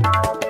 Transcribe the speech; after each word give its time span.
ಇಂದು 0.00 0.49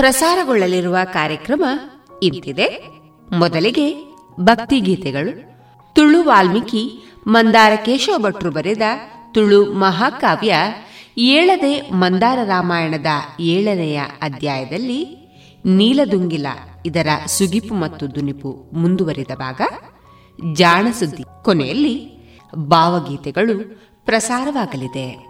ಪ್ರಸಾರಗೊಳ್ಳಲಿರುವ 0.00 0.96
ಕಾರ್ಯಕ್ರಮ 1.04 1.64
ಇಂತಿದೆ. 2.22 2.88
ಮೊದಲಿಗೆ 3.32 4.16
ಭಕ್ತಿಗೀತೆಗಳು 4.40 5.42
ತುಳು 5.94 6.24
ವಾಲ್ಮೀಕಿ 6.24 7.12
ಮಂದಾರ 7.26 7.72
ಕೇಶವ 7.84 8.18
ಭಟ್ರು 8.18 8.50
ಬರೆದ 8.50 8.82
ತುಳು 9.32 9.72
ಮಹಾಕಾವ್ಯ 9.72 10.54
ಏಳದೆ 11.18 11.80
ಮಂದಾರ 11.80 12.38
ರಾಮಾಯಣದ 12.44 13.06
ಏಳನೆಯ 13.40 14.00
ಅಧ್ಯಾಯದಲ್ಲಿ 14.22 15.06
ನೀಲದುಂಗಿಲ 15.64 16.46
ಇದರ 16.86 17.06
ಸುಗಿಪು 17.26 17.74
ಮತ್ತು 17.74 18.14
ದುನಿಪು 18.14 18.70
ಮುಂದುವರಿದ 18.72 19.30
ಭಾಗ. 19.34 19.60
ಜಾಣಸುದ್ದಿ 20.52 21.22
ಕೊನೆಯಲ್ಲಿ 21.44 22.10
ಭಾವಗೀತೆಗಳು 22.56 23.80
ಪ್ರಸಾರವಾಗಲಿದೆ. 24.04 25.29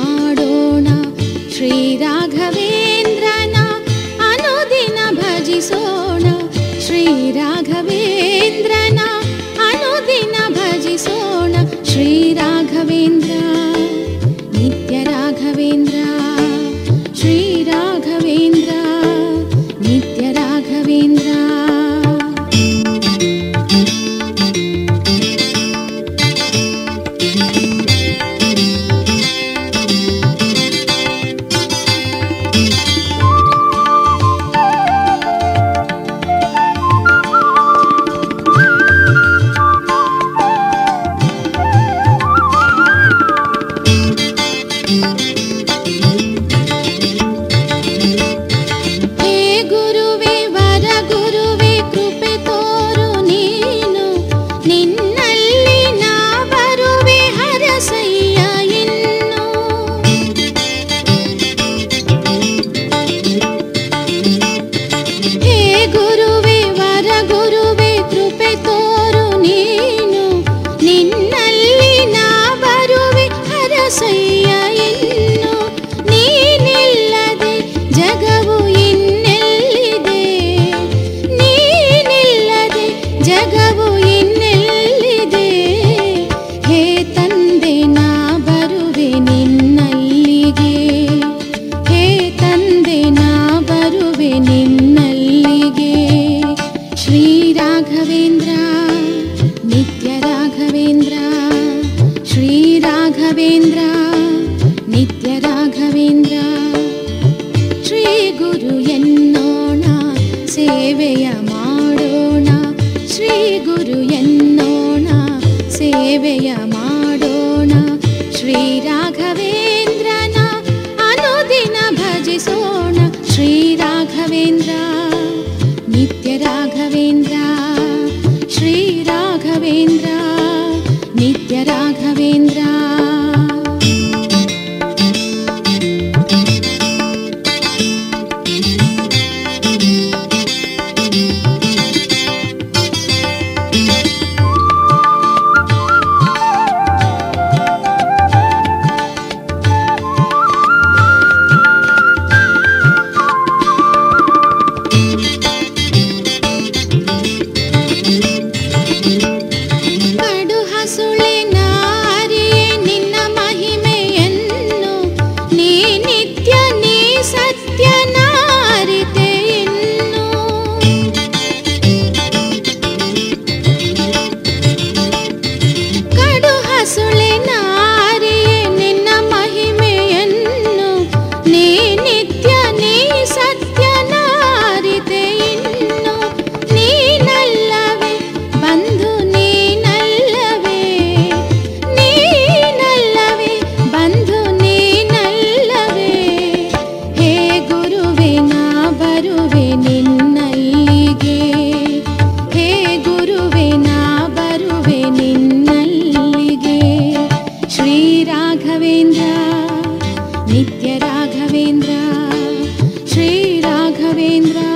घवेन्द्रा 214.00 214.68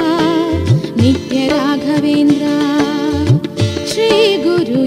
नित्य 1.01 1.47
राघवेन्द्रा 1.49 2.55
श्री 3.93 4.37
गुरुो 4.45 4.85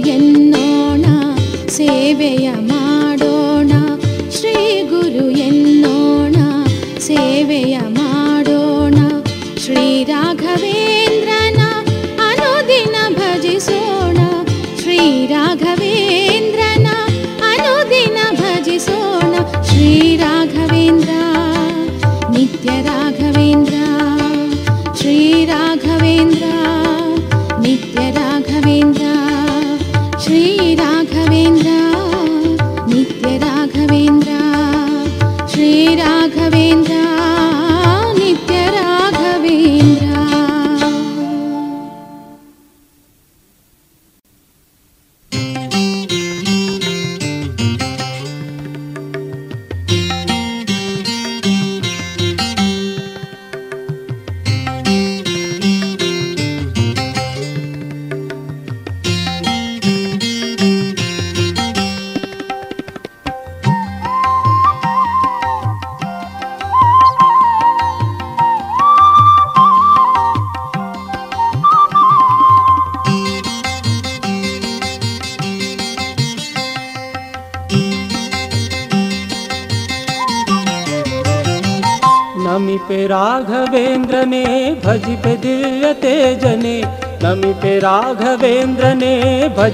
सेवय 1.77 2.45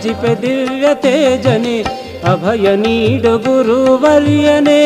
जिपे 0.03 0.33
दिव्यते 0.41 1.15
जने 1.43 1.77
अभय 2.31 2.75
नीड 2.83 3.25
गुरुवल्यने 3.45 4.81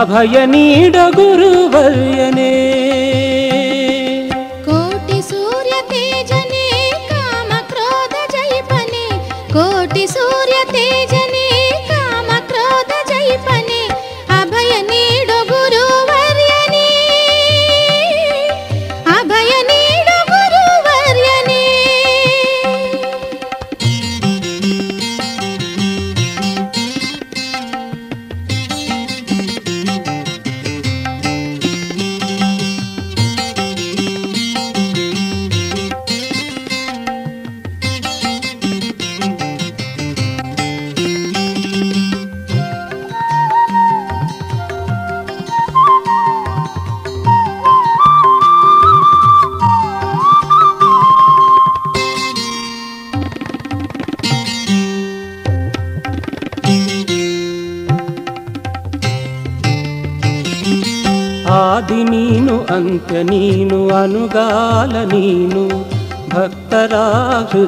अभय 0.00 0.46
नीड 0.52 0.96
गुरुवल्यने 1.16 2.50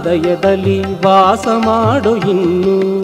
ಹೃದಯದಲ್ಲಿ 0.05 1.03
ವಾಸ 1.03 1.49
ಮಾಡು 1.49 2.17
ಇನ್ನು. 2.17 3.01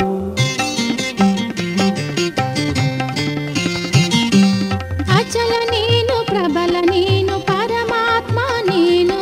ಅಚಲ 5.18 5.52
ನೀನು 5.70 6.26
ಪ್ರಬಲ 6.26 6.76
ನೀನು 6.80 7.46
ಪರಮಾತ್ಮ 7.46 8.38
ನೀನು. 8.70 9.18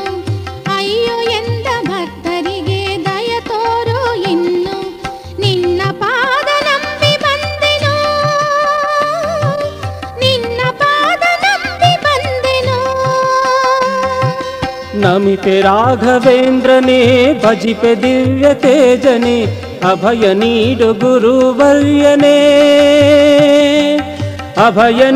ಅಯ್ಯೋ 0.77 1.17
ಎಂದ 1.31 1.67
ಭಕ್ತರಿಗೆ 1.89 3.05
ದಯ 3.05 3.41
ತೋರು 3.41 4.15
ಇನ್ನು. 4.31 4.77
ನಿನ್ನ 5.41 5.83
ಪಾದ 5.93 6.49
ನಂಬಿ 6.67 7.13
ನಿನ್ನ 10.21 10.61
ಪಾದ 10.71 11.23
ನಂಬಿ 14.97 15.61
ರಾಘವೇ 15.61 16.48
वदने 16.79 17.43
भजिपे 17.43 17.95
दिव्यते 18.03 18.75
जने 19.03 19.37
अभय 19.91 20.35
नीड 20.35 20.83
गुरुवल्यने 21.03 22.37
अभय 24.67 25.11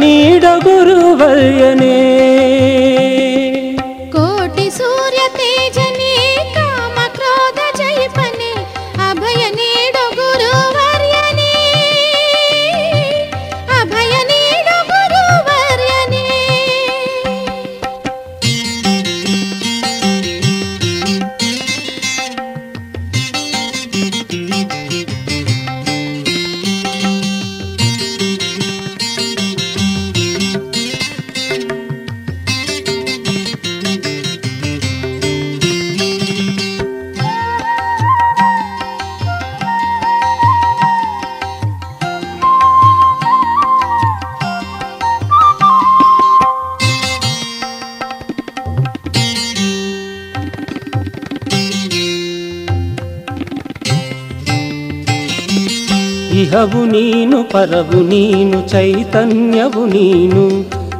ಇಹವು 56.63 56.81
ನೀನು 56.85 57.37
ಪರವು 57.43 58.01
ನೀನು 58.03 58.57
ಚೈತನ್ಯವು 58.69 59.83
ನೀನು 59.87 60.43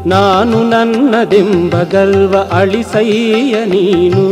ನಾನು 0.07 0.57
ನನ್ನದೆಂಬ 0.71 1.75
ಗರ್ವ 1.91 2.35
ಅಳಿಸಯ್ಯ 2.53 3.59
ನೀನು 3.67 4.25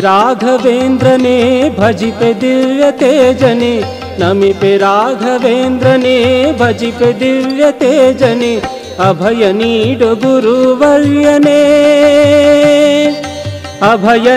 राघवेन्द्रने 0.00 1.38
भजिप 1.78 2.22
दिव्यते 2.40 3.12
जनि 3.40 3.74
नमिते 4.20 4.76
राघवेन्द्रने 4.78 6.16
भजिप 6.60 7.02
दिव्यते 7.20 7.92
जनि 8.20 8.54
अभय 9.08 9.52
नीड 9.52 10.02
गुरुवल्यने 10.24 11.60
अभय 13.90 14.36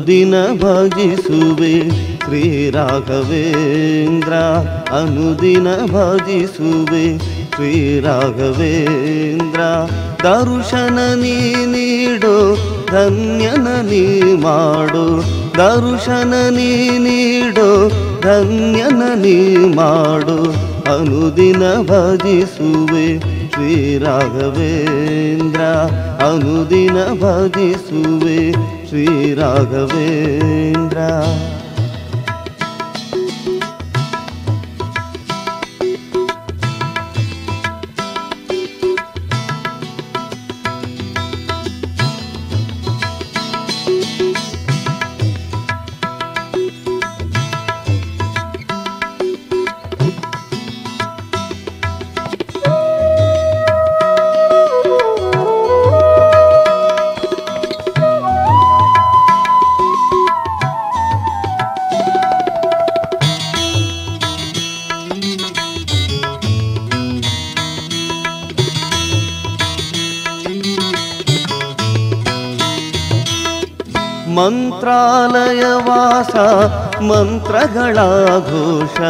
ಅನುದಿನ 0.00 0.34
ಭಜಿಸುವೆ 0.52 1.90
ಶ್ರೀ 2.18 2.70
ರಾಘವೇಂದ್ರ 2.70 4.32
ಅನುದಿನ 4.94 5.68
ಭಜಿಸುವೆ 5.86 7.18
ಶ್ರೀ 7.54 8.00
ರಾಘವೇಂದ್ರ. 8.00 9.60
ದರ್ಶನ 10.22 10.98
ನೀ 11.14 11.54
ನೀಡೋ, 11.64 12.56
ಧನ್ಯನ 12.90 13.68
ನೀ 13.82 14.32
ಮಾಡೋ. 14.32 15.20
ದರ್ಶನ 15.56 16.34
ನೀ 16.50 16.98
ನೀಡೋ, 16.98 17.88
ಧನ್ಯನ 18.20 19.02
ನೀ 19.14 19.56
ಮಾಡೋ. 19.56 20.54
ಅನುದಿನ 20.94 21.62
ಭಜಿಸುವೆ 21.82 23.20
ಶ್ರೀ 23.50 23.98
ರಾಘವೇಂದ್ರ 23.98 25.60
ಅನುದಿನ 26.24 26.94
ಭಜಿಸುವೆ 26.94 28.70
श्रीराघवेन्द्र। 28.90 29.50
ಮಂತ್ರಾಲಯ 74.34 75.62
ವಾಸ 75.62 76.36
ಮಂತ್ರಗಳ 77.02 77.94
ಘೋಷ 78.38 79.00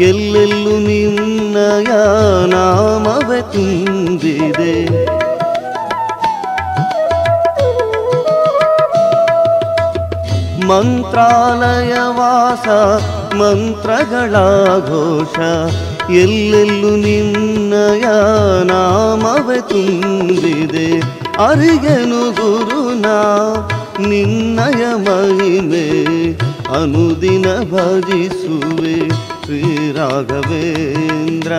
ಎಲ್ಲೆಲ್ಲೂ 0.00 0.78
ನಿನ್ನಯ 0.78 1.90
ನಾಮವೇ 2.46 3.40
ತುಂಬಿದೆ. 3.40 4.74
ಮಂತ್ರಾಲಯ 10.68 11.94
ವಾಸ 12.08 12.68
ಮಂತ್ರಗಳ 13.34 14.32
ಘೋಷ 14.78 15.38
ಎಲ್ಲೆಲ್ಲೂ 16.10 16.96
ನಿನ್ನಯ 16.96 18.04
ನಾಮವೇ 18.64 19.60
ತುಂಬಿದೆ. 19.60 21.00
ಅರಿಗೆನು 21.44 22.30
ಗುರುನಾ 22.30 23.18
ನಿನ್ನಯ 24.08 24.94
ಮಹಿಮೆ 24.94 26.02
ಅನುದಿನ 26.80 27.42
ಭಜಿಸುವೆ. 27.42 29.10
ಶ್ರೀರಾಘವೇಂದ್ರ 29.44 31.52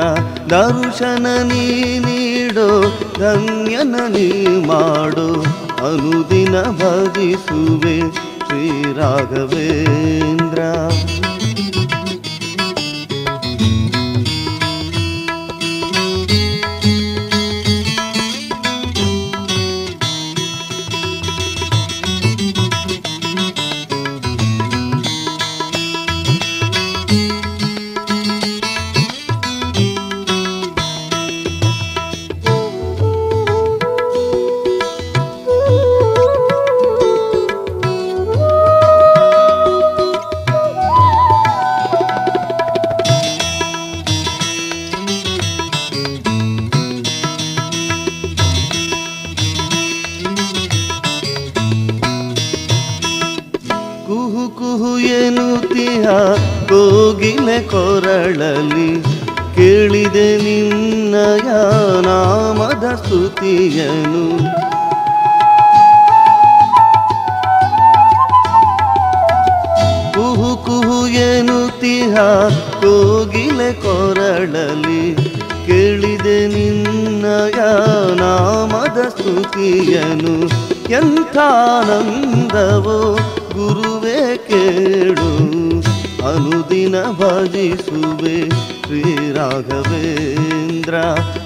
ದರ್ಶನ 0.49 1.43
ನೀ 1.43 1.99
ನೀಡೋ 1.99 2.83
ಧನ್ಯನ 3.19 3.95
ನೀ 4.07 4.57
ಮಾಡೋ 4.67 5.43
ಅನುದಿನ 5.87 6.61
ಭಜಿಸುವೆ. 6.61 8.11
ಶ್ರೀರಾಘವೇಂದ್ರ 8.47 10.59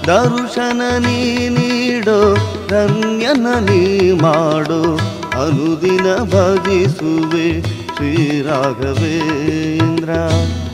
ದರ್ಶನ 0.08 0.98
ನೀ 0.98 1.48
ನೀಡೋ 1.48 2.36
ಧನ್ಯನ 2.68 3.60
ನೀ 3.60 4.12
ಮಾಡೋ 4.22 4.98
ಅನುದಿನ 5.36 6.32
ಭಜಿಸುವೆ 6.32 7.62
ಶ್ರೀರಾಘವೇಂದ್ರ 7.96 9.06
ಹರಿಯುವ 9.96 10.65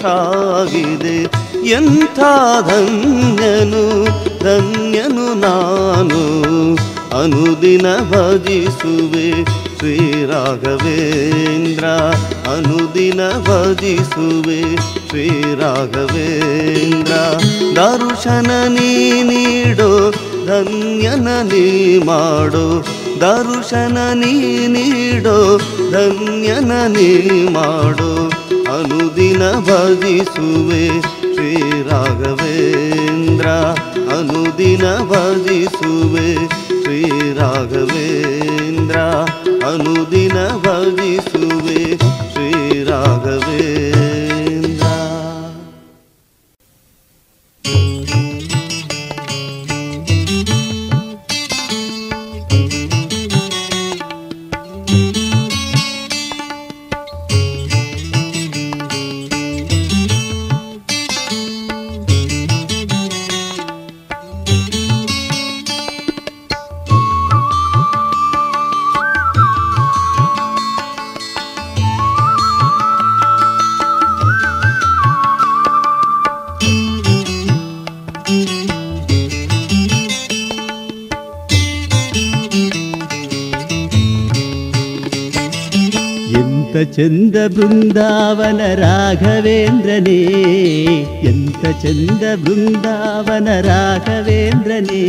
ಸಾಗಿದೆ. 0.00 1.42
ಎಂಥ 1.68 2.20
ಧನ್ಯನು 2.60 4.04
ಧನ್ಯನು 4.44 5.34
ನಾನು. 5.34 6.22
ಅನುದಿನ 7.22 7.82
ಭಜಿಸುವೆ 7.82 9.44
ಶ್ರೀರಾಘವೇಂದ್ರ. 9.78 11.84
ಅನುದಿನ 12.50 13.30
ಭಜಿಸುವೆ 13.30 14.76
ಶ್ರೀರಾಘವೇಂದ್ರ. 14.76 17.12
ದರ್ಶನ 17.76 18.50
ನೀ 18.68 19.22
ನೀಡೋ, 19.22 20.14
ಧನ್ಯನ 20.46 21.28
ನೀ 21.42 21.98
ಮಾಡೋ. 21.98 22.84
ದರ್ಶನ 23.20 23.98
ನೀ 24.14 24.66
ನೀಡೋ, 24.66 25.60
ಧನ್ಯನ 25.90 26.72
ನೀ 26.86 27.48
ಮಾಡೋ. 27.48 28.31
ಅನುದಿನ 28.72 29.42
ಭಜಿಸುವೆ 29.66 30.84
ಶ್ರೀರಾಘವೇಂದ್ರ 31.34 32.66
ಅನುದಿನ 34.16 34.84
ಭಜಿಸುವೆ 35.10 36.28
ಶ್ರೀರಾಘವೇಂದ್ರ 36.82 38.16
ಅನುದಿನ 39.70 40.38
ಭಜಿಸುವೆ 40.64 41.80
ಶ್ರೀರಾಘವೇಂದ್ರ 42.32 44.01
ಚಂದ 86.92 87.36
ಬೃಂದಾವನ 87.48 88.60
ರಾಘವೇಂದ್ರನೇ 88.80 90.18
ಎಂತ 91.24 91.62
ಚಂದ 91.82 92.24
ಬೃಂದಾವನ 92.42 93.48
ರಾಘವೇಂದ್ರನೇ 93.66 95.02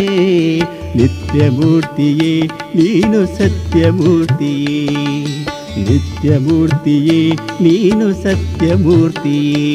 ನಿತ್ಯ 0.96 1.50
ಮೂರ್ತಿಯೇ 1.50 2.34
ನೀನು 2.76 3.22
ಸತ್ಯ 3.38 3.91
ಮೂರ್ತಿಯೇ 3.91 4.80
ನಿತ್ಯಮೂರ್ತಿಯೇ 5.84 7.19
ನೀನು 7.62 8.08
ಸತ್ಯಮೂರ್ತಿಯೇ 8.24 9.69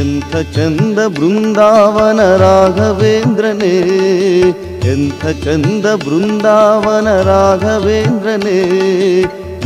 ಎಂಥ 0.00 0.32
ಚಂದ 0.54 0.98
ಬೃಂದಾವನ 1.14 2.20
ರಾಘವೇಂದ್ರನೇ 2.36 3.74
ಎಂಥ 4.90 5.22
ಚಂದ 5.44 5.86
ಬೃಂದಾವನ 6.04 7.08
ರಾಘವೇಂದ್ರನೇ 7.24 8.58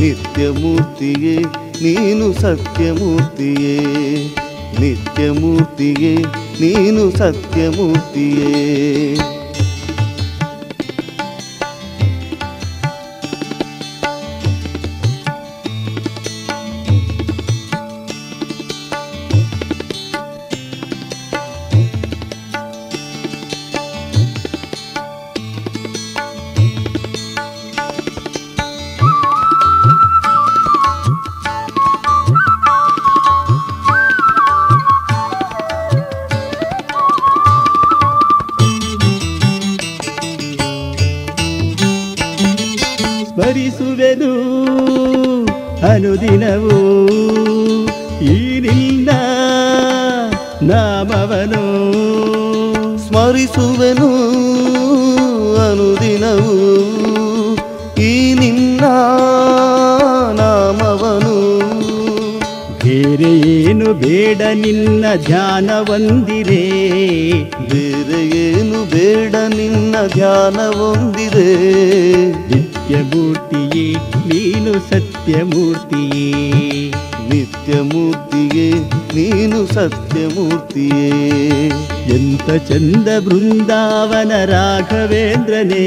ನಿತ್ಯಮೂರ್ತಿಯೇ 0.01 1.39
ನೀನು 1.83 2.33
ಸತ್ಯಮೂರ್ತಿಯೇ. 2.33 3.79
ನಿತ್ಯಮೂರ್ತಿಯೇ 4.81 6.15
ನೀನು 6.61 7.11
ಸತ್ಯಮೂರ್ತಿಯೇ. 7.11 8.55
ಒಂದಿರೇ 65.55 66.63
ಬೇರೆ 67.71 68.21
ಏನು 68.37 68.85
ಬೇಡ 68.85 69.35
ನಿನ್ನ 69.57 69.97
ಧ್ಯಾನವೊಂದಿದೆ 70.07 71.51
ನಿತ್ಯಮೂರ್ತಿಯೇ 72.49 73.85
ನೀನು 74.27 74.73
ಸತ್ಯಮೂರ್ತಿಯೇ 74.91 76.25
ನಿತ್ಯಮೂರ್ತಿಯೇ 77.31 78.67
ನೀನು 79.15 79.67
ಸತ್ಯಮೂರ್ತಿಯೇ 79.67 81.07
ಎಂತ 82.07 82.51
ಚಂದ 82.69 83.09
ಬೃಂದಾವನ 83.25 84.45
ರಾಘವೇಂದ್ರನೇ. 84.45 85.85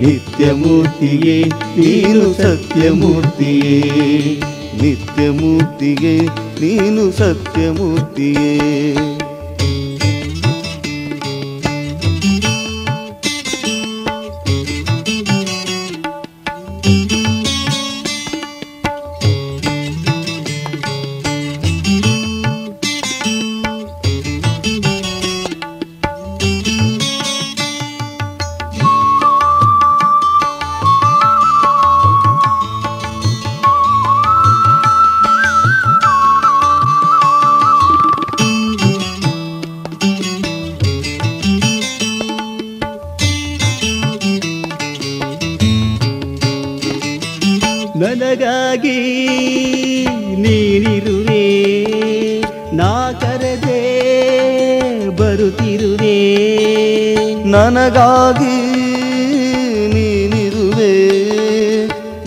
ನಿತ್ಯಮೂರ್ತಿಯೇ 0.00 1.38
ನೀನು 1.76 2.34
ಸತ್ಯಮೂರ್ತಿಯೇ 2.34 3.78
ನಿತ್ಯಮೂರ್ತಿಯೇ 4.82 6.16
ನೀನು 6.60 7.12
ಸತ್ಯಮೂರ್ತಿಯೇ. 7.12 9.05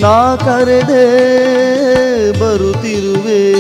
ನಾ 0.02 0.36
ಕರೆದೆ 0.36 1.06
ಬರುತ್ತಿರುವೆ. 2.40 3.52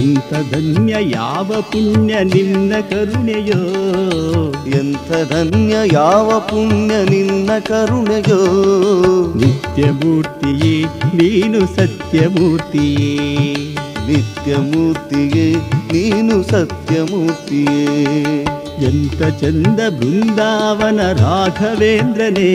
ಎಂಥ 0.00 0.52
ಧನ್ಯ 0.52 0.96
ಯಾವ 1.00 1.60
ಪುಣ್ಯ 1.60 2.24
ನಿನ್ನ 2.24 2.72
ಕರುಣೆಯೋ. 2.90 4.52
ಎಂಥ 4.52 5.32
ಧನ್ಯ 5.32 5.76
ಯಾವ 5.92 6.40
ಪುಣ್ಯ 6.40 7.10
ನಿನ್ನ 7.10 7.50
ಕರುಣೆಯೋ. 7.68 9.34
ನಿತ್ಯಮೂರ್ತಿಯೇ 9.34 10.84
ನೀನು 11.14 11.76
ಸತ್ಯಮೂರ್ತಿಯೇ. 11.76 13.76
ನಿತ್ಯಮೂರ್ತಿಯೇ 14.08 15.56
ನೀನು 15.92 16.42
ಸತ್ಯಮೂರ್ತಿಯೇ. 16.42 18.46
ಎಂತ 18.82 19.22
ಚಂದ 19.40 19.80
ಬೃಂದಾವನ 19.88 21.12
ರಾಘವೇಂದ್ರನೇ 21.12 22.50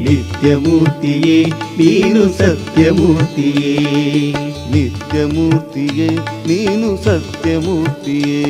ನಿತ್ಯಮೂರ್ತಿಯೇ 0.00 1.44
ನೀನು 1.78 2.28
ಸತ್ಯಮೂರ್ತಿಯೇ 2.38 3.74
ನಿತ್ಯಮೂರ್ತಿಯೇ 4.70 6.08
ನೀನು 6.46 7.04
ಸತ್ಯಮೂರ್ತಿಯೇ. 7.04 8.42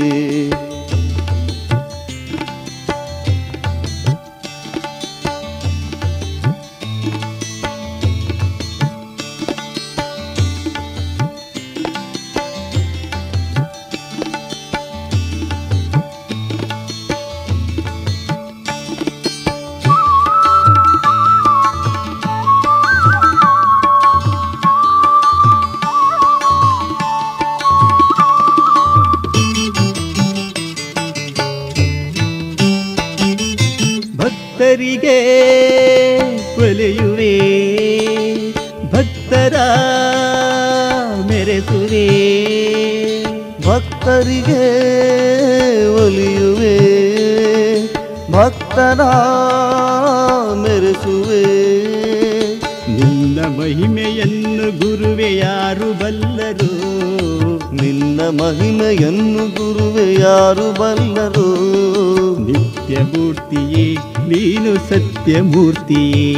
ಸತ್ಯಮೂರ್ತಿಯೇ 65.34 66.32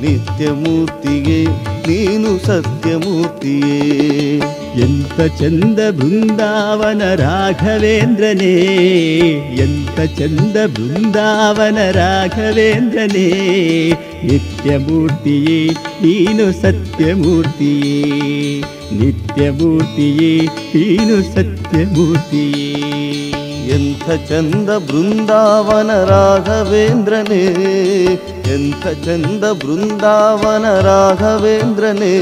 ನಿತ್ಯಮೂರ್ತಿಗೆ 0.00 1.44
ನೀನು 1.62 2.46
ಸತ್ಯಮೂರ್ತಿಯೇ. 2.46 4.36
ಎಂತ 4.80 5.38
ಚಂದ 5.38 5.90
ಬೃಂದಾವನ 5.90 7.14
ರಾಘವೇಂದ್ರನೇ. 7.14 8.54
ಎಂತ 9.58 10.00
ಚಂದ 10.18 10.56
ಬೃಂದಾವನ 10.66 11.90
ರಾಘವೇಂದ್ರನೇ. 11.90 13.28
ನಿತ್ಯಮೂರ್ತಿಯೇ 14.24 15.68
ನೀನು 16.02 16.62
ಸತ್ಯಮೂರ್ತಿಯೇ. 16.62 18.04
ನಿತ್ಯಮೂರ್ತಿಯೇ 18.92 20.36
ನೀನು 20.74 21.34
ಸತ್ಯಮೂರ್ತಿಯೇ. 21.34 22.59
ಎಂಥ 23.74 24.10
ಚಂದ 24.28 24.70
ಬೃಂದಾವನ 24.70 25.90
ರಾಘವೇಂದ್ರನೇ, 26.04 27.42
ಎಂಥ 28.54 28.86
ಚಂದ 28.86 29.44
ಬೃಂದಾವನ 29.44 30.80
ರಾಘವೇಂದ್ರನೇ, 30.80 32.14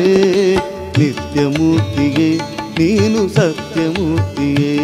ನಿತ್ಯಮೂರ್ತಿಗೆ 0.99 2.29
ನೀನು 2.79 3.29
ಸತ್ಯಮೂರ್ತಿಯೇ, 3.35 4.75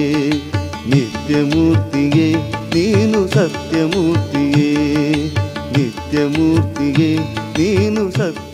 ನಿತ್ಯಮೂರ್ತಿಗೆ 0.86 2.32
ನೀನು 2.74 3.28
ಸತ್ಯಮೂರ್ತಿಯೇ, 3.28 4.72
ನಿತ್ಯಮೂರ್ತಿಗೆ 5.72 7.10
ನೀನು 7.58 8.10
ಸತ್ಯಮೂರ್ತಿಯೇ 8.10 8.53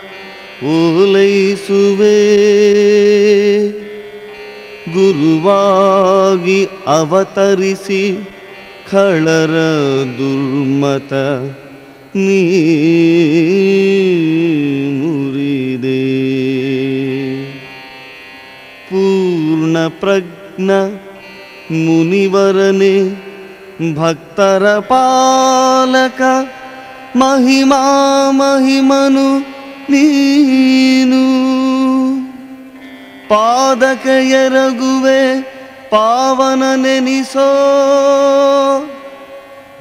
ಓಲೈಸುವೆ. 0.65 2.41
ಗುರುವಾಗಿ 4.93 6.65
ಅವತರಿಸಿ 6.87 8.29
ಖಳರ 8.91 9.51
ದುರ್ಮತ 10.17 11.13
ನೀ 12.15 12.43
ಮುರಿದೆ. 14.91 16.01
ಪೂರ್ಣ 18.89 19.77
ಪ್ರಜ್ಞ 19.87 20.71
ಮುನಿವರನೆ 21.71 23.21
ಭಕ್ತರ 23.95 24.79
ಪಾಲಕ 24.79 26.21
ಮಹಿಮಾ 27.15 28.31
ಮಹಿಮನು 28.31 29.60
ನೀನು 29.89 31.21
ಪಾದಕ 33.29 34.07
ಎರಗುವೆ 34.21 35.41
ಪಾವನ 35.89 36.63
ನೆನಿಸೋ 36.75 37.49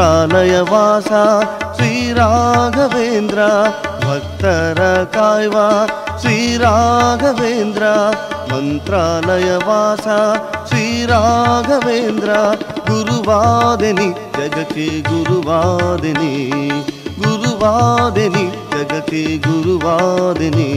ಮಂತ್ರಾಲಯ 0.00 0.58
ವಾಸ 0.68 1.10
ಶ್ರೀರಾಘವೇಂದ್ರ 1.76 3.40
ಭಕ್ತರ 4.04 4.80
ಕಾಯ್ವ 5.14 5.56
ಶ್ರೀರಾಘವೇಂದ್ರ 6.22 7.82
ಮಂತ್ರಾಲಯ 8.52 9.50
ವಾಸ 9.66 10.06
ಶ್ರೀರಾಘವೇಂದ್ರ 10.70 12.30
ಗುರುವಾದೆನಿ 12.88 14.08
ಜಗಕ್ಕೆ 14.38 14.88
ಗುರುವಾದೆನಿ 15.10 16.32
ಗುರುವಾದೆನಿ 19.44 20.70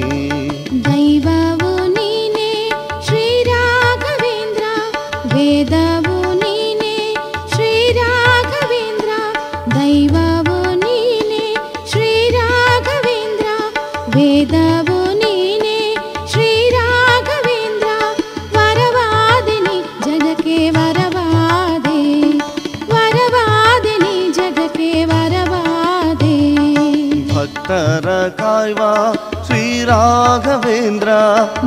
राघवेन्द्र। 29.93 31.11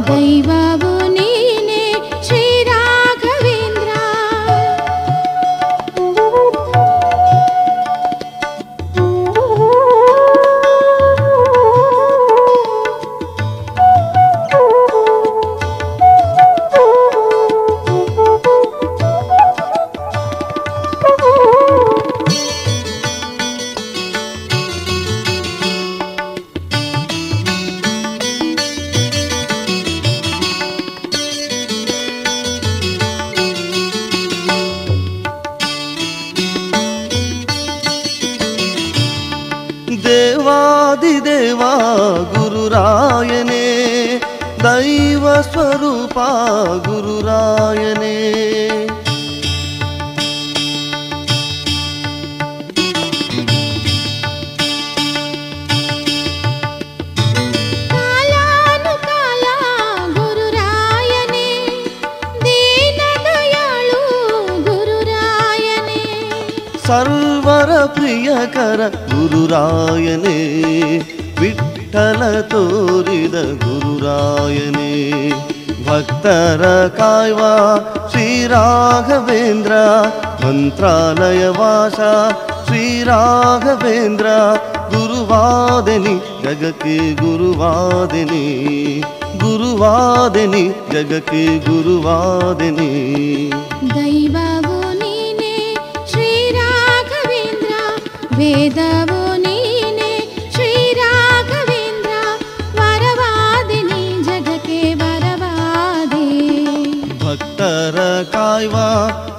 दैवा 0.08 0.95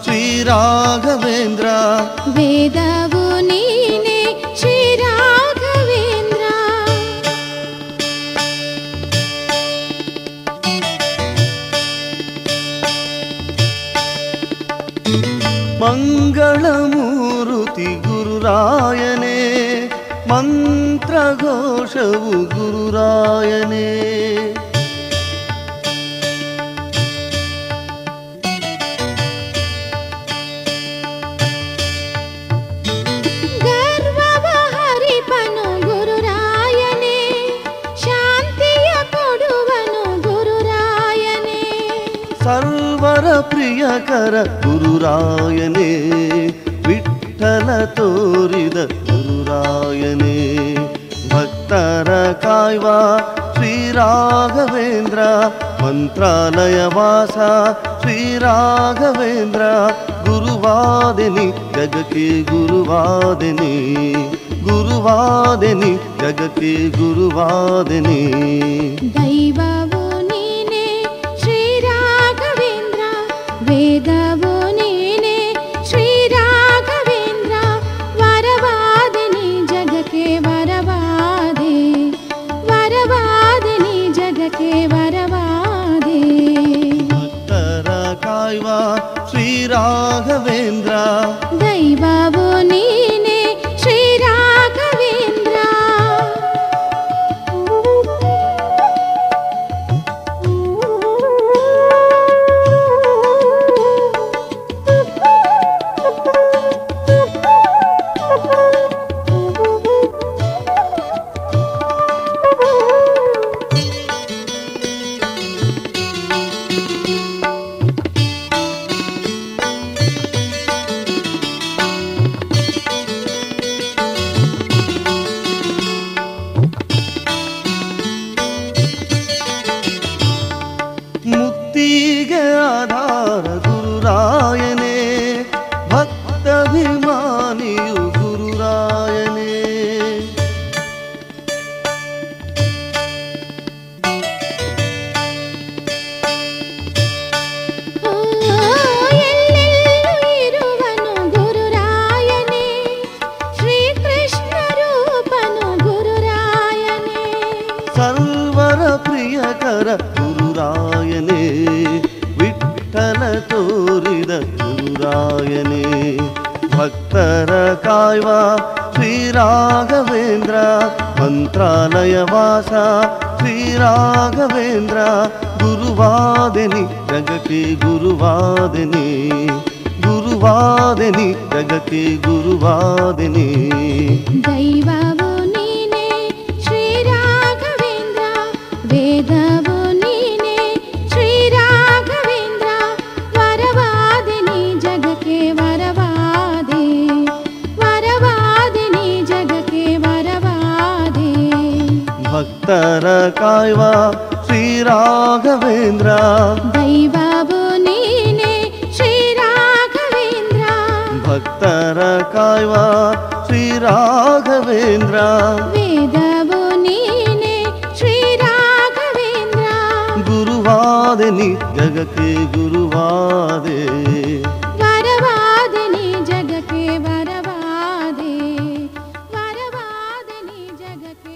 श्रीराघवेन्द्र 0.06 1.68
वेदा 2.38 3.17
ಗುರುರಾಯನೇ 44.64 45.90
ವಿಠಲ 46.88 47.70
ತೋರಿದ 47.94 48.78
ಗುರುರಾಯನೇ 49.08 50.38
ಭಕ್ತರ 51.30 52.10
ಕಾಯ್ವ 52.44 52.88
ಶ್ರೀರಾಘವೇಂದ್ರ 53.56 55.20
ಮಂತ್ರಾಲಯ 55.84 56.80
ವಾಸ 56.96 57.38
ಶ್ರೀರಾಘವೇಂದ್ರ 58.02 59.62
ಗುರುವಾದಿನಿ 60.28 61.48
ಜಗಕ್ಕೆ 61.76 62.28
ಗುರುವಾದಿನಿ 62.44 63.74
ಗುರುವಾದಿನಿ 64.64 65.92
ಜಗಕ್ಕೆ 66.20 66.74
ಗುರುವಾದಿನಿ 66.98 68.20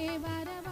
Bye-bye. 0.08 0.71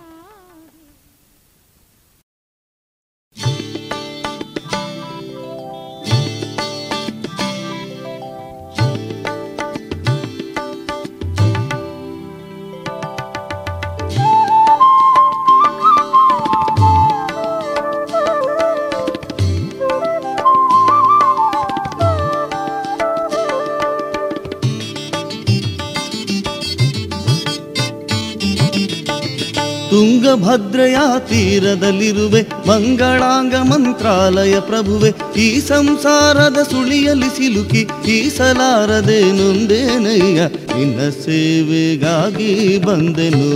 ತುಂಗಭದ್ರೆಯ 30.49 30.97
ತೀರದಲ್ಲಿರುವೆ 31.29 32.41
ಮಂಗಳಾಂಗ 32.67 33.55
ಮಂತ್ರಾಲಯ 33.55 34.59
ಪ್ರಭುವೆ, 34.59 35.39
ಈ 35.39 35.59
ಸಂಸಾರದ 35.59 36.57
ಸುಳಿಯಲ್ಲಿ 36.71 37.29
ಸಿಲುಕಿ 37.37 37.87
ಈಸಲಾರದೆ 38.07 39.19
ನೊಂದೇನಯ್ಯ 39.31 40.41
ನಿನ್ನ 40.77 41.09
ಸೇವೆಗಾಗಿ 41.09 42.77
ಬಂದೆನು. 42.77 43.49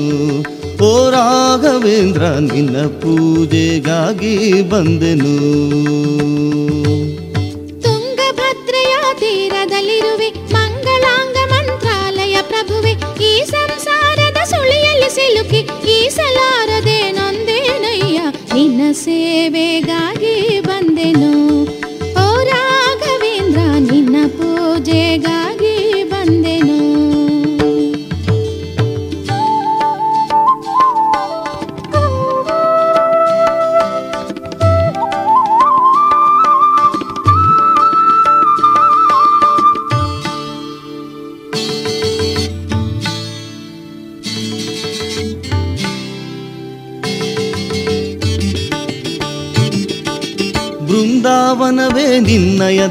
ಓ 0.84 1.10
ರಾಘವೇಂದ್ರ, 1.10 2.24
ನಿನ್ನ 2.54 2.78
ಪೂಜೆಗಾಗಿ 2.88 4.62
ಬಂದೆನು. 4.62 5.36
ಸೇವೆಗಾಗಿ 19.84 20.23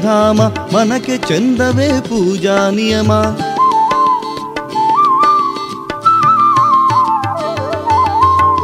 ಧಾಮ 0.03 0.41
ಮನಕ್ಕೆ 0.75 1.17
ಚಂದವೇ 1.17 2.01
ಪೂಜಾ 2.01 2.69
ನಿಯಮ. 2.69 3.11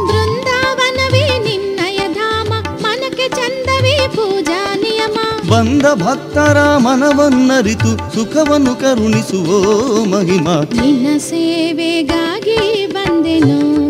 ಬೃಂದಾವನವೇ 0.08 1.38
ನಿನ್ನಯ 1.38 1.98
ಧಾಮ 2.14 2.52
ಮನಕ್ಕೆ 2.82 3.28
ಚಂದವೇ 3.28 4.08
ಪೂಜಾ 4.08 4.74
ನಿಯಮ. 4.74 5.18
ಬಂದ 5.50 5.82
ಭಕ್ತರ 5.82 6.76
ಮನವನ್ನರಿತು 6.76 8.14
ಸುಖವನ್ನು 8.14 8.74
ಕರುಣಿಸುವೋ 8.74 9.60
ಮಹಿಮಾ. 10.04 10.60
ನಿನ್ನ 10.60 11.18
ಸೇವೆಗಾಗಿ 11.18 12.86
ಬಂದೆನು. 12.86 13.89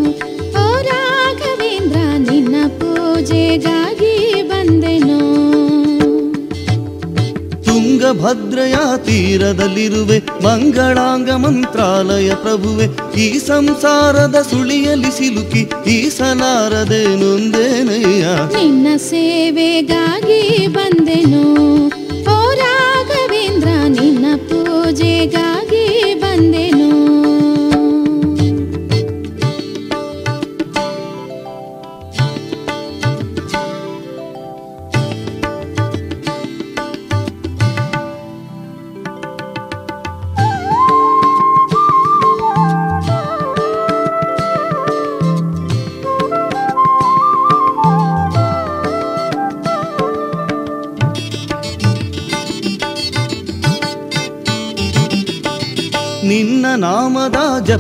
ತುಂಗಭದ್ರೆಯ 8.01 8.77
ತೀರದಲ್ಲಿರುವೆ 9.07 10.17
ಮಂಗಳಾಂಗ 10.45 11.31
ಮಂತ್ರಾಲಯ 11.43 12.29
ಪ್ರಭುವೆ, 12.35 12.87
ಈ 13.21 13.27
ಸಂಸಾರದ 13.39 14.37
ಸುಳಿಯಲ್ಲಿ 14.51 15.11
ಸಿಲುಕಿ 15.19 15.63
ಈಸಲಾರದೆ 15.91 17.03
ನೊಂದೇನಯ್ಯ? 17.21 18.25
ನಿನ್ನ 18.57 18.97
ಸೇವೆಗಾಗಿ 18.97 20.41
ಬಂದೆನು. 20.67 21.45
ಓ 22.35 22.39
ರಾಘವೇಂದ್ರ, 22.63 23.69
ನಿನ್ನ 24.01 24.27
ಪೂಜೆಗಾಗಿ 24.49 25.60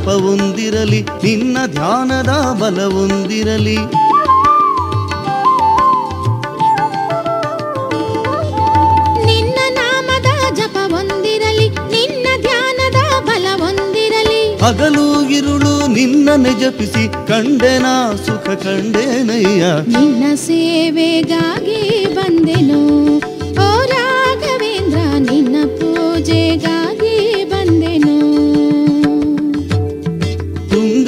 ಜಪವೊಂದಿರಲಿ 0.00 1.00
ನಿನ್ನ 1.24 1.56
ಧ್ಯಾನದ 1.66 2.32
ಬಲವೊಂದಿರಲಿ 2.60 3.76
ನಿನ್ನ 9.26 9.58
ನಾಮದ 9.70 10.30
ಜಪವೊಂದಿರಲಿ 10.54 11.68
ನಿನ್ನ 11.68 12.26
ಧ್ಯಾನದ 12.40 13.00
ಬಲವೊಂದಿರಲಿ. 13.28 14.40
ಹಗಲು 14.64 15.06
ಇರುಳು 15.30 15.86
ನಿನ್ನ 15.88 16.46
ಜಪಿಸಿ 16.60 17.04
ಕಂಡೆನ 17.28 17.86
ಸುಖ 18.26 18.48
ಕಂಡೇನಯ್ಯ 18.64 19.64
ನಿನ್ನ 19.86 20.24
ಸೇವೆಗಾಗಿ 20.34 21.80
ಬಂದೆನು. 22.14 22.80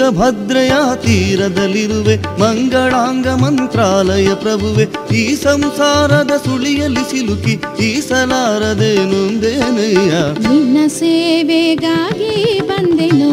ತುಂಗಭದ್ರೆಯ 0.02 0.74
ತೀರದಲ್ಲಿರುವೆ 1.02 2.14
ಮಂಗಳಾಂಗ 2.40 3.26
ಮಂತ್ರಾಲಯ 3.42 4.30
ಪ್ರಭುವೆ, 4.42 4.84
ಈ 5.20 5.22
ಸಂಸಾರದ 5.44 6.32
ಸುಳಿಯಲ್ಲಿ 6.44 7.04
ಸಿಲುಕಿ 7.10 7.54
ಈಸಲಾರದೆ 7.88 8.90
ನೊಂದೇನಯ್ಯ 9.12 10.12
ನಿನ್ನ 10.46 10.76
ಸೇವೆಗಾಗಿ 10.98 12.34
ಬಂದೆನು, 12.70 13.32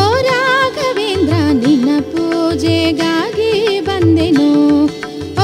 ಓ 0.00 0.04
ರಾಘವೇಂದ್ರ, 0.28 1.34
ನಿನ್ನ 1.62 1.88
ಪೂಜೆಗಾಗಿ 2.12 3.52
ಬಂದೆನು, 3.88 4.48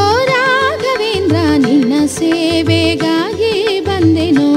ಓ 0.03 0.07
ರಾಘವೇಂದ್ರ, 0.33 1.41
ನಿನ್ನ 1.67 1.93
ಸೇವೆಗಾಗಿ 2.19 3.55
ಬಂದೆನು, 3.89 4.49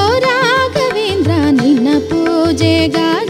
ಓ 0.00 0.02
ರಾಘವೇಂದ್ರ, 0.26 1.32
ನಿನ್ನ 1.62 1.88
ಪೂಜೆಗಾಗಿ 2.10 3.29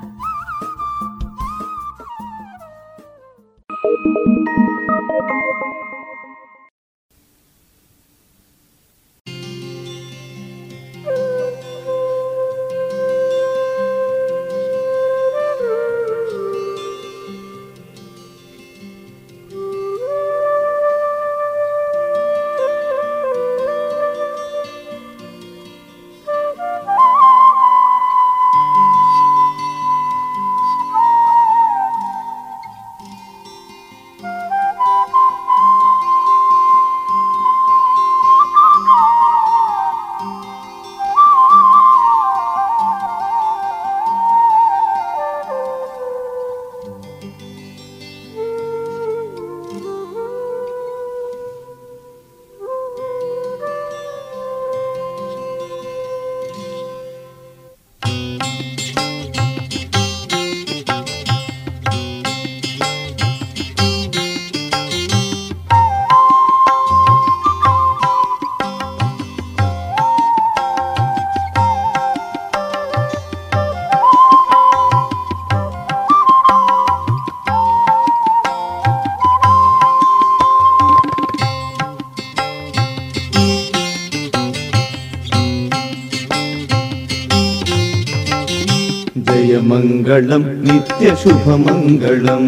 मङ्गलं 90.11 90.43
नित्यशुभमङ्गलम् 90.67 92.47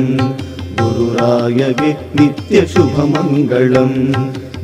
गुरुरायवे 0.79 1.91
नित्यशुभमङ्गलम् 2.19 3.95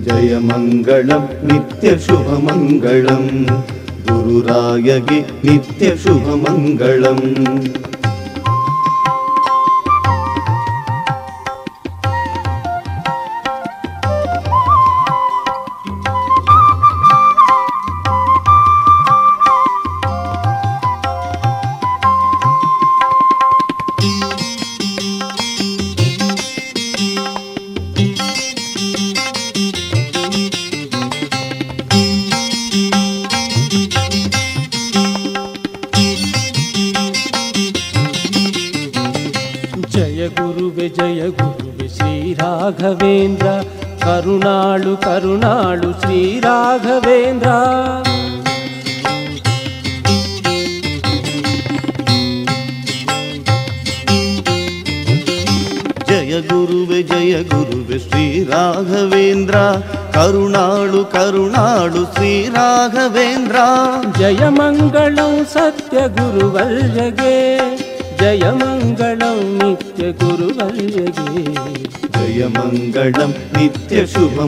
जय 0.08 0.32
मङ्गलं 0.48 1.24
नित्यशुभमङ्गलम् 1.50 3.30
गुरुरायगे 4.10 5.20
नित्यशुभमङ्गलम् 5.48 7.24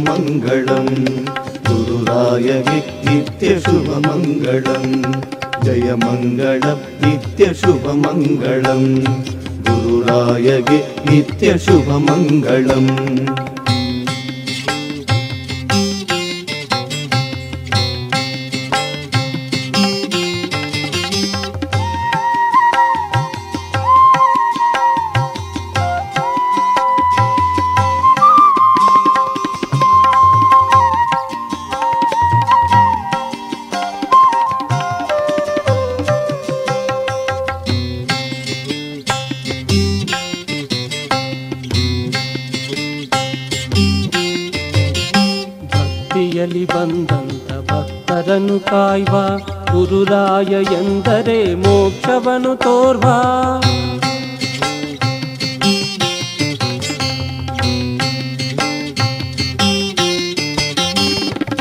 शुभमङ्गलम्। 0.01 1.27
गुरुराय 1.67 2.49
वित्यशुभमङ्गलम् 3.07 4.95
जय 5.65 5.87
मङ्गलं 6.03 6.79
नित्यशुभमङ्गलम् 7.03 8.87
गुरुराय 9.67 10.49
वि 10.69 10.79
नित्यशुभ 11.09 11.89
मङ्गलम् 12.09 12.91
ಭಕ್ತಿಯಲ್ಲಿ 46.21 46.65
ಬಂದಂತ 46.65 47.71
ಭಕ್ತರನ್ನು 47.71 48.59
ಕಾಯ್ವ. 48.59 49.13
ಗುರುರಾಯ 49.73 50.53
ಎಂದರೆ 50.63 51.55
ಮೋಕ್ಷವನು 51.55 52.55
ತೋರ್ವ. 52.55 53.01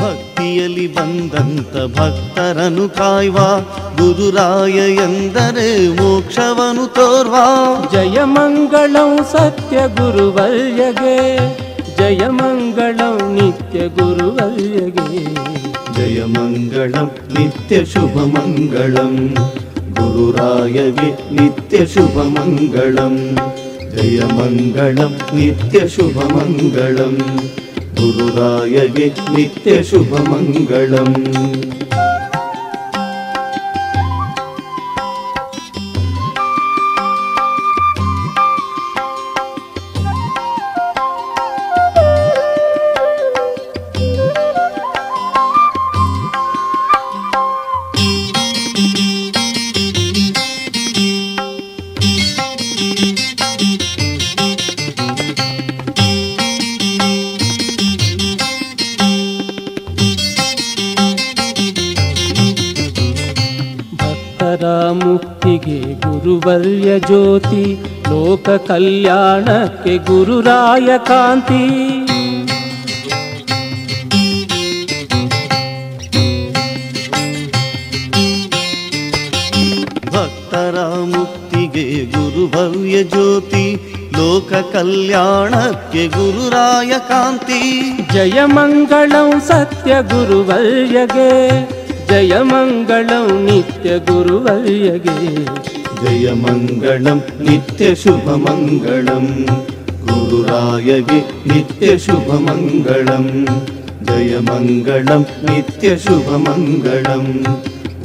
ಭಕ್ತಿಯಲ್ಲಿ 0.04 0.94
ಬಂದಂತ 0.94 1.98
ಭಕ್ತರನು 1.98 2.88
ಕಾಯ್ವ. 2.88 3.36
ಗುರುರಾಯ 3.96 4.94
ಎಂದರೆ 4.94 5.88
ಮೋಕ್ಷವನು 5.88 6.86
ತೋರ್ವ. 6.86 7.34
ಜಯ 7.92 8.22
ಮಂಗಳಂ 8.22 9.18
ಸತ್ಯ 9.32 9.76
ಗುರುವಲ್ಯಗೆ. 9.76 11.59
जयमङ्गलं 12.00 13.16
नित्यगुरुवर्यगे 13.36 15.22
जयमङ्गलं 15.96 17.08
गुरुवर्ये 17.48 19.06
गुरुरायवे 19.98 21.08
मङ्गलं 22.36 23.16
जयमङ्गलं 23.96 25.12
मङ्गलं 26.36 27.14
गुरुरायवे 28.00 29.06
नित्यशुभ 29.36 30.12
नित्यशुभमङ्गलम् 30.22 31.14
ಜ್ಯೋತಿ 67.06 67.64
ಲೋಕ 68.10 68.48
ಕಲ್ಯಾಣಕ್ಕೆ 68.48 69.94
ಗುರುರಾಯ 69.98 70.90
ಕಾಂತಿ. 70.98 71.64
ಭಕ್ತರ 80.14 80.76
ಮುಕ್ತಿಗೆ 81.12 81.86
ಗುರುಭವ್ಯ 82.14 82.96
ಜ್ಯೋತಿ 83.04 83.66
ಲೋಕ 84.16 84.52
ಕಲ್ಯಾಣಕ್ಕೆ 84.72 86.02
ಗುರುರಾಯ 86.08 86.92
ಕಾಂತಿ. 87.08 87.60
ಜಯ 88.12 88.38
ಮಂಗಳಂ 88.44 89.30
ಸತ್ಯ 89.48 89.92
ಗುರುವಲ್ಯಗೆ 90.02 91.30
ಜಯ 92.08 92.34
ಮಂಗಳಂ 92.52 93.26
ನಿತ್ಯ 93.44 93.90
ಗುರುವಲ್ಯಗೆ. 93.98 95.18
जयमङ्गलं 96.00 97.18
नित्यशुभमङ्गलं। 97.44 99.26
गुरुरायवि 100.06 101.18
नित्यशुभमङ्गलं। 101.46 103.26
दय 104.06 104.38
मङ्गलं 104.38 105.20
नित्यशुभमङ्गलं। 105.20 107.26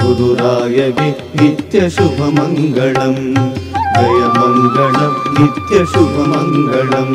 गुरुरायवि 0.02 1.10
नित्यशुभमङ्गलं। 1.42 3.16
दय 3.96 4.22
मङ्गलं 4.38 5.12
नित्यशुभमङ्गलं। 5.40 7.12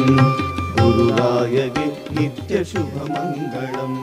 गुरुरायवि 0.81 1.87
नित्यशुभमङ्गलं। 2.21 3.95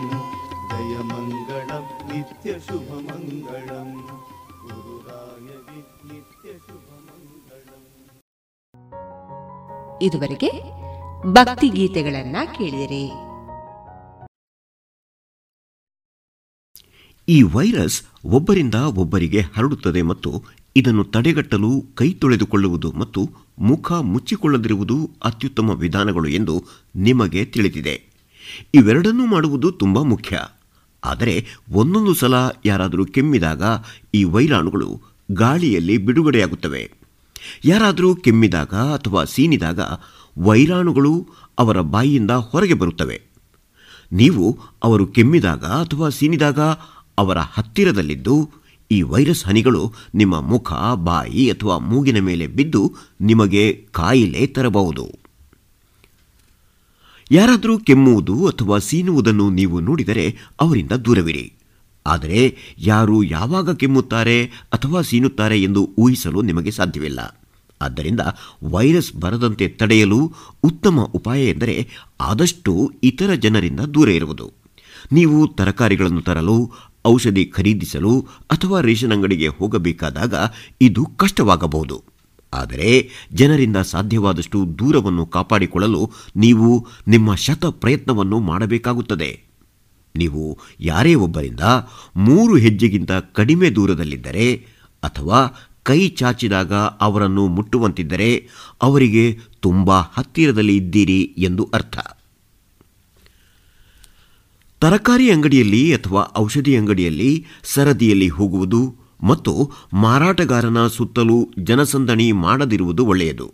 दय 0.71 0.93
मङ्गलं 1.03 1.83
नित्यशुभ 2.13 2.89
ಇದುವರೆಗೆ 10.01 10.77
ಭಕ್ತಿ 11.33 11.69
ಗೀತೆಗಳನ್ನ 11.69 12.35
ಕೇಳಿದಿರಿ. 12.57 13.11
ಈ 17.29 17.41
ವೈರಸ್ 17.41 18.01
ಒಬ್ಬರಿಂದ 18.25 18.75
ಒಬ್ಬರಿಗೆ 18.75 19.41
ಹರಡುತ್ತದೆ 19.41 20.01
ಮತ್ತು 20.01 20.43
ಇದನ್ನು 20.75 21.03
ತಡೆಗಟ್ಟಲು 21.03 21.83
ಕೈ 21.95 22.13
ತೊಳೆದುಕೊಳ್ಳುವುದು 22.13 22.91
ಮತ್ತು 22.91 23.29
ಮುಖ 23.59 23.91
ಮುಚ್ಚಿಕೊಳ್ಳದಿರುವುದು 23.91 25.11
ಅತ್ಯುತ್ತಮ 25.23 25.69
ವಿಧಾನಗಳು 25.69 26.27
ಎಂದು 26.27 26.63
ನಿಮಗೆ 26.95 27.45
ತಿಳಿದಿದೆ. 27.45 28.03
ಇವೆರಡನ್ನೂ 28.73 29.25
ಮಾಡುವುದು 29.25 29.71
ತುಂಬ 29.71 30.01
ಮುಖ್ಯ. 30.01 30.39
ಆದರೆ 31.05 31.45
ಒಂದೊಂದು 31.71 32.13
ಸಲ 32.13 32.33
ಯಾರಾದರೂ 32.65 33.05
ಕೆಮ್ಮಿದಾಗ 33.05 33.63
ಈ 34.13 34.23
ವೈರಾಣುಗಳು 34.23 35.01
ಗಾಳಿಯಲ್ಲಿ 35.31 35.97
ಬಿಡುಗಡೆಯಾಗುತ್ತವೆ. 35.97 36.96
ಯಾರಾದರೂ 37.65 38.15
ಕೆಮ್ಮಿದಾಗ 38.15 38.75
ಅಥವಾ 38.75 39.23
ಸೀನಿದಾಗ 39.23 39.79
ವೈರಾಣುಗಳು 40.37 41.27
ಅವರ 41.59 41.81
ಬಾಯಿಯಿಂದ 41.81 42.31
ಹೊರಗೆ 42.31 42.73
ಬರುತ್ತವೆ. 42.73 43.21
ನೀವು 44.13 44.59
ಅವರು 44.83 45.07
ಕೆಮ್ಮಿದಾಗ 45.07 45.65
ಅಥವಾ 45.65 46.09
ಸೀನಿದಾಗ 46.09 46.59
ಅವರ 47.17 47.37
ಹತ್ತಿರದಲ್ಲಿದ್ದು, 47.37 48.49
ಈ 48.91 49.01
ವೈರಸ್ 49.01 49.45
ಹನಿಗಳು 49.45 49.93
ನಿಮ್ಮ 50.15 50.39
ಮುಖ, 50.39 50.73
ಬಾಯಿ 50.95 51.51
ಅಥವಾ 51.51 51.77
ಮೂಗಿನ 51.77 52.19
ಮೇಲೆ 52.19 52.47
ಬಿದ್ದು 52.47 52.95
ನಿಮಗೆ 53.21 53.87
ಕಾಯಿಲೆ 53.91 54.47
ತರಬಹುದು. 54.47 55.07
ಯಾರಾದರೂ 57.31 57.77
ಕೆಮ್ಮುವುದು 57.77 58.47
ಅಥವಾ 58.47 58.77
ಸೀನುವುದನ್ನು 58.77 59.49
ನೀವು 59.49 59.79
ನೋಡಿದರೆ 59.79 60.37
ಅವರಿಂದ 60.61 60.91
ದೂರವಿರಿ. 60.91 61.53
ಆದರೆ 62.07 62.55
ಯಾರು 62.77 63.23
ಯಾವಾಗ 63.23 63.75
ಕೆಮ್ಮುತ್ತಾರೆ 63.75 64.45
ಅಥವಾ 64.45 65.01
ಸೀನುತ್ತಾರೆ 65.01 65.63
ಎಂದು 65.63 65.89
ಊಹಿಸಲು 65.97 66.41
ನಿಮಗೆ 66.41 66.71
ಸಾಧ್ಯವಿಲ್ಲ. 66.71 67.41
ಆದ್ದರಿಂದ 67.81 68.19
ವೈರಸ್ 68.63 69.13
ಬರದಂತೆ 69.13 69.67
ತಡೆಯಲು 69.67 70.33
ಉತ್ತಮ 70.63 70.99
ಉಪಾಯ 71.13 71.45
ಎಂದರೆ 71.45 71.87
ಆದಷ್ಟು 72.21 72.91
ಇತರ 73.03 73.33
ಜನರಿಂದ 73.33 73.79
ದೂರ 73.79 74.09
ಇರುವುದು. 74.09 74.51
ನೀವು 75.11 75.47
ತರಕಾರಿಗಳನ್ನು 75.47 76.21
ತರಲು, 76.21 76.71
ಔಷಧಿ 77.05 77.45
ಖರೀದಿಸಲು 77.45 78.27
ಅಥವಾ 78.51 78.81
ರೇಷನ್ 78.81 79.11
ಅಂಗಡಿಗೆ 79.11 79.47
ಹೋಗಬೇಕಾದಾಗ 79.47 80.33
ಇದು 80.81 81.05
ಕಷ್ಟವಾಗಬಹುದು. 81.05 82.03
ಆದರೆ 82.53 83.09
ಜನರಿಂದ 83.33 83.77
ಸಾಧ್ಯವಾದಷ್ಟು 83.77 84.79
ದೂರವನ್ನು 84.79 85.25
ಕಾಪಾಡಿಕೊಳ್ಳಲು 85.25 86.11
ನೀವು 86.35 86.87
ನಿಮ್ಮ 87.07 87.35
ಶತ 87.35 87.65
ಪ್ರಯತ್ನವನ್ನು 87.65 88.39
ಮಾಡಬೇಕಾಗುತ್ತದೆ. 88.39 89.46
ನೀವು 90.17 90.57
ಯಾರೇ 90.79 91.15
ಒಬ್ಬರಿಂದ 91.15 91.59
ಮೂರು 92.15 92.55
ಹೆಜ್ಜೆಗಿಂತ 92.55 93.11
ಕಡಿಮೆ 93.11 93.69
ದೂರದಲ್ಲಿದ್ದರೆ 93.69 94.65
ಅಥವಾ 95.03 95.39
ಕೈ 95.83 96.09
ಚಾಚಿದಾಗ 96.09 96.73
ಅವರನ್ನು 96.73 97.47
ಮುಟ್ಟುವಂತಿದ್ದರೆ 97.47 98.47
ಅವರಿಗೆ 98.81 99.39
ತುಂಬ 99.59 99.91
ಹತ್ತಿರದಲ್ಲಿ 99.91 100.75
ಇದ್ದೀರಿ 100.75 101.35
ಎಂದು 101.37 101.69
ಅರ್ಥ. 101.73 101.97
ತರಕಾರಿ 104.81 105.31
ಅಂಗಡಿಯಲ್ಲಿ 105.31 105.93
ಅಥವಾ 105.93 106.33
ಔಷಧಿ 106.37 106.77
ಅಂಗಡಿಯಲ್ಲಿ 106.77 107.45
ಸರದಿಯಲ್ಲಿ 107.63 108.27
ಹೋಗುವುದು 108.27 108.95
ಮತ್ತು 109.23 109.71
ಮಾರಾಟಗಾರನ 109.93 110.87
ಸುತ್ತಲೂ 110.87 111.49
ಜನಸಂದಣಿ 111.59 112.31
ಮಾಡದಿರುವುದು 112.31 113.05
ಒಳ್ಳೆಯದು. 113.05 113.53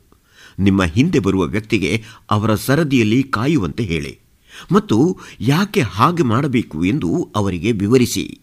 ನಿಮ್ಮ 0.60 0.84
ಹಿಂದೆ 0.84 1.20
ಬರುವ 1.20 1.44
ವ್ಯಕ್ತಿಗೆ 1.44 2.04
ಅವರ 2.32 2.56
ಸರದಿಯಲ್ಲಿ 2.56 3.24
ಕಾಯುವಂತೆ 3.24 3.84
ಹೇಳಿ. 3.84 4.23
ಮತ್ತು 4.72 5.20
ಯಾಕೆ 5.40 5.82
ಹಾಗೆ 5.82 6.24
ಮಾಡಬೇಕು 6.24 6.86
ಎಂದು 6.86 7.30
ಅವರಿಗೆ 7.36 7.72
ವಿವರಿಸಿ. 7.72 8.40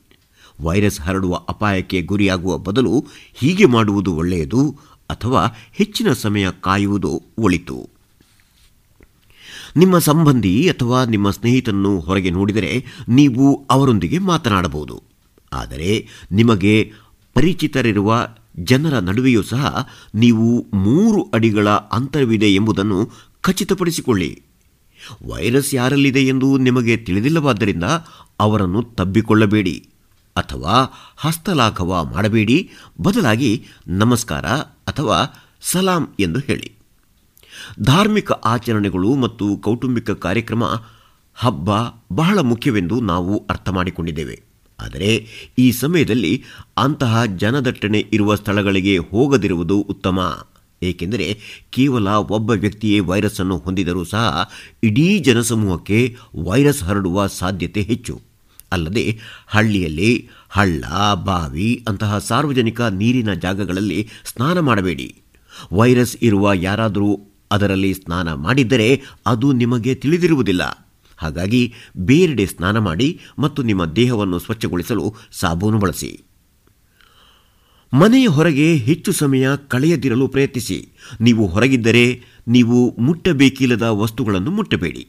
ವೈರಸ್ 0.61 1.00
ಹರಡುವ 1.00 1.34
ಅಪಾಯಕ್ಕೆ 1.34 2.02
ಗುರಿಯಾಗುವ 2.02 2.58
ಬದಲು 2.58 3.06
ಹೀಗೆ 3.34 3.64
ಮಾಡುವುದು 3.64 4.14
ಒಳ್ಳೆಯದು 4.14 4.76
ಅಥವಾ 5.11 5.46
ಹೆಚ್ಚಿನ 5.72 6.12
ಸಮಯ 6.12 6.46
ಕಾಯುವುದು 6.61 7.22
ಒಳಿತು. 7.38 7.88
ನಿಮ್ಮ 9.76 9.98
ಸಂಬಂಧಿ 9.98 10.68
ಅಥವಾ 10.68 11.04
ನಿಮ್ಮ 11.04 11.30
ಸ್ನೇಹಿತನನ್ನು 11.30 12.00
ಹೊರಗೆ 12.00 12.30
ನೋಡಿದರೆ 12.30 12.84
ನೀವು 13.08 13.66
ಅವರೊಂದಿಗೆ 13.70 14.18
ಮಾತನಾಡಬಹುದು. 14.18 15.02
ಆದರೆ 15.52 16.08
ನಿಮಗೆ 16.32 16.92
ಪರಿಚಿತರಿರುವ 17.34 18.28
ಜನರ 18.58 18.98
ನಡುವೆಯೂ 18.98 19.42
ಸಹ 19.42 19.88
ನೀವು 20.14 20.66
ಮೂರು 20.74 21.30
ಅಡಿಗಳ 21.34 21.68
ಅಂತರವಿದೆ 21.68 22.54
ಎಂಬುದನ್ನು 22.54 23.11
ಖಚಿತಪಡಿಸಿಕೊಳ್ಳಿ. 23.40 24.42
ವೈರಸ್ 25.26 25.74
ಯಾರಲ್ಲಿದೆ 25.74 26.26
ಎಂದು 26.26 26.59
ನಿಮಗೆ 26.59 26.96
ತಿಳಿದಿಲ್ಲವಾದ್ದರಿಂದ 26.96 27.84
ಅವರನ್ನು 28.40 28.82
ತಬ್ಬಿಕೊಳ್ಳಬೇಡಿ 28.82 29.88
ಅಥವಾ 30.36 30.92
ಹಸ್ತಲಾಘವ 31.16 32.09
ಮಾಡಬೇಡಿ. 32.14 32.70
ಬದಲಾಗಿ 33.01 33.66
ನಮಸ್ಕಾರ 33.88 34.46
ಅಥವಾ 34.88 35.46
ಸಲಾಂ 35.61 36.09
ಎಂದು 36.20 36.40
ಹೇಳಿ. 36.40 36.72
ಧಾರ್ಮಿಕ 37.80 38.32
ಆಚರಣೆಗಳು 38.32 39.14
ಮತ್ತು 39.14 39.57
ಕೌಟುಂಬಿಕ 39.57 40.11
ಕಾರ್ಯಕ್ರಮ 40.11 40.64
ಹಬ್ಬ 41.34 41.68
ಬಹಳ 42.12 42.38
ಮುಖ್ಯವೆಂದು 42.38 43.01
ನಾವು 43.01 43.46
ಅರ್ಥ 43.51 43.68
ಮಾಡಿಕೊಂಡಿದ್ದೇವೆ. 43.68 44.42
ಆದರೆ 44.80 45.26
ಈ 45.59 45.72
ಸಮಯದಲ್ಲಿ 45.72 46.44
ಅಂತಹ 46.78 47.24
ಜನದಟ್ಟಣೆ 47.24 48.07
ಇರುವ 48.12 48.34
ಸ್ಥಳಗಳಿಗೆ 48.34 48.98
ಹೋಗದಿರುವುದು 48.98 49.80
ಉತ್ತಮ. 49.80 50.46
ಏಕೆಂದರೆ 50.82 51.38
ಕೇವಲ 51.70 52.08
ಒಬ್ಬ 52.08 52.50
ವ್ಯಕ್ತಿಯೇ 52.50 53.00
ವೈರಸ್ 53.00 53.40
ಅನ್ನು 53.40 53.58
ಹೊಂದಿದರೂ 53.58 54.04
ಸಹ 54.04 54.50
ಇಡೀ 54.82 55.18
ಜನಸಮೂಹಕ್ಕೆ 55.18 56.16
ವೈರಸ್ 56.34 56.82
ಹರಡುವ 56.82 57.26
ಸಾಧ್ಯತೆ 57.26 57.82
ಹೆಚ್ಚು. 57.82 58.20
ಅಲ್ಲದೆ 58.72 59.18
ಹಳ್ಳಿಯಲ್ಲಿ 59.46 60.28
ಹಳ್ಳ, 60.50 60.84
ಬಾವಿ 61.14 61.84
ಅಂತಹ 61.88 62.18
ಸಾರ್ವಜನಿಕ 62.18 62.80
ನೀರಿನ 62.80 63.32
ಜಾಗಗಳಲ್ಲಿ 63.32 64.08
ಸ್ನಾನ 64.24 64.58
ಮಾಡಬೇಡಿ. 64.58 65.14
ವೈರಸ್ 65.72 66.16
ಇರುವ 66.22 66.52
ಯಾರಾದರೂ 66.52 67.20
ಅದರಲ್ಲಿ 67.50 67.94
ಸ್ನಾನ 67.94 68.32
ಮಾಡಿದ್ದರೆ 68.32 69.02
ಅದು 69.26 69.52
ನಿಮಗೆ 69.52 69.94
ತಿಳಿದಿರುವುದಿಲ್ಲ. 69.94 70.88
ಹಾಗಾಗಿ 71.16 71.74
ಬೇರೆಡೆ 71.96 72.46
ಸ್ನಾನ 72.46 72.78
ಮಾಡಿ 72.78 73.20
ಮತ್ತು 73.38 73.62
ನಿಮ್ಮ 73.62 73.84
ದೇಹವನ್ನು 73.84 74.38
ಸ್ವಚ್ಛಗೊಳಿಸಲು 74.38 75.14
ಸಾಬೂನು 75.32 75.78
ಬಳಸಿ. 75.78 76.29
ಮನೆಯ 77.95 78.26
ಹೊರಗೆ 78.26 78.76
ಹೆಚ್ಚು 78.76 79.12
ಸಮಯ 79.12 79.49
ಕಳೆಯದಿರಲು 79.68 80.28
ಪ್ರಯತ್ನಿಸಿ. 80.28 80.88
ನೀವು 81.20 81.47
ಹೊರಗಿದ್ದರೆ 81.47 82.22
ನೀವು 82.49 82.97
ಮುಟ್ಟಬೇಕಿಲ್ಲದ 82.99 83.82
ವಸ್ತುಗಳನ್ನು 83.82 84.51
ಮುಟ್ಟಬೇಡಿ. 84.51 85.09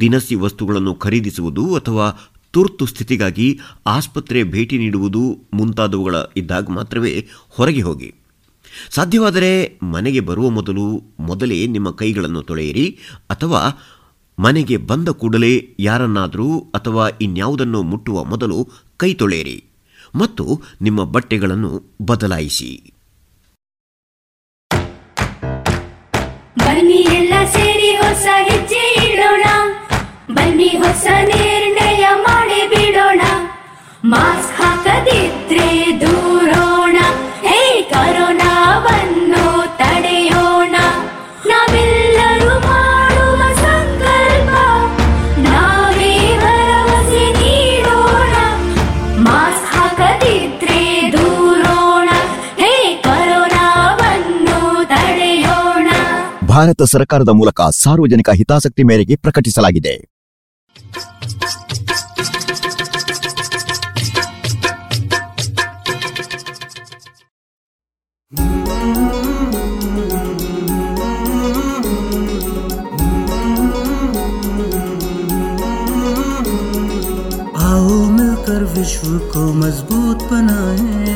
ದಿನಸಿ 0.00 0.34
ವಸ್ತುಗಳನ್ನು 0.34 0.94
ಖರೀದಿಸುವುದು 0.94 1.74
ಅಥವಾ 1.74 2.30
ತುರ್ತು 2.52 2.86
ಸ್ಥಿತಿಗಾಗಿ 2.86 3.58
ಆಸ್ಪತ್ರೆ 3.86 4.44
ಭೇಟಿ 4.44 4.78
ನೀಡುವುದು 4.78 5.38
ಮುಂತಾದವುಗಳ 5.54 6.14
ಇದ್ದಾಗ 6.36 6.66
ಮಾತ್ರವೇ 6.70 7.28
ಹೊರಗೆ 7.48 7.80
ಹೋಗಿ. 7.80 8.14
ಸಾಧ್ಯವಾದರೆ 8.90 9.78
ಮನೆಗೆ 9.82 10.20
ಬರುವ 10.20 10.50
ಮೊದಲು 10.50 11.02
ಮೊದಲೇ 11.20 11.66
ನಿಮ್ಮ 11.66 11.90
ಕೈಗಳನ್ನು 11.90 12.42
ತೊಳೆಯಿರಿ 12.42 12.98
ಅಥವಾ 13.30 13.78
ಮನೆಗೆ 14.38 14.76
ಬಂದ 14.76 15.08
ಕೂಡಲೇ 15.08 15.76
ಯಾರನ್ನಾದರೂ 15.80 16.58
ಅಥವಾ 16.58 17.08
ಇನ್ಯಾವುದನ್ನು 17.08 17.82
ಮುಟ್ಟುವ 17.82 18.24
ಮೊದಲು 18.24 18.68
ಕೈ 18.96 19.14
ತೊಳೆಯಿರಿ. 19.14 19.64
ಮತ್ತು 20.18 20.62
ನಿಮ್ಮ 20.82 21.04
ಬಟ್ಟೆಗಳನ್ನು 21.04 21.70
ಬದಲಾಯಿಸಿ. 22.02 22.70
ಬನ್ನಿ 26.58 27.00
ಎಲ್ಲ 27.18 27.34
ಸೇರಿ 27.52 27.90
ಹೊಸ 27.96 28.26
ಹೆಜ್ಜೆ 28.48 29.12
ಇಡೋಣ. 29.12 29.44
ಬನ್ನಿ 30.34 30.68
ಹೊಸ 30.68 31.06
ನಿರ್ಣಯ 31.24 32.06
ಮಾಡಿ 32.22 32.60
ಬಿಡೋಣ. 32.68 33.20
ಮಾಸ್ಕ್ 34.04 34.62
ಹಾಕದಿದ್ರೆ 34.62 36.00
ದೂರೋಣ 36.00 36.45
ಭಾರತ 56.55 56.83
ಸರ್ಕಾರದ 56.93 57.31
ಮೂಲಕ 57.31 57.61
ಸಾರ್ವಜನಿಕ 57.75 58.29
ಹಿತಾಸಕ್ತಿ 58.39 58.83
ಮೇರೆಗೆ 58.83 59.15
ಪ್ರಕಟಿಸಲಾಗಿದೆ 59.15 59.93
आओ 77.67 77.95
मिलकर 78.09 78.63
विश्व 78.73 79.07
को 79.33 79.43
मजबूत 79.55 80.23
बनाए 80.31 81.15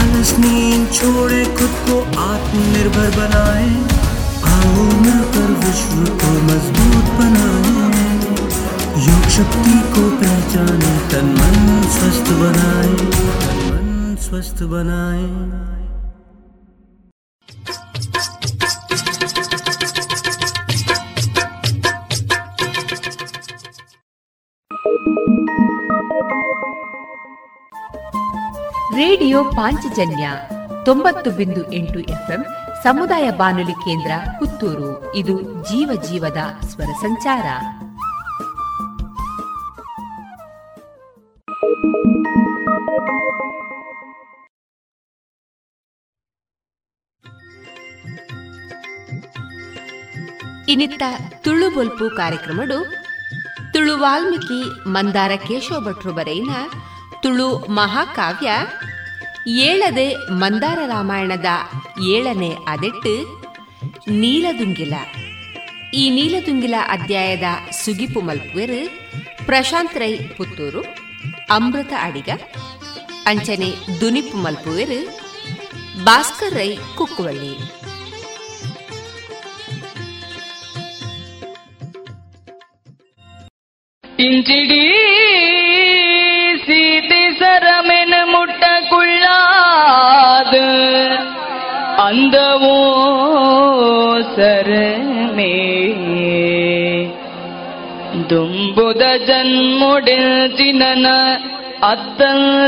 आलस 0.00 0.38
नींद 0.38 0.92
छोड़े 0.92 1.44
खुद 1.44 1.74
को 1.88 1.96
आत्मनिर्भर 2.20 3.10
बनाए। 3.10 3.70
आओ 4.54 4.82
मिलकर 4.82 5.48
विश्व 5.64 6.14
को 6.14 6.30
मज़बूत 6.42 7.06
बनाए। 7.18 8.10
योग 9.06 9.22
शक्ति 9.22 9.76
को 9.94 10.10
पहचाने, 10.10 10.92
तन 11.10 11.26
मन 11.26 11.82
स्वस्थ 11.90 12.32
बनाए। 12.32 12.94
तन 12.94 13.70
मन 13.70 14.16
स्वस्थ 14.20 14.62
बनाए। 14.62 15.50
Thank 26.02 26.32
you. 26.32 26.89
ರೇಡಿಯೋ 28.94 29.44
ಪಾಂಚಜನ್ಯ 29.44 30.30
ತೊಂಬತ್ತು 30.84 31.30
ಬಿಂದು 31.30 31.72
ಎಂಟು 31.72 32.00
ಎಫ್ಎಂ 32.00 32.44
ಸಮುದಾಯ 32.82 33.30
ಬಾನುಲಿ 33.30 33.72
ಕೇಂದ್ರ 33.72 34.10
ಪುತ್ತೂರು. 34.38 35.14
ಇದು 35.14 35.40
ಜೀವ 35.64 36.02
ಜೀವದ 36.02 36.38
ಸ್ವರ 36.64 36.84
ಸಂಚಾರ. 36.84 37.46
ಇನ್ನಿತ್ತ 50.68 51.02
ತುಳು 51.42 51.74
ಬೊಲ್ಪು 51.74 52.16
ಕಾರ್ಯಕ್ರಮಡು 52.16 52.94
ತುಳು 53.72 53.98
ವಾಲ್ಮೀಕಿ 53.98 54.88
ಮಂದಾರ 54.88 55.30
ಕೇಶವ 55.48 55.80
ಭಟ್ರು 55.80 56.12
ಬರೆಯಿನ 56.12 56.50
ತುಳು 57.22 57.48
ಮಹಾಕಾವ್ಯ 57.68 58.50
ಏಳದೆ 59.60 60.06
ಮಂದಾರ 60.34 60.78
ರಾಮಾಯಣದ 60.86 61.50
ಏಳನೇ 62.08 62.50
ಅದೆಟ್ಟು 62.68 63.14
ನೀಲದುಂಗಿಲ. 64.10 64.94
ಈ 65.94 66.10
ನೀಲದುಂಗಿಲ 66.10 66.74
ಅಧ್ಯಾಯದ 66.88 67.48
ಸುಗಿಪು 67.84 68.20
ಮಲ್ಪುವೆರು 68.20 68.80
ಪ್ರಶಾಂತ್ 69.46 69.98
ರೈ 69.98 70.12
ಪುತ್ತೂರು, 70.36 70.82
ಅಮೃತ 71.50 71.92
ಅಡಿಗ, 72.00 72.30
ಅಂಚನೆ 73.26 74.00
ದುನಿಪು 74.00 74.36
ಮಲ್ಪುವೆರು 74.38 75.00
ಭಾಸ್ಕರ್ 76.04 76.54
ರೈ 76.54 76.70
ಕುಕ್ಕುವಳ್ಳಿ. 76.96 77.52
சீதி 84.48 84.80
சரமென 87.39 88.13
முட்டக்குள்ளாது 88.31 88.65
அந்தவோ 91.97 92.77
சரமே 94.35 95.53
ದುಂಬುದ 98.29 99.03
ಜನ್ಮುಡಿನ 99.27 101.07
ಅತ್ತದಿನಾಯ 101.85 102.67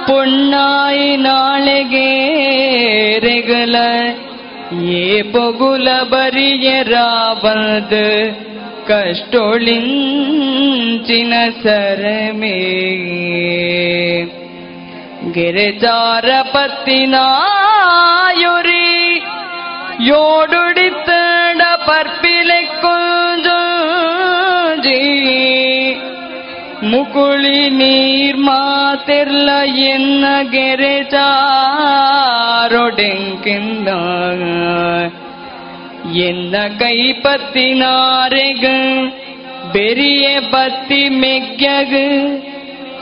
ಪುಣ್ಣಾಯಿ 0.07 1.17
ನಾಳೆಗೆ 1.17 2.09
ರೆಗಲ 3.19 3.75
ये 4.68 5.04
பொகுல 5.32 5.88
பரிய 6.10 6.66
ராவது 6.88 8.02
கஷ்டொளிஞ்சின 8.88 9.72
சரமே 11.62 12.58
ഗിരിചാരപത്തിനായൊരി 17.48 18.88
യോടുടിത്തേണ്ട 20.08 21.62
പർപ്പിലെ 21.86 22.60
കൊഞ്ചി 22.82 23.02
മുകുളി 26.90 27.62
നീർമാതിർല 27.80 29.48
എന്ന 29.88 30.26
ഗിരിചാ 30.52 31.28
ಗೆರೆಜಾರೊಡೆಂಕಿಂದ 32.70 33.88
ಎನ್ನ 36.22 36.54
ಕೈ 36.80 36.98
ಪತ್ತಿನಾರೆಗ 37.22 38.64
ಬೆರಿಯ 39.72 40.26
ಬತ್ತಿ 40.50 41.00
ಮೆಗ್ಯಗ 41.20 41.94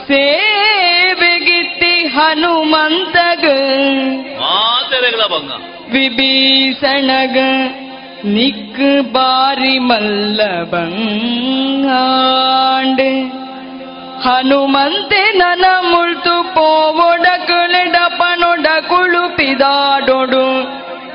ಸೇವೆಗಿತ್ತಿ 0.07 1.93
ಹನುಮಂತಗ 2.15 3.43
ಬಂಗ 5.33 5.51
ವಿಭೀಷಣಗ 5.91 7.37
ನಿಕ್ 8.29 8.83
ಬಾರಿ 9.11 9.75
ಮಲ್ಲ 9.89 10.39
ಬಂಗಾಂಡ್ 10.71 10.95
ಹನುಮಂತೆ 14.24 15.22
ನನ 15.38 15.64
ಮುಳ್ತು 15.92 16.34
ಪೋವೊಡಕುಳಡ 16.54 17.96
ಪನೊಡ 18.18 18.66
ಕುಳುಪಿದಾಡೊಡು 18.88 20.44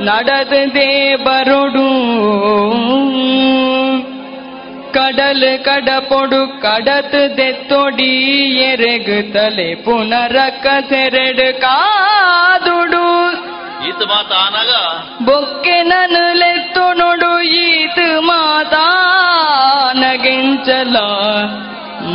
நடந்தே 0.08 0.90
ಬರೊಡು 1.26 1.88
ಕಡಲ್ 4.98 5.48
ಕಡಪೊಡು 5.66 6.42
ಕಡತ್ 6.62 7.20
ದೆತ್ತೊಡಿ 7.38 8.14
ಎರೆಗು 8.68 9.20
ತಲೆ 9.34 9.70
ಪುನರಕ್ಕ 9.86 10.68
ಸೆರೆಡು 10.90 11.50
ಕಾದುಡು 11.64 13.06
ಈತ 13.90 14.02
ಮಾತ 14.12 14.32
ಆನಾಗ 14.44 14.72
ಬೊಕ್ಕೆ 15.24 15.78
ನನು 15.84 16.24
ಲೆತ್ತು 16.42 16.86
ನೋಡು 16.94 17.32
ಈತ 17.64 18.00
ಮಾತಾ 18.22 18.86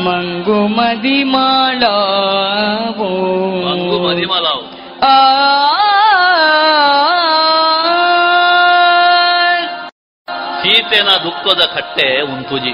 ಮಂಗು 0.06 0.60
ಮದಿ 0.76 1.18
ಮಾಡಾವೋ 1.34 3.10
ಮಂಗು 3.66 3.98
ಮದಿ 4.06 4.26
ಮಲಾವು 4.32 4.64
ಆ 5.06 5.14
ಸೀತೆನ 10.62 11.10
ದುಃಖದ 11.26 11.64
ಕಟ್ಟೆ 11.76 12.08
ಉಂತುಜಿ 12.28 12.74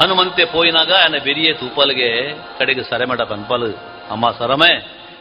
ಹನುಮಂತೆ 0.00 0.44
ಪೋಯಿನಾಗ 0.54 0.90
ಆಯನ 0.98 1.16
ಬೆರಿಯ 1.26 1.50
ತೂಪಲ್ಗೆ 1.60 2.08
ಕಡೆಗೆ 2.58 2.82
ಸರೆಮಡ 2.90 3.20
ಪನ್ಪಲ್ 3.30 3.66
ಅಮ್ಮ 4.10 4.26
ಸರಮೆ 4.38 4.72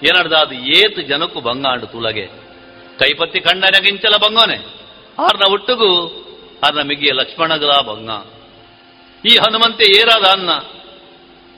ಏನಡ್ದ 0.07 0.35
ಅದು 0.43 0.55
ಏತ್ 0.77 0.99
ಜನಕ್ಕೂ 1.11 1.39
ಭಂಗ 1.41 1.65
ಅಂಡು 1.73 1.87
ತುಳಗೆ 1.93 2.25
ಕೈಪತ್ತಿ 3.01 3.39
ಕಂಡನ 3.45 3.77
ಗಿಂಚಲ 3.85 4.15
ಬಂಗೋನೆ 4.25 4.57
ಆರ್ನ 5.17 5.45
ಒಟ್ಟುಗು 5.53 5.89
ಆರ್ನ 6.65 6.81
ಮಿಗಿಯ 6.89 7.11
ಲಕ್ಷ್ಮಣಗಲ 7.19 7.73
ಬಂಗ 7.89 8.09
ಈ 9.23 9.33
ಹನುಮಂತೆ 9.43 9.85
ಏರಾದ 9.99 10.25
ಅನ್ನ 10.31 10.51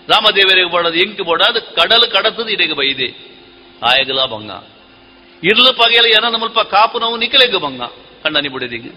ರಾಮದೇವರಿಗೆ 0.09 0.71
ಬೋಡದು 0.71 0.93
ಎಂಕು 0.93 1.23
ಬೋಡದು 1.23 1.75
ಕಡಲು 1.75 2.11
ಕಡತದ 2.11 2.49
ಇಡೆಗೆ 2.49 2.73
ಬೈದೆ. 2.73 3.37
ಆಯಗಲ 3.83 4.25
ಬಂಗ 4.25 4.51
ಇರ್ಲು 5.43 5.73
ಪಗೆಲ 5.73 6.05
ಏನ 6.05 6.23
ನಮ್ಮಲ್ಪ 6.29 6.59
ಕಾಪು 6.59 6.99
ನಾವು 6.99 7.17
ನಿಕಲೆಗ 7.17 7.55
ಬಂಗ 7.55 7.81
ಕಣ್ಣನಿ 8.23 8.49
ಬುಡಿದಿಗೆ. 8.49 8.89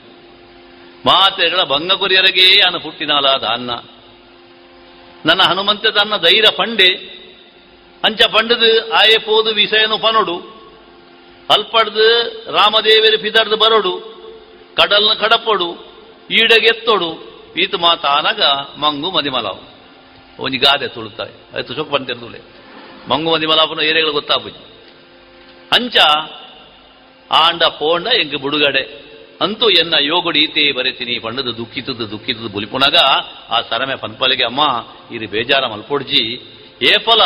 ಮಾತೆಗಳ 1.06 1.62
ಭಂಗ 1.62 1.92
ಕೊರಿಯರಿಗೆ 1.92 2.60
ಅನ್ನ 2.60 2.76
ಪುಟ್ಟಿನಾಲಾದ 2.76 3.42
ಅನ್ನ 3.42 3.70
ನನ್ನ 5.26 5.42
ಹನುಮಂತ 5.42 5.86
ತನ್ನ 5.86 6.16
ಧೈರ್ಯ 6.16 6.56
ಪಂಡೆ. 6.56 7.20
ಅಂಚ 8.04 8.22
ಪಂಡದು 8.22 8.92
ಆಯೆ 8.92 9.18
ಪೋದು 9.18 9.54
ವಿಷಯನು 9.54 9.98
ಪನೋಡು. 9.98 10.60
ಅಲ್ಪಡ್ದು 11.50 12.28
ರಾಮದೇವರಿ 12.52 13.16
ಫಿದರ್ದು 13.16 13.56
ಬರೋಡು. 13.56 14.20
ಕಡಲ್ನ 14.76 15.12
ಕಡಪೊಡು. 15.12 15.74
ಈಡಗೆತ್ತೋಡು. 16.30 17.30
ಈತ 17.58 17.74
ಮಾತಾನಗ 17.74 18.42
ಮಂಗು 18.80 19.10
ಮದಿಮಲಾವು. 19.10 19.69
ಒಂಜಿ 20.40 20.58
ಗಾದೆ 20.58 20.88
ತುಳುತ್ತಾರೆ 20.88 21.58
ಅದು 21.58 21.74
ಸೊಕ್ಕು 21.74 21.94
ಬಂತಿರ್ದುಲೆ 21.94 22.38
ಮಂಗು 23.10 23.30
ಮಲಾಪನ 23.30 23.80
ಏರಿಯಾಗಳು 23.80 24.12
ಗೊತ್ತಾಗ್ಬಿಟ್ಟು 24.12 24.62
ಅಂಚ 25.72 25.96
ಆಂಡ 27.30 27.62
ಪೋಂಡ 27.62 28.06
ಎಂಗೆ 28.06 28.36
ಬುಡುಗಡೆ. 28.36 29.10
ಅಂತೂ 29.40 29.70
ಎನ್ನ 29.70 29.94
ಯೋಗುಡು 30.00 30.38
ಈತೆ 30.38 30.72
ಬರೆತೀನಿ 30.72 31.18
ಪಂಡದು 31.18 31.56
ದುಃಖಿತದ್ದು 31.56 32.10
ದುಃಖಿತದ್ದು 32.10 32.48
ಬುಲಿಪುನಗ 32.48 32.96
ಆ 33.50 33.60
ಸರಮೆ 33.60 33.96
ಪನ್ಪಲಿಗೆ, 33.96 34.44
ಅಮ್ಮ, 34.44 34.60
ಇರಿ 35.14 35.26
ಬೇಜಾರ 35.26 35.66
ಮಲ್ಪೊಡ್ಜಿ 35.66 36.36
ಫಲ, 37.04 37.22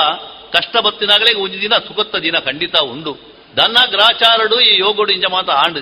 ಕಷ್ಟ 0.53 0.77
ಬತ್ತಿನಾಗಲೇ 0.77 1.35
ಒಂಜಿ 1.35 1.61
ದಿನ 1.61 1.73
ಸುಖತ್ತ 1.87 2.17
ದಿನ 2.17 2.39
ಖಂಡಿತ 2.39 2.77
ಉಂಡು. 2.77 3.17
ದನ್ನ 3.57 3.77
ಗ್ರಾಚಾರಡು 3.91 4.61
ಈ 4.61 4.79
ಯೋಗುಡು 4.79 5.13
ಇಂಜ 5.13 5.25
ಮಾತ 5.31 5.51
ಆಂಡ್. 5.51 5.79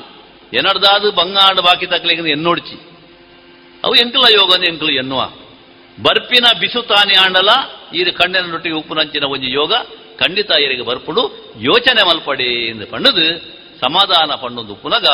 ಎನಡ್ದಾದು 0.55 1.11
ಬಂಗ 1.11 1.37
ಆಂಡು 1.37 1.63
ಬಾಕಿ 1.63 1.87
ತಕ್ಲಿಗೆ 1.87 2.31
ಎನ್ನೋಡ್ಚಿ. 2.31 2.77
ಅವು 3.85 3.95
ಎಂಕಲ 3.95 4.21
ಯೋಗನ 4.35 4.65
ಎಂಕಲು 4.69 4.91
ಎನ್ನುವ. 4.91 5.21
ಬರ್ಪಿನ 5.99 6.47
ಬಿಸು 6.61 6.83
ತಾನಿ 6.83 7.15
ಆಂಡಲ 7.25 7.51
ಈ 7.95 8.03
ಕಣ್ಣಿನ 8.21 8.45
ನೊಟ್ಟಿಗೆ 8.53 8.75
ಉಪ್ಪುನಂಚಿನ 8.75 9.25
ಒಂಜಿ 9.25 9.51
ಯೋಗ, 9.53 9.73
ಖಂಡಿತ 10.21 10.51
ಇರಿಗೆ 10.65 10.83
ಬರ್ಪುಡು, 10.83 11.23
ಯೋಚನೆ 11.61 12.03
ಮಲ್ಪಡಿ 12.09 12.51
ಎಂದು 12.71 12.87
ಪಣ್ಣದು, 12.93 13.27
ಸಮಾಧಾನ 13.85 14.31
ಪಣ್ಣೊಂದು 14.43 14.75
ಪುನಗ, 14.83 15.07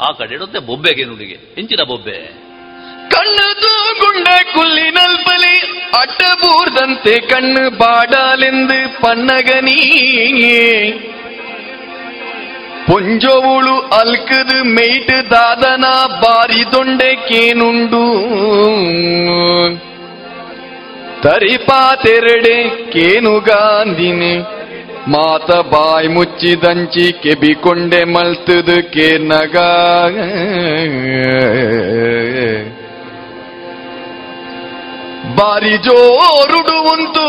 ಆ 0.00 0.10
ಕಡೆ 0.18 0.34
ಇಡುತ್ತೆ 0.34 0.58
ಬೊಬ್ಬೆಗೆ 0.58 1.04
ನುಡಿಗೆ, 1.04 1.38
ಇಂಚಿನ 1.60 1.82
ಬೊಬ್ಬೆ. 1.82 2.18
ಕಣ್ಣದು 3.12 3.72
ಗುಂಡೆ 4.00 4.38
ಕುಲ್ಲಿನಲ್ಪಲಿ 4.52 5.56
ಅಡ್ಡಬೂರ್ದಂತೆ 6.00 7.14
ಕಣ್ಣು 7.30 7.64
ಬಾಡಾಲೆಂದು 7.78 8.78
ಪನ್ನಗನೀ 9.02 9.80
ಪೊಂಜೋವುಳು 12.88 13.76
ಅಲ್ಕದು 14.00 14.58
ಮೇಟ್ 14.64 15.30
ದಾದನ 15.30 15.84
ಬಾರಿ 16.22 16.62
ದೊಂಡೆ 16.72 17.10
ಕೇನುಂಡು. 17.28 18.04
ತರಿಪಾ 21.26 21.94
ತೆರಡೆ 22.04 22.68
ಕೇನು 22.68 23.40
ಗಾಂಧಿನಿ? 23.40 24.36
ಮಾತ 25.08 25.50
ಬಾಯ್ 25.50 26.08
ಮುಚ್ಚಿದಂಚಿ 26.08 27.12
ಕೆಬಿಕೊಂಡೆ 27.12 28.04
ಮಲ್ತದು 28.04 28.90
ಕೇರ್ನಗ 28.90 29.56
ಬಾರಿ 35.36 35.76
ಜೋರುಡು 35.76 36.78
ಉಂಟು. 36.92 37.28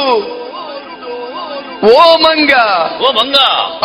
ಓ 1.88 2.16
ಮಂಗ. 2.16 2.52
ಓ 3.02 3.12
ಮಂಗ. 3.12 3.36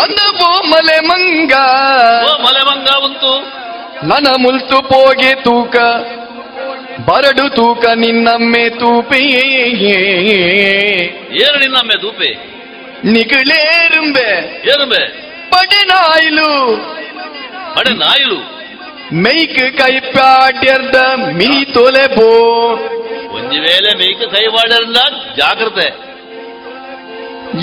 ಅಂದ 0.02 0.42
ಓ 0.42 0.62
ಮಲೆ 0.66 1.00
ಮಂಗ. 1.00 1.52
ಓ 2.24 2.42
ಮಲೆ 2.42 2.62
ಮಂಗ 2.64 2.88
ಉಂಟು. 3.04 3.32
ನನ 4.06 4.26
ಮುಲ್ತು 4.38 4.82
ಪೋಗೆ 4.82 5.34
ತೂಕ. 5.34 5.76
ಬರಡು 7.00 7.48
ತೂಕ 7.48 7.86
ನಿನ್ನಮ್ಮೆ 7.94 8.70
ತೂಪೆಯೇ 8.70 9.44
ನಿನ್ನಮ್ಮೆ 11.60 12.00
ತೂಪೆ? 12.00 12.52
ನಿಗಳೇರುಂಬೆ 13.04 14.60
ಏರುಂಬೆ 14.68 15.06
ಪಡೆನಾಯ್ಲು 15.50 16.74
ಅಡೆ 17.76 17.90
ನಾಯಿಲು. 17.90 18.52
ಕೈ 19.14 19.70
ಕೈಪ್ಯಾಡ್ಯರ್ದ 19.70 20.94
ಮೀ 21.14 21.64
ತೊಲೆ 21.64 22.06
ಬೋ. 22.06 22.30
ಒಂದು 23.34 23.62
ವೇಳೆ 23.62 23.94
ಮೈಕ್ 23.94 24.30
ಕೈ 24.30 24.44
ಪಾಡ್ಯರ್ದ 24.46 24.96
ಜಾಗ್ರತೆ. 25.36 25.88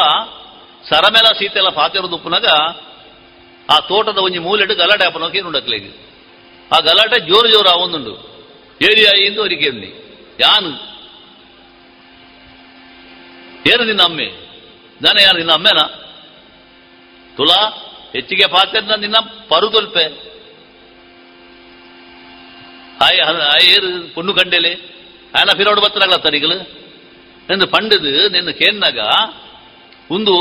ಸರಮೆಲ 0.88 1.26
ಸೀತೆಲ್ಲ 1.38 1.68
ಪಾತಿರೋದು 1.68 2.16
ಉಪ್ಪನಾಗ 2.16 2.46
ಆ 3.70 3.78
ತೋಟದ 3.88 4.18
ಒಂಜಿ 4.18 4.38
ಮೂಲೆಟ್ಟು 4.38 4.76
ಗಲಾಟೆ 4.76 5.04
ಹಾಪನೋಕೆ 5.04 5.40
ನುಡಕ್ಲೆಗ್ 5.40 5.96
ಆ 6.72 6.78
ಗಲಾಟೆ 6.78 7.20
ಜೋರು 7.20 7.48
ಜೋರು 7.48 7.68
ಆವೊಂದುಂಡು. 7.68 8.14
ಏರಿಯಾ 8.82 9.24
ಎಂದು 9.26 9.40
ಅವರಿಗೆ 9.40 9.68
ಯಾನು? 10.40 10.68
ಏನು 13.70 13.84
ನಿನ್ನ 13.84 14.02
ಅಮ್ಮೆ? 14.02 14.26
ನಾನು 15.02 15.22
ಯಾರು 15.22 15.36
ನಿನ್ನ 15.36 15.52
ಅಮ್ಮೆನಾ? 15.52 15.86
ತುಲಾ, 17.36 17.60
ಹೆಚ್ಚಿಗೆ 18.12 18.46
ಪಾತ್ರ 18.46 18.80
ನಿನ್ನ 18.80 19.16
ಪರು 19.48 19.70
ತೊಲ್ಪೆ 19.70 20.34
ಆಯ್, 23.00 23.62
ಏರು, 23.62 24.14
ಪುಣ್ಣು 24.14 24.34
ಕಂಡೆಲೆ. 24.34 24.72
ಆಯನ 25.34 25.50
ಫಿರೋಡ್ 25.56 25.80
ಬತ್ತರಾಗಲ 25.80 26.16
ತನಿಗಳು 26.16 26.83
ಎಂದು 27.50 27.66
ಪಂಡದು 27.66 28.10
ನಿನ್ನ 28.28 28.50
ಕೇನ್ನಾಗ 28.50 28.98
ಒಂದು 30.10 30.34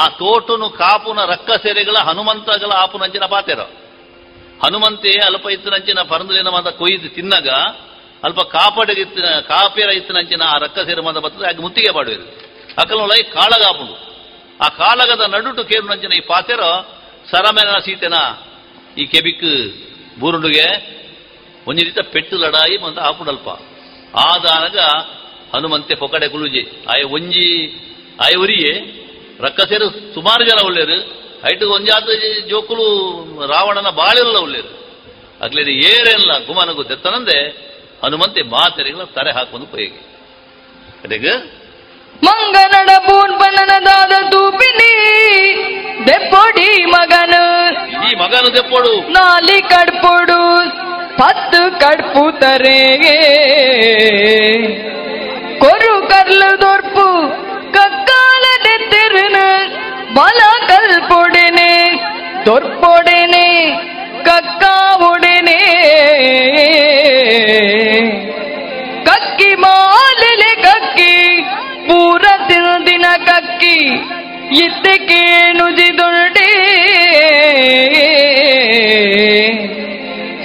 ಆ 0.00 0.04
ತೋಟನು 0.18 0.66
ಕಾಪುನ 0.70 1.18
ರಕ್ಕ 1.24 1.50
ಸೆರೆಗಳ 1.62 1.96
ಹನುಮಂತಗಳ 2.08 2.70
ಆಪುನಂಚಿನ 2.76 3.24
ಪಾತೆರ. 3.24 3.60
ಹನುಮಂತೆ 4.64 5.10
ಅಲ್ಪ 5.26 5.46
ಇತ್ತಿನಂಚಿನ 5.50 5.98
ಪರಂದಲಿನ 6.02 6.48
ಮಂದ 6.48 6.66
ಕೊಯ್ದು 6.66 7.08
ತಿನ್ನಾಗ, 7.14 7.48
ಅಲ್ಪ 8.24 8.40
ಕಾಪಾಡಿಗೆ 8.40 9.00
ಇತ್ತಿನ 9.00 9.28
ಕಾಪೇರ 9.40 9.88
ಇತ್ತಿನಂಚಿನ 9.90 10.42
ಆ 10.46 10.56
ರಕ್ಕ 10.58 10.78
ಸೇರು 10.78 11.02
ಮಂದ 11.02 11.16
ಬರ್ತದೆ 11.16 11.44
ಹಾಗೆ 11.44 11.62
ಮುತ್ತಿಗೆ 11.62 11.90
ಮಾಡುವರು 11.96 12.26
ಅಕಲೈ 12.82 13.20
ಕಾಳಗಾಪುಡು. 13.22 13.94
ಆ 14.64 14.68
ಕಾಳಗದ 14.68 15.22
ನಡುಟು 15.34 15.64
ಕೇರುನಂಚಿನ 15.64 16.12
ಈ 16.12 16.20
ಪಾತೆರ, 16.20 16.62
ಸರಮೆನ 17.30 17.78
ಸೀತೆನ 17.78 18.16
ಈ 18.98 19.06
ಕೆಬಿಕ್ 19.06 19.48
ಬೂರುಂಡುಗೆ 20.20 20.66
ಒಂಜಿ 21.66 21.82
ರೀತ 21.84 21.98
ಪೆಟ್ಟು 22.12 22.36
ಲಡಾಯಿ 22.36 22.76
ಮಂದ 22.76 22.98
ಆಪುಡಲ್ಪ 22.98 23.48
ಆದಾನಗ 24.18 24.78
ಹನುಮಂತೆ 25.54 25.94
ಪೊಕಡೆ 25.94 26.28
ಕುಳುಜಿ 26.28 26.62
ಆಯ 26.92 27.02
ಒಂಜಿ 27.16 27.46
ಆಯ 28.24 28.32
ಉರಿಯೇ 28.44 28.72
ರಕ್ಕಸೇರು 29.44 29.86
ಸುಮಾರು 30.14 30.42
ಜನ 30.44 30.58
ಉಳ್ಳೇರು. 30.66 30.98
ಐಟು 31.50 31.64
ಒಂಜಾದ 31.74 32.08
ಜೋಕುಲು 32.50 32.86
ರಾವಣನ 33.52 33.88
ಬಾಳೆಲ್ಲ 34.00 34.36
ಉಳ್ಳೇರು. 34.46 34.70
ಅಗ್ಲೇದು 35.44 35.72
ಏರೆಲ್ಲ 35.90 36.30
ಗುಮಾನಗು 36.46 36.82
ತೆತ್ತನಂದೆ 36.84 37.38
ಹನುಮಂತೆ 38.04 38.42
ಮಾತೆರೆಗಳ 38.54 39.04
ತರೆ 39.16 39.30
ಹಾಕೊಂಡು 39.36 39.66
ಪೈಗೆ 39.66 40.00
ಅದಕ್ಕೆ 41.04 41.34
ಮಂಗನಡ 42.26 42.90
ಬೂನ್ಪನನದಾದ 43.06 44.12
ತೂಪಿನಿ 44.30 44.92
ದೆಪ್ಪೊಡಿ 46.06 46.68
ಮಗನು. 46.94 47.44
ಈ 48.08 48.10
ಮಗನು 48.22 48.48
ದೆಪ್ಪೊಡು. 48.56 48.92
ನಾಲಿ 49.12 49.58
ಕಡ್ಪೊಡು 49.72 50.40
ಪತ್ತು 51.20 51.60
ಕಡ್ಪು 51.80 52.24
ಕೊರು 55.62 55.92
ಕರ್ಲು 56.10 56.50
ದೊರ್ಪು 56.62 57.06
ಕಕ್ಕಾಲದೆ 57.76 58.74
ತಿರುನು 58.92 59.46
ಬಲ 60.16 60.40
ಕಲ್ಪೊಡೆನೆ, 60.68 61.70
ದೊರ್ಪೊಡೆನೆ, 62.46 63.46
ಕಕ್ಕಾವುಡೆನೆ. 64.24 65.58
ಕಕ್ಕಿ 69.06 69.50
ಮಾಲೆಲೆ 69.56 70.52
ಕಕ್ಕಿ 70.64 71.12
ಪೂರ 71.88 72.24
ದಿನ 72.86 73.06
ಕಕ್ಕಿ 73.26 73.76
ಇದ್ದಕ್ಕೆ 74.58 75.20
ನುಜಿದೊಳ್ಡೆ 75.58 76.48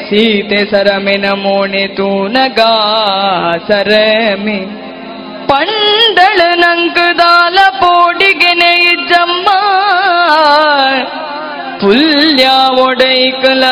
ಸೀತೆ 0.07 0.61
ಸರಮಿನ 0.71 1.27
ಮೋಣೆ 1.43 1.85
ತೂನಗಾ 1.97 2.71
ಸರಮೆ 3.67 4.59
ಪಂಡಳು 5.53 6.49
ನಂಗುದಾಲ 6.61 7.57
ಬೋಡಿಗೆನೆ 7.81 8.73
ಜಮ್ಮ 9.09 9.47
ಪುಲ್ಯ 11.81 12.45
ಒಡೈಕಲ 12.83 13.63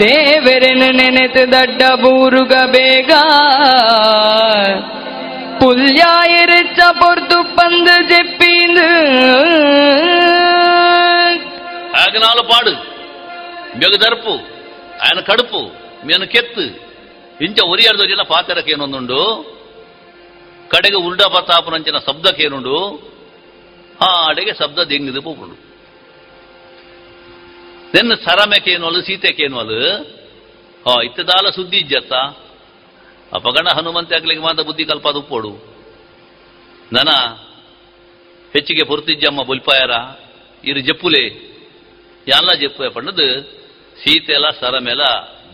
ದೇವರನ್ನು 0.00 0.88
ನೆನೆತ 0.98 1.38
ದಡ್ಡ 1.52 1.82
ಬೂರುಗ 2.02 2.54
ಬೇಗ 2.72 3.10
ಪುಲ್ಯ 5.60 6.02
ಎರಿಚ 6.38 6.80
ಪೊರ್ತು 7.00 7.38
ಪಂದು 7.56 7.96
ಜೆಪ್ಪಿಂದು 8.10 8.86
ఆగనాలు 12.00 12.44
పాడు 12.50 12.74
మెగదరుపు 13.76 14.34
ఆయన 15.04 15.20
కడుపు 15.28 15.60
మెనకెత్తు 16.06 16.64
ఇంచ 17.40 17.58
ఒరియాడు 17.72 17.98
దొరిన 17.98 18.22
పాతెరకేనుందుండు 18.28 19.20
ಕಡೆಗೆ 20.74 20.96
ಉಲ್ಟಾ 20.96 21.26
ಶಬ್ದ 22.06 22.26
ಕೇನುಂಡು 22.26 22.76
ಆ 24.00 24.26
ಅಡೆಗೆ 24.26 24.54
ಶಬ್ದ 24.54 24.78
ದೆಂಗಿದು 24.78 25.22
ಪೋಪುಂಡು. 25.22 25.56
ದೆನ್ 27.92 28.16
ಕೇನು 28.64 29.02
ಸೀತೆಕೇನೋಲು 29.02 30.02
ಹಾ 30.86 31.02
ಇತ್ತದಾಲ 31.02 31.50
ಸುದ್ದಿ 31.50 31.76
ಇಜ್ಜತ್ತ 31.76 32.12
ಅಪಗಣ 33.32 33.66
ಹನುಮಂತ 33.76 34.12
ಆಗ್ಲಿಕ್ಕೆ 34.12 34.46
ಮಾತ 34.46 34.60
ಬುದ್ಧಿ 34.60 34.84
ಕಲ್ಪದು 34.84 35.18
ಉಪ್ಪೋಡು. 35.18 35.50
ನನ 36.92 37.10
ಹೆಚ್ಚಿಗೆ 38.52 38.84
ಪೊರ್ತಿಜ್ಜಮ್ಮ 38.84 39.42
ಬುಲ್ಪಾಯರ, 39.42 39.90
ಇರು 40.64 40.80
ಜಪ್ಪುಲೆ. 40.80 41.22
ಎಲ್ಲ 42.28 42.52
ಜಪ್ಪು 42.54 42.90
ಪಂಡದು 42.94 43.42
ಸೀತೆಲ, 44.02 44.50
ಸರಮೆಲ, 44.60 45.00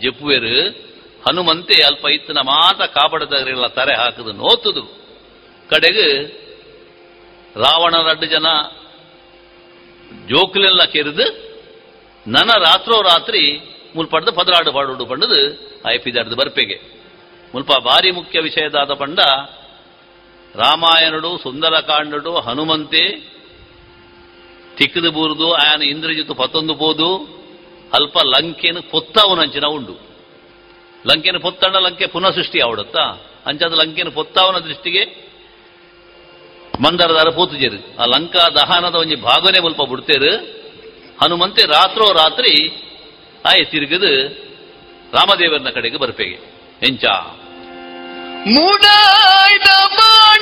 ಜಪ್ಪುವೆರು, 0.00 0.70
ಹನುಮಂತೆ 1.28 1.74
ಅಲ್ಪ 1.84 2.08
ಇತ್ತನ 2.08 2.38
ಮಾತ 2.44 2.82
ಕಾಪಾಡದವರೆಲ್ಲ 2.82 3.66
ತರೆ 3.66 3.94
ಹಾಕದು, 3.96 4.32
ನೋತುದು. 4.32 4.99
ಕಡೆಗೆ 5.70 6.08
ರಾವಣ 7.56 7.94
ಜನ 8.34 8.46
ಜೋಕ್ಲೆಲ್ಲ 10.28 10.82
ಕೇರಿದು 10.84 11.26
ನನ 12.26 12.50
ರಾತ್ರೋ 12.58 12.96
ರಾತ್ರಿ 13.02 13.42
ಮುಲ್ಪಡ್ದು 13.96 14.32
ಪದರಾಡು 14.32 14.72
ಪಾಡುಡು 14.72 15.06
ಪಂಡದು 15.06 15.38
ಐಪಿದಾರ್ದು 15.88 16.36
ಬರ್ಪೆಗೆ. 16.36 16.76
ಮುಲ್ಪ 17.54 17.70
ಭಾರಿ 17.84 18.10
ಮುಖ್ಯ 18.10 18.40
ವಿಷಯದಾದ 18.40 18.92
ಪಂಡ 18.92 19.20
ರಾಮಾಯಣಡು, 20.54 21.30
ಸುಂದರಕಾಂಡಡು, 21.42 22.32
ಹನುಮಂತೆ 22.40 23.02
ತಿಕ್ಕದು 24.76 25.10
ಬೂರ್ದು, 25.12 25.52
ಆಯನ 25.52 25.82
ಇಂದ್ರಜಿತ್ತು 25.82 26.34
ಪತ್ತೊಂದು 26.34 26.74
ಬೋದು 26.74 27.08
ಅಲ್ಪ 27.92 28.18
ಲಂಕೆನ 28.24 28.78
ಪೊತ್ತವನಂಚಿನ 28.90 29.66
ಉಂಡು. 29.66 29.94
ಲಂಕೆನ 31.08 31.38
ಪೊತ್ತಣ್ಣ 31.38 31.76
ಲಂಕೆ 31.76 32.06
ಪುನಃ 32.06 32.30
ಸೃಷ್ಟಿ 32.30 32.58
ಆವಡತ್ತಾ 32.60 33.04
ಅಂಚದ 33.46 33.72
ಲಂಕೆನ 33.72 34.08
ಪೊತ್ತವನ 34.08 34.58
ದೃಷ್ಟಿಗೆ 34.58 35.29
ಮಂದರದಾರ 36.84 37.28
ಪೂತುಜೇರು. 37.34 38.02
ಆ 38.02 38.04
ಲಂಕಾ 38.04 38.48
ದಹನದ 38.48 38.94
ಒಂಜಿ 38.94 39.14
ಭಾಗನೆ 39.14 39.60
ಮುಲ್ಪ 39.60 39.82
ಬಿಡ್ತೇರು. 39.88 40.36
ಹನುಮಂತೆ 41.22 41.66
ರಾತ್ರೋ 41.66 42.12
ರಾತ್ರಿ 42.12 42.68
ಆಯ್ 43.46 43.66
ತಿರುಗದು 43.66 44.28
ರಾಮದೇವರನ 45.12 45.68
ಕಡೆಗೆ 45.74 45.96
ಬರ್ಪೇಗೆ. 45.96 46.38
ಎಂಚ. 46.82 47.04
ಮೂಡಾಯ್ದ 48.46 49.70
ಬಾಣ 49.84 50.40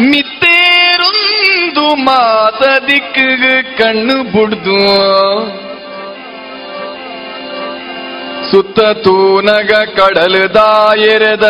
ಮಿತ್ತೇರೊಂದು 0.00 1.96
ಮಾತ 1.96 2.62
ದಿಕ್ಕಿಗೆ 2.62 3.62
ಕಣ್ಣು 3.62 4.32
ಬುಡ್ದು. 4.32 4.76
ಸುತ್ತ 8.50 8.80
ತೂನಗ 8.80 9.72
ಕಡಲು 9.72 10.54
ದಾಯೆರೆದ. 10.54 11.44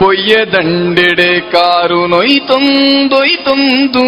ಪೊಯ್ಯ 0.00 0.34
ದಂಡೆಡೆ 0.52 1.32
ಕಾರು 1.50 2.06
ನೊಯ್ತೊಂದೊಯ್ತೊಂದು 2.06 4.02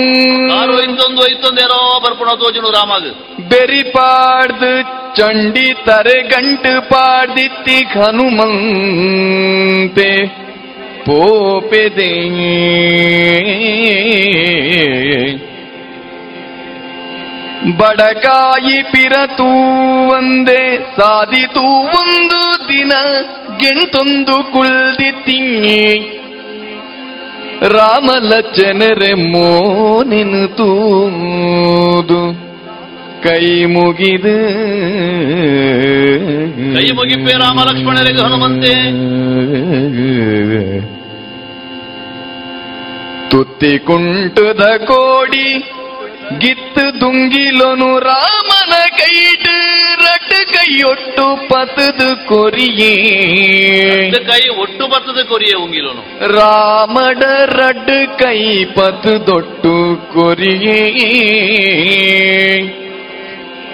ಕಾರು 0.51 0.72
ಒಯ್ತೊಂದು 0.76 1.20
ಒಯ್ತೊಂದೇನೋ 1.22 1.78
ರಾಮ 2.05 2.34
ತೋಜುನು 2.34 2.70
ರಾಮಾಗ. 2.70 3.05
ಬೆರಿ 3.49 3.82
ಪಾಡ್ದು 3.90 4.70
ಚಂಡಿ 5.14 5.66
ತರೆ 5.84 6.18
ಗಂಟು 6.28 6.72
ಪಾಡ್ದಿತ್ತಿ 6.88 7.76
ಹನುಮಂತೆ 7.93 8.90
ಪೋಪೆದೆ 11.05 12.11
ಬಡಕಾಯಿ 17.70 18.82
ಪಿರತೂ 18.82 19.44
ಒಂದೇ 20.08 20.86
ಸಾಧಿತು 20.96 21.84
ಒಂದು 21.84 22.68
ದಿನ 22.68 22.92
ಗೆಂಟೊಂದು 23.58 24.52
ರಾಮಲಚನರೆ 27.68 29.14
ಮೋನಿನ 29.14 30.46
ತೂದು 30.46 32.34
ಕೈ 33.22 33.64
ಮುಗಿದು. 33.64 34.38
ಕೈ 36.76 36.90
ಮುಗಿಪೆ 36.90 37.32
ರಾಮ 37.32 37.62
ಲಕ್ಷ್ಮಣರಿಗೆ 37.62 38.22
ಹನುಮಂತೆ. 38.22 38.74
ತುತ್ತಿ 43.30 43.78
ಕುಂಟುದ 43.78 44.62
ಕೋಡಿ 44.62 45.64
ಗಿತ್ತು 46.41 46.85
ದುಂಗಿಲೊನು 47.01 47.89
ರಾಮನ 48.07 48.74
ಕೈಡು 48.99 49.55
ರಟ್ಟು 50.03 50.41
ಕೈಯೊಟ್ಟು 50.53 51.26
ಪತದು 51.49 52.09
ಕೊರಿಯೇ 52.28 52.93
ಕೈ 54.28 54.43
ಒಟ್ಟು 54.62 54.85
ಪತದು 54.93 55.24
ಕೊರಿಯೇ 55.30 55.57
ಉಂಗಿಲೊನು 55.64 56.03
ರಾಮಡ 56.35 57.22
ರಡ್ಡು 57.53 57.99
ಕೈ 58.22 58.39
ಪತದೊಟ್ಟು 58.76 59.74
ಕೊರಿಯೇ 60.14 60.78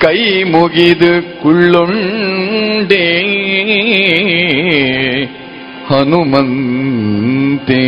ಕೈ 0.02 0.18
ಮುಗಿದು 0.50 1.12
ಕುಳ್ಳೊಂಡೇ 1.42 3.04
ಹನುಮಂತೇ 5.88 7.82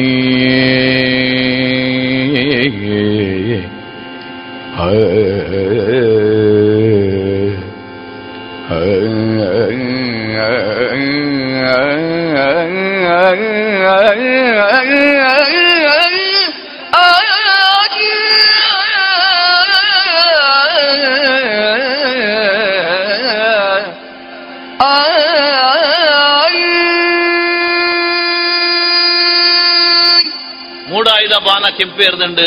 ಮೂಡಾಯ್ದ 30.91 31.37
ಬಾನ 31.47 31.64
ಕೆಂಪೇರ್ದಂಡು 31.78 32.47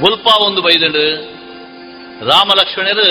ಮುಲ್ಪ 0.00 0.26
ಒಂದು 0.46 0.60
ಬೈದಂಡು. 0.62 1.04
ರಾಮ 2.26 2.50
ಲಕ್ಷ್ಮಣರು 2.56 3.08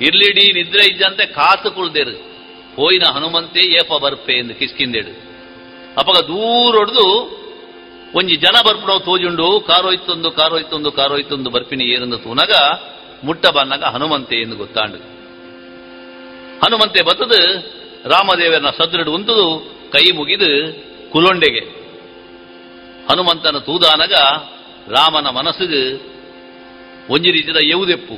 ಇರ್ಲಿಡಿ 0.00 0.44
ನಿದ್ರೆ 0.52 0.84
ಇದ್ದಂತೆ 0.86 1.26
ಕಾತು 1.26 1.70
ಕುಳ್ದೇರು. 1.70 2.14
ಹೋಯಿನ 2.76 3.04
ಹನುಮಂತೆ 3.04 3.60
ಏಪ 3.60 3.92
ಬರ್ಪೆ 4.02 4.32
ಎಂದು 4.32 4.54
ಕಿಸ್ಕಿಂದೇಡು 4.54 5.12
ಅಪಗ 5.98 6.18
ದೂರ 6.20 6.76
ಹೊಡೆದು 6.76 7.06
ಒಂಜಿ 8.14 8.36
ಜನ 8.36 8.56
ಬರ್ಪಡೋ 8.66 8.98
ತೋಜುಂಡು 8.98 9.60
ಕಾರೋಯ್ತೊಂದು 9.60 10.30
ಕಾರೋಯ್ತೊಂದು 10.30 10.92
ಕಾರೋಯ್ತೊಂದು 10.92 11.50
ಬರ್ಪಿನಿ 11.50 11.84
ಏನೆಂದು 11.84 12.18
ತೂನಗ 12.18 12.52
ಮುಟ್ಟ 13.24 13.46
ಬನ್ನಗ 13.46 13.84
ಹನುಮಂತೆ 13.84 14.36
ಎಂದು 14.36 14.56
ಗೊತ್ತಾಂಡು. 14.56 14.98
ಹನುಮಂತೆ 16.64 17.02
ಬತ್ತದು 17.02 17.40
ರಾಮದೇವರನ್ನ 18.08 18.70
ಸದೃಢ 18.70 19.08
ಉಂತದು 19.08 19.46
ಕೈ 19.92 20.04
ಮುಗಿದು 20.10 20.50
ಕುಲೊಂಡೆಗೆ. 21.12 21.62
ಹನುಮಂತನ 23.10 23.58
ತೂದಾನಗ 23.58 24.14
ರಾಮನ 24.86 25.26
ಮನಸ್ಸಿಗೆ 25.30 25.82
ಒಂಜಿ 27.10 27.30
ರೀತಿದ 27.30 27.58
ಎವುದೆಪ್ಪು 27.70 28.16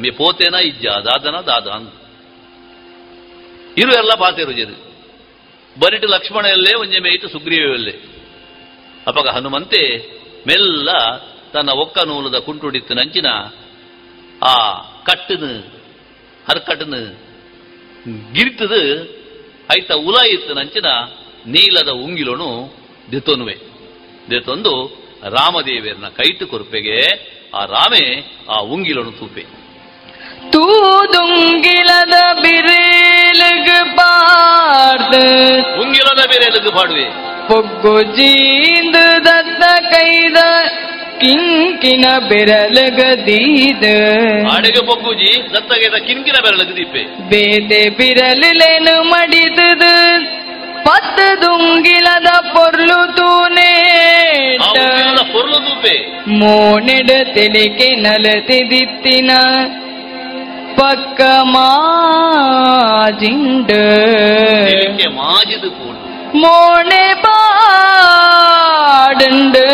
ಮೇ 0.00 0.10
ಪೋತೇನ 0.10 0.56
ಇಜ್ಜ, 0.68 0.84
ದಾದನ 1.06 1.36
ದಾದ 1.48 1.66
ಅಂದ್. 1.68 1.90
ಇರು 3.76 3.92
ಎಲ್ಲ 3.92 4.12
ಪಾತೇರು 4.22 4.52
ಜರು. 4.52 4.76
ಬರಿಟು 5.76 6.06
ಲಕ್ಷ್ಮಣ 6.06 6.44
ಎಲ್ಲೇ 6.56 6.72
ಒಂಜೆ 6.74 6.98
ಮೇಯ್ಟು 6.98 7.28
ಸುಗ್ರೀವಲ್ಲೇ 7.28 7.94
ಅಪಗ 9.06 9.26
ಹನುಮಂತೆ 9.28 9.80
ಮೆಲ್ಲ 10.46 10.90
ತನ್ನ 11.52 11.70
ಒಕ್ಕ 11.82 11.98
ನೂಲದ 12.08 12.36
ಕುಂಟುಡಿತ್ತು 12.38 12.92
ನಂಚಿನ 12.94 13.28
ಆ 14.42 14.54
ಕಟ್ಟನು 15.04 15.50
ಹರ್ಕಟ್ಟನು 16.46 17.00
ಗಿರ್ತದ 18.32 18.74
ಐತ 19.70 19.92
ಉಲ 20.06 20.16
ಇತ್ತು 20.34 20.52
ನಂಚಿನ 20.54 20.88
ನೀಲದ 21.46 21.90
ಉಂಗಿಲೋನು 22.04 22.48
ದೆತ್ತೊನ್ವೆ 23.12 23.56
ದಿತೊಂದು 24.30 24.72
ರಾಮದೇವಿಯರನ್ನ 25.33 26.09
ಕೈಟು 26.17 26.45
ಕೊರುಪೆಗೆ 26.47 26.97
ಆ 27.53 27.63
ರಾಮೆ 27.71 28.03
ಆ 28.49 28.59
ಉಂಗಿಲೋನು 28.73 29.13
ತೂಪೆ 29.19 29.43
தூதுங்கிலத 30.53 32.15
பிரிலுகு 32.41 33.79
பார்த்து 33.97 35.21
ಉಂಗಿಲದ 35.81 36.21
ಬೇರೆಲುಗು 36.31 36.71
ಪಾಡುವೆ 36.77 37.07
பொக்கு 37.49 37.95
ஜீந்து 38.15 39.05
தத்த 39.27 39.63
கைத 39.91 40.39
ಕಿಂಕಿನ 41.21 42.05
ಬೆರಲಗ 42.29 42.99
ದೀದ 43.27 43.85
ಆಡೆಗೆ 44.51 44.81
ಬೊಗ್ಗುಜಿ 44.89 45.31
ದತ್ತಗೆದ 45.53 45.97
ಕಿನ್ಕಿನ 46.07 46.37
ಬೆರಳಗು 46.45 46.73
ದೀಪೆ 46.77 47.03
ಬೇತೆ 47.31 47.81
ಬಿರಲಿಲೇನು 47.97 48.95
ಮಡಿದುದು 49.11 49.93
ಪತ್ತು 50.92 51.26
ದುಂಗಿಲದ 51.42 52.30
ಪೊರ್ಲು 52.54 52.98
ತೂನೆ 53.18 53.72
ಆ 54.60 54.66
ಉಂಗಿಲದ 54.72 55.20
ಪೊರ್ಲು 55.32 55.58
ತೂಪೆ 55.66 55.94
ಮೋನೆಡ 56.40 57.10
ತೆಲಿಕೆ 57.34 57.88
ನಲತಿದಿತ್ತಿನ 58.04 59.30
ಪಕ್ಕ 60.78 61.20
ಮಾಜಿಂಡ 61.54 62.90
ತೆಲಿಕೆ 64.68 65.08
ಮಾಜಿದು 65.18 65.70
ಕೂಡು 65.78 65.98
ಮೋಣೆ 66.42 67.04
ಬಾಡುಂಡು 69.24 69.64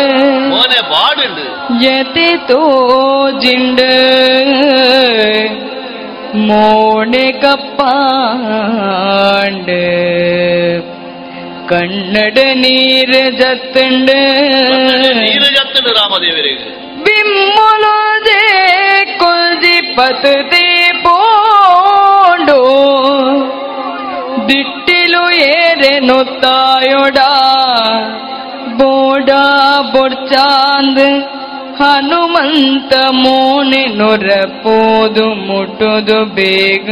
ಮೋನೆ 0.53 0.79
ಬಾಡುಂಡು 0.93 1.45
ಯತಿ 1.85 2.29
ತೋಜಿಂಡ 2.49 3.79
ಮೋಣೆ 6.49 7.25
ಕನ್ನಡ 11.69 12.37
ನೀರು 12.53 13.29
ಜತ್ತುಂಡು. 13.29 14.13
ನೀರು 15.19 15.49
ಜತ್ತುಂಡು 15.49 15.89
ರಾಮದೇವರಿಗೆ. 15.89 16.89
ಬಿಮ್ಮುಲು 17.03 18.25
ಜೇ 18.25 19.17
ಕುಲ್ಜಿ 19.19 19.95
ಪತತಿ 19.95 20.91
ಪೋಂಡು. 21.03 22.59
ದಿಟ್ಟಿಲು 24.47 25.31
ಏರೆ 25.31 25.99
ನೊತ್ತಾಯೊಡ. 25.99 27.17
ಬೋಡ 28.77 29.29
ಬೊಡ್ಚಾಂದ್ 29.91 31.23
ಹನುಮಂತ 31.81 32.93
ಮೋನೆ 33.11 33.85
ನೊರಪೋದು 33.85 35.29
ಮುಟ್ಟುದು 35.29 36.25
ಬೇಗ. 36.25 36.89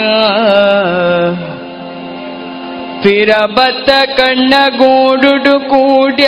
ಫಿರಬತ್ತ 3.03 3.89
ಕಣ್ಣ 4.17 4.53
ಗೂಡುಡು 4.77 5.59
ಕೂಡ್ಯ 5.59 6.25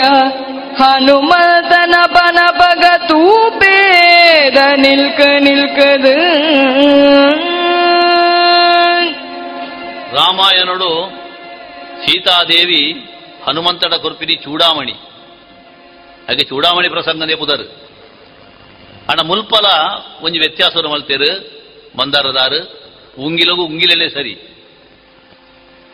ಹನುಮಂತನ 0.82 1.94
ಬನ 2.06 2.38
ಬಗ 2.58 2.84
ತೂಪೇದ 3.08 4.58
ನಿಲ್ಕ 4.76 5.20
ನಿಲ್ಕದು. 5.20 6.14
ರಾಮಾಯಣಡು 10.14 10.90
ಸೀತಾದೇವಿ 12.04 12.82
ಹನುಮಂತನ 13.48 13.96
ಕೊರ್ಪಿನಿ 13.96 14.34
ಚೂಡಾಮಣಿ. 14.34 14.92
ಹಾಗೆ 16.28 16.44
ಚೂಡಾಮಣಿ 16.44 16.88
ಪ್ರಸಂಗನೇ 16.88 17.34
ಪುದರ್ 17.34 17.66
ಅಣ್ಣ 19.10 19.20
ಮುಲ್ಪಲ 19.26 19.66
ಒಂದು 20.22 20.38
ವ್ಯತ್ಯಾಸವನ್ನು 20.38 20.90
ಮಲ್ತೇರು, 20.90 21.30
ಮಂದಾರದಾರು, 21.98 22.60
ಉಂಗಿಲಗೂ 23.26 23.62
ಉಂಗಿಲನೇ 23.64 24.08
ಸರಿ. 24.08 24.34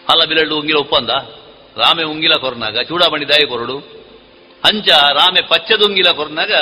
ಅಲ್ಲ 0.09 0.25
ಬಿಲಡು 0.25 0.59
ಉಂಗಿಲ 0.59 0.77
ಒಪ್ಪಂದ. 0.77 1.11
ರಾಮೆ 1.79 2.03
ಉಂಗಿಲ 2.03 2.35
ಕೊರನಾಗ, 2.35 2.81
ಚೂಡಾಮಣಿ 2.83 3.29
ದಾಯಿ 3.29 3.49
ಕೊರಡು. 3.49 3.79
ಅಂಚ 4.65 4.89
ರಾಮೆ 4.89 5.41
ಪಚ್ಚದೊಂಗಿಲ 5.41 6.11
ಕೊರನಾಗ, 6.11 6.53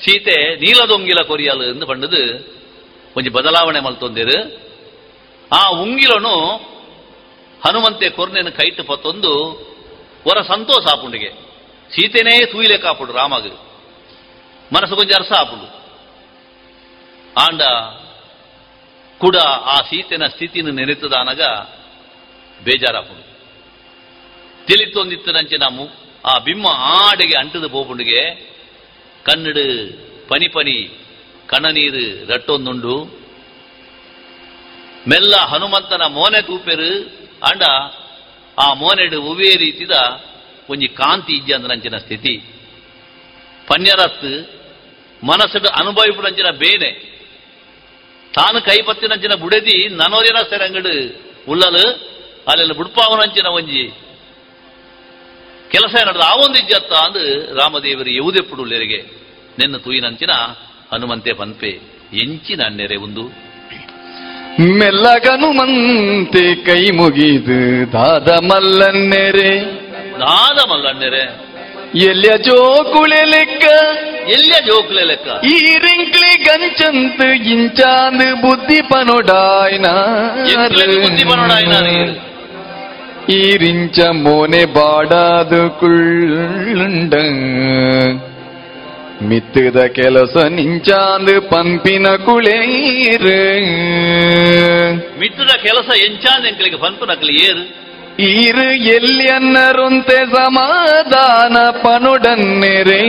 ಸೀತೆ 0.00 0.56
ನೀಲದೊಂಗಿಲ 0.56 1.22
ಕೊರಿಯಲು 1.26 1.64
ಎಂದು 1.64 1.86
ಪಂಡದು 1.86 2.44
ಕೊಂಚ 3.14 3.28
ಬದಲಾವಣೆ 3.28 3.80
ಮಲ್ತೊಂದಿರು. 3.80 4.60
ಆ 5.54 5.68
ಉಂಗಿಲನು 5.68 6.56
ಹನುಮಂತೆ 7.66 8.08
ಕೊರ್ನೆನ 8.08 8.48
ಕೈಟ್ 8.48 8.86
ಪತ್ತೊಂದು. 8.86 9.32
ಒರ 10.26 10.42
ಸಂತೋಷ 10.42 10.84
ಆಪುಂಡಿಗೆ. 10.92 11.30
ಸೀತೆನೇ 11.90 12.44
ತೂಯಿಲೆ 12.44 12.78
ಕಾಪುಡು 12.78 13.12
ರಾಮಗ. 13.12 13.46
ಮನಸ್ಸು 14.72 14.96
ಕೊಂಚ 14.96 15.12
ಅರ್ಸ 15.14 15.32
ಆಪುಡು. 15.38 15.76
ಆಂಡ 17.40 17.62
ಕೂಡ 19.18 19.36
ಆ 19.46 19.74
ಸೀತೆನ 19.74 20.26
ಸ್ಥಿತಿನ 20.26 20.68
ನೆನೆತದಾನಗ 20.70 21.42
ಬೇಜಾರಾಪುಡು 22.64 23.22
ತಿಳಿತೊಂದಿತ್ತನಂಚೆ 24.66 25.56
ನಾವು 25.56 25.84
ಆ 26.24 26.38
ಬಿಮ್ಮ 26.38 26.66
ಆಡೆಗೆ 26.68 27.34
ಅಂಟದು 27.38 27.68
ಪೋಪುಂಡಿಗೆ 27.68 28.52
ಕನ್ನಡು 29.22 29.66
ಪನಿ 30.28 30.48
ಪನಿ, 30.48 31.06
ಕಣನೀರು 31.46 32.32
ರಟ್ಟೊಂದುಂಡು. 32.32 33.04
ಮೆಲ್ಲ 35.08 35.34
ಹನುಮಂತನ 35.36 36.02
ಮೋನೆ 36.06 36.42
ತೂಪೆರು 36.42 37.04
ಅಂಡ 37.42 37.62
ಆ 38.58 38.74
ಮೋನೆಡು 38.74 39.22
ಉವೇ 39.22 39.56
ರೀತಿದ 39.56 39.90
ಒಂಜಿ 40.70 40.88
ಕಾಂತಿ 40.88 41.32
ಇಜ್ಜಿ 41.32 41.52
ಅಂದನಂಚಿನ 41.52 41.96
ಸ್ಥಿತಿ. 41.96 42.36
ಪನ್ಯರತ್ 43.66 44.24
ಮನಸ್ಸು 45.24 45.58
ಅನುಭವಿಪುಡಂಚಿನ 45.58 46.50
ಬೇನೆ. 46.50 46.90
ತಾನು 48.34 48.60
ಕೈಪತ್ತಿನಂಚಿನ 48.60 49.34
ಬುಡೆದಿ 49.34 49.88
ನನೋರಿನ 49.88 50.38
ಸೆರಂಗಡು 50.48 50.94
ಉಳ್ಳಲು 51.48 52.05
ಅಲ್ಲೆಲ್ಲ 52.48 52.72
ಬುಡ್ಪಾವನಂಚಿನ 52.72 53.46
ಒಂಜಿ 53.46 53.94
ಕೆಲಸ 55.70 56.06
ನಡೆದ 56.06 56.20
ಆ 56.20 56.34
ಒಂದು 56.34 56.58
ಇಜ್ಜತ್ತ 56.58 56.92
ಅಂದು 56.92 57.54
ರಾಮದೇವರು 57.54 58.10
ಎವುದೆಪ್ಪುಡುಳ್ಳರಿಗೆ 58.10 58.98
ನೆನ್ನ 59.58 59.76
ತೂಯಿನಂಚಿನ 59.76 60.30
ಹನುಮಂತೆ 60.92 61.32
ಪನ್ಪೆ 61.32 61.68
ಎಂಚಿನ 62.22 62.60
ನೆರೆ 62.68 62.96
ಒಂದು 62.96 63.46
ಮೆಲ್ಲಗನುಮಂತೆ 64.60 66.54
ಕೈ 66.54 66.90
ಮುಗಿದು 66.90 67.92
ದಾದ 67.92 68.28
ಮಲ್ಲನ್ನೆರೆ. 68.30 69.64
ದಾದ 70.20 70.70
ಮಲ್ಲನ್ನೆರೆ. 70.70 71.46
ಎಲ್ಯ 71.98 72.28
ಜೋಕುಳೆ 72.38 73.24
ಲೆಕ್ಕ. 73.24 73.64
ಎಲ್ಯ 74.28 74.54
ಜೋಕುಳೆ 74.66 75.04
ಲೆಕ್ಕ. 75.04 75.28
ಈ 75.44 75.78
ರಿಂಕ್ಲಿ 75.78 76.44
ಗಂಚಂತ 76.44 77.20
ಇಂಚಾಂದ್ 77.46 78.42
ಬುದ್ಧಿ 78.42 78.82
ಪನೊಡಾಯ್ನ 78.82 79.86
ಬುದ್ಧಿ 81.02 81.24
ಪನೊಡಾಯ್ನ 81.24 82.25
ಈ 83.31 83.41
ರಿಂಚ 83.57 83.99
ಮೋನೆ 84.21 84.63
ಬಾಡಾದು 84.75 85.61
ಕುಳ್ಳುಂಡ 85.79 87.13
ಮಿತ್ತದ 89.29 89.79
ಕೆಲಸ 89.95 90.35
ನಿಂಚಾಂದ್ 90.53 91.33
ಪಂಪಿನ 91.51 92.07
ಕುಳೇರು 92.25 93.35
ಮಿತ್ತದ 95.19 95.53
ಕೆಲಸ 95.63 95.89
ಎಂಚಾಂದ್ 96.07 96.47
ಎಂಕಲಿಗೆ 96.47 96.79
ಪಂಪು 96.85 97.05
ನಕಲಿ 97.05 97.35
ಏರು 97.43 97.63
ಈರು 98.31 98.65
ಎಲ್ಲಿಯನ್ನರೊಂತೆ 98.95 100.17
ಸಮಾಧಾನ 100.33 101.57
ಪನುಡನ್ನೆರೆ 101.83 103.01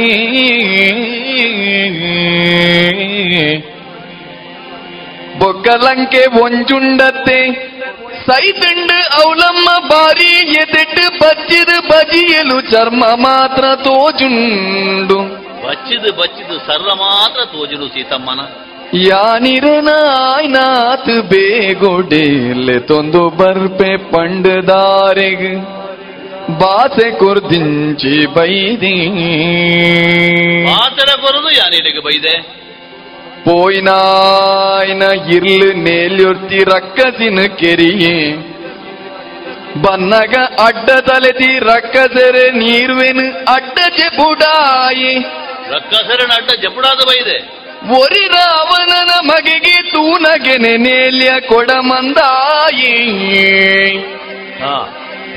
ಬೊಕ್ಕಲಂಕೆ 5.39 6.22
ಒಂಜುಂಡತ್ತೆ 6.43 7.39
ಸೈತಂಡು 8.27 9.23
ಅವಲಮ್ಮ 9.23 9.87
ಬಾರಿ 9.87 10.51
ಎದೆಟ್ಟು 10.51 11.19
ಬಚ್ಚಿದು 11.19 11.87
ಬಜಿಯಲು 11.87 12.61
ಚರ್ಮ 12.61 13.05
ಮಾತ್ರ 13.05 13.75
ತೋಜುಂಡು. 13.75 15.47
ಬಚ್ಚಿದು 15.67 16.13
ಬಚ್ಚಿದು 16.13 16.59
ಸರ್ವ 16.59 16.95
ಮಾತ್ರ 16.95 17.45
ತೋಜುಡು 17.45 17.87
ಸೀತಮ್ಮನ. 17.87 18.39
ಯಾನಿರನಾಯ್ನಾತ್ 18.93 21.29
ಬೇಗೊಡೆಲೆ 21.29 22.79
ತೊಂದು 22.79 23.29
ಬರ್ಪೆ 23.29 23.97
ಪಂಡದಾರೆಗ್. 23.97 25.77
ಬಾಸೆ 26.59 27.11
ಕುರ್ದಿಂಚಿ 27.11 28.33
ಬೈದಿ. 28.33 29.09
ಆತರ 30.69 31.21
ಕೊರದು 31.21 31.49
ಯಾನಿಡೆಗೆ 31.49 31.99
ಬೈದೆ? 31.99 32.66
போயினாயின 33.48 35.03
இருளு 35.36 35.69
நேலியொர்த்தி 35.86 36.60
ரக்கசினு 36.72 37.45
கெரியே. 37.60 38.15
ಬನ್ನಗ 39.84 40.36
ಅಡ್ಡ 40.65 40.90
ತಲೆತಿ 41.07 41.49
ರಕ್ಕಸರೆ 41.64 42.45
ನೀರ್ವೆನು 42.53 43.26
ಅಡ್ಡ 43.56 43.78
ಜಪುಡಾಯಿ 43.98 45.11
ರಕ್ಕಸರನ 45.74 46.32
ಅಡ್ಡ 46.38 46.52
ಜಪುಡಾದ 46.64 47.02
ಬೈದೆ 47.10 47.38
ಒರಿ 47.95 48.24
ರಾವಣನ 48.28 49.11
ಮಗೆಗೆ 49.28 49.76
ತೂನಗೆನೆ 49.91 50.72
ನೆನೆಲಿಯ 50.78 51.34
ಕೊಡಮಂದಾಯಿ 51.49 52.94
ಹಾ 54.61 54.76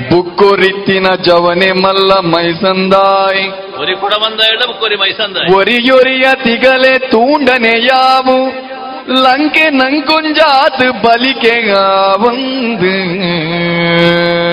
ಬುಕ್ಕೊರಿತ್ತಿನ 0.09 1.07
ಜವನೆ 1.27 1.69
ಮಲ್ಲ 1.83 2.11
ಮೈಸಂದಾಯ್ 2.31 3.43
ಒರಿ 3.81 3.95
ಕೊಡ 4.01 4.13
ಬಂದ 4.23 4.39
ಹೇಳ 4.49 4.61
ಬುಕ್ಕೊರಿ 4.63 4.97
ಮೈಸಂದ 5.03 5.45
ಒರಿಯೊರಿಯ 5.57 6.27
ತಿಗಲೆ 6.43 6.93
ತೂಂಡನೆ 7.11 7.73
ಯಾವು 7.87 8.37
ಲಂಕೆ 9.17 9.65
ನಂಕೊಂಜಾತ್ 9.77 10.83
ಬಲಿಕೆ 11.03 11.53
ಒಂದು 12.27 12.91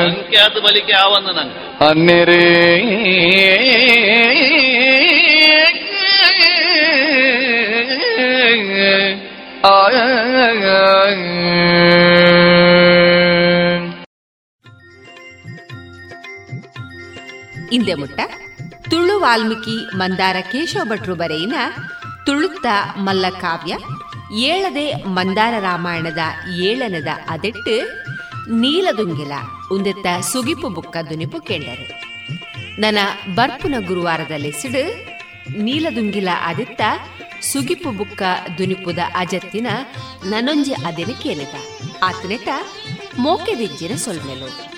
ಅಂಕೆ 0.07 0.39
ಆತು 0.47 0.61
ಬಲಿಕೆ 0.67 0.95
ಆವಂದ 1.05 1.29
ನಂಗೆ 1.39 1.59
ಅನ್ನೆರೇ 1.89 2.45
ಇಂದೆ 17.73 17.95
ಮುಟ್ಟ 17.95 18.21
ತುಳು 18.91 19.21
ವಾಲ್ಮೀಕಿ 19.21 19.97
ಮಂದಾರ 19.97 20.37
ಕೇಶವ 20.53 20.85
ಭಟ್ರು 20.85 21.15
ಬರೆಯಿನ 21.15 21.55
ತುಳುತ್ತ 22.27 22.67
ಮಲ್ಲಕಾವ್ಯ, 22.97 23.77
ಏಳದೆ 24.35 24.93
ಮಂದಾರ 24.93 25.55
ರಾಮಾಯಣದ 25.61 26.19
ಏಳನದ 26.57 27.07
ಅದೆಟ್ಟು 27.29 27.77
ನೀಲದುಂಗಿಲ, 28.51 29.33
ಉಂದೆತ್ತ 29.73 30.07
ಸುಗಿಪು 30.33 30.69
ಬುಕ್ಕ 30.69 30.97
ದುನಿಪು 31.11 31.41
ಕೇಂಡರು. 31.41 31.87
ನನ್ನ 32.81 32.99
ಬರ್ಪುನ 33.35 33.75
ಗುರುವಾರದಲ್ಲಿ 33.87 34.53
ಸಿಡು, 34.53 34.85
ನೀಲದುಂಗಿಲ 35.63 36.29
ಆದಿತ್ತ 36.43 36.81
ಸುಗಿಪು 37.43 37.91
ಬುಕ್ಕ 37.91 38.23
ದುನಿಪುದ 38.59 38.99
ಅಜತ್ತಿನ 39.15 39.67
ನನೊಂಜಿ 40.25 40.73
ಅದೆನೆ 40.73 41.13
ಕೇಳಿದ. 41.13 41.55
ಆತನೆಟ 42.03 42.49
ಮೋಕೆದಿಜ್ಜಿನ 43.19 43.97
ಸೊಲ್ಮೆಲು. 43.97 44.78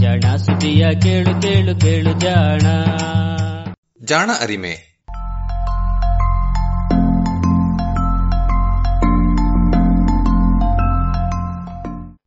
ಜಾಣ 0.00 0.20
ಕೇಳು 1.00 1.42
ಕೇಳು 1.42 1.80
ಕೇಳು 1.80 2.12
ಜಾಣ. 2.20 2.60
ಜಾಣ 4.04 4.30
ಅರಿಮೆ. 4.40 4.96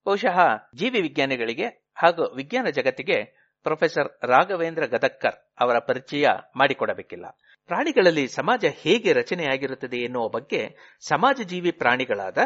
ಬಹುಶಃ 0.05 0.39
ಜೀವಿ 0.75 1.01
ವಿಜ್ಞಾನಿಗಳಿಗೆ 1.01 1.91
ಹಾಗೂ 1.95 2.35
ವಿಜ್ಞಾನ 2.35 2.67
ಜಗತ್ತಿಗೆ 2.69 3.49
ಪ್ರೊಫೆಸರ್ 3.63 4.25
ರಾಘವೇಂದ್ರ 4.25 4.85
ಗದಕ್ಕರ್ 4.85 5.53
ಅವರ 5.59 5.79
ಪರಿಚಯ 5.79 6.25
ಮಾಡಿಕೊಡಬೇಕಿಲ್ಲ. 6.55 7.25
ಪ್ರಾಣಿಗಳಲ್ಲಿ 7.67 8.27
ಸಮಾಜ 8.27 8.65
ಹೇಗೆ 8.81 9.13
ರಚನೆಯಾಗಿರುತ್ತದೆ 9.13 9.97
ಎನ್ನುವ 9.97 10.29
ಬಗ್ಗೆ 10.29 10.69
ಸಮಾಜ 11.07 11.41
ಜೀವಿ 11.41 11.71
ಪ್ರಾಣಿಗಳಾದ 11.71 12.37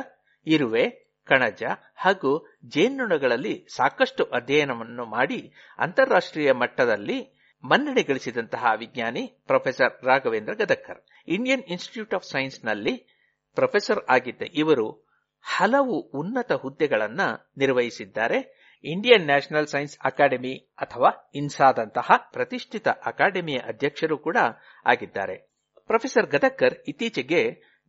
ಇರುವೆ 0.45 1.03
ಕಣಜ 1.26 1.64
ಹಾಗೂ 1.95 2.32
ಜೇನುನೊಣಗಳಲ್ಲಿ 2.66 3.68
ಸಾಕಷ್ಟು 3.76 4.24
ಅಧ್ಯಯನವನ್ನು 4.24 5.06
ಮಾಡಿ 5.06 5.54
ಅಂತಾರಾಷ್ಟ್ರೀಯ 5.80 6.52
ಮಟ್ಟದಲ್ಲಿ 6.52 7.18
ಮನ್ನಣೆ 7.64 8.04
ಗಳಿಸಿದಂತಹ 8.04 8.66
ವಿಜ್ಞಾನಿ 8.78 9.44
professor 9.48 10.06
Raghavendra 10.06 10.54
Gadagkar. 10.54 11.06
Indian 11.28 11.64
Institute 11.64 12.14
of 12.14 12.26
ಸೈನ್ಸ್ನಲ್ಲಿ 12.26 12.95
professor 13.56 14.02
ಆಗಿದ್ದ 14.10 14.41
ಇವರು 14.54 14.88
ಹಲವು 15.41 16.00
ಉನ್ನತ 16.00 16.52
ಹುದ್ದೆಗಳನ್ನ 16.52 17.22
ನಿರ್ವಹಿಸಿದ್ದಾರೆ. 17.58 18.40
ಇಂಡಿಯನ್ 18.84 19.26
ನ್ಯಾಷನಲ್ 19.26 19.68
ಸೈನ್ಸ್ 19.68 19.98
ಅಕಾಡೆಮಿ 20.06 20.56
ಅಥವಾ 20.56 21.32
ಇನ್ಸಾದಂತಹ 21.36 22.12
ಪ್ರತಿಷ್ಠಿತ 22.32 22.88
ಅಕಾಡೆಮಿಯ 23.06 23.58
ಅಧ್ಯಕ್ಷರು 23.58 24.18
ಕೂಡ 24.18 24.38
ಆಗಿದ್ದಾರೆ. 24.86 25.38
ಪ್ರೊಫೆಸರ್ 25.86 26.28
ಗದಕ್ಕರ್ 26.28 26.74
ಇತ್ತೀಚೆಗೆ 26.88 27.41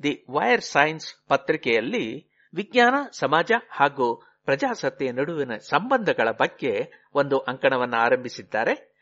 ದಿ 0.02 0.24
ವೈರ್ 0.30 0.60
ಸೈನ್ಸ್ 0.60 1.28
ಪತ್ರಿಕೆಯಲ್ಲಿ 1.28 2.33
ವಿಜ್ಞಾನ, 2.54 2.94
ಸಮಾಜ 3.12 3.52
ಹಾಗೂ 3.70 4.22
ಪ್ರಜಾಸತ್ತೆಯ 4.44 5.12
ನಡುವಿನ 5.12 5.56
ಸಂಬಂಧಗಳ 5.56 6.28
ಬಗ್ಗೆ 6.30 6.90
ಒಂದು 7.14 7.38
ಅಂಕಣವನ್ನು 7.38 7.96
ಆರಂಭಿಸಿದ್ದಾರೆ. 7.96 8.94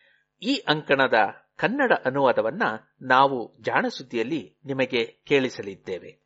ಈ 0.42 0.54
ಅಂಕಣದ 0.68 1.14
ಕನ್ನಡ 1.56 1.92
ಅನುವಾದವನ್ನ 2.04 2.62
ನಾವು 3.02 3.56
ಜಾಣಸುದ್ದಿಯಲ್ಲಿ 3.60 4.56
ನಿಮಗೆ 4.64 5.04
ಕೇಳಿಸಲಿದ್ದೇವೆ. 5.26 6.22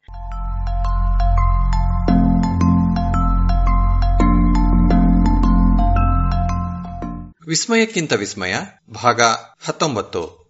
ವಿಸ್ಮಯಕ್ಕಿಂತ 7.48 8.12
ವಿಸ್ಮಯ, 8.12 8.54
ಭಾಗ 9.02 9.20
ಹತ್ತೊಂಬತ್ತು. 9.66 10.45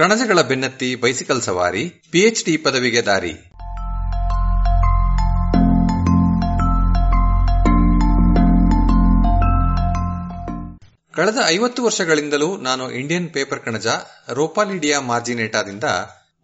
ಕಣಜಗಳ 0.00 0.40
ಬೆನ್ನತ್ತಿ 0.40 0.94
ಬೈಸಿಕಲ್ 0.94 1.42
ಸವಾರಿ 1.42 1.88
ಪಿಎಚ್ಡಿ 2.10 2.56
ಪದವಿಗೆ 2.56 3.02
ದಾರಿ. 3.02 3.32
ಕಳೆದ 11.14 11.36
ಐವತ್ತು 11.46 11.84
ವರ್ಷಗಳಿಂದಲೂ 11.84 12.56
ನಾನು 12.56 12.90
ಇಂಡಿಯನ್ 12.90 13.28
ಪೇಪರ್ 13.28 13.60
ಕಣಜ 13.60 13.86
ರೋಪಾಲಿಡಿಯಾ 14.32 15.00
ಮಾರ್ಜಿನೇಟಾದಿಂದ 15.00 15.84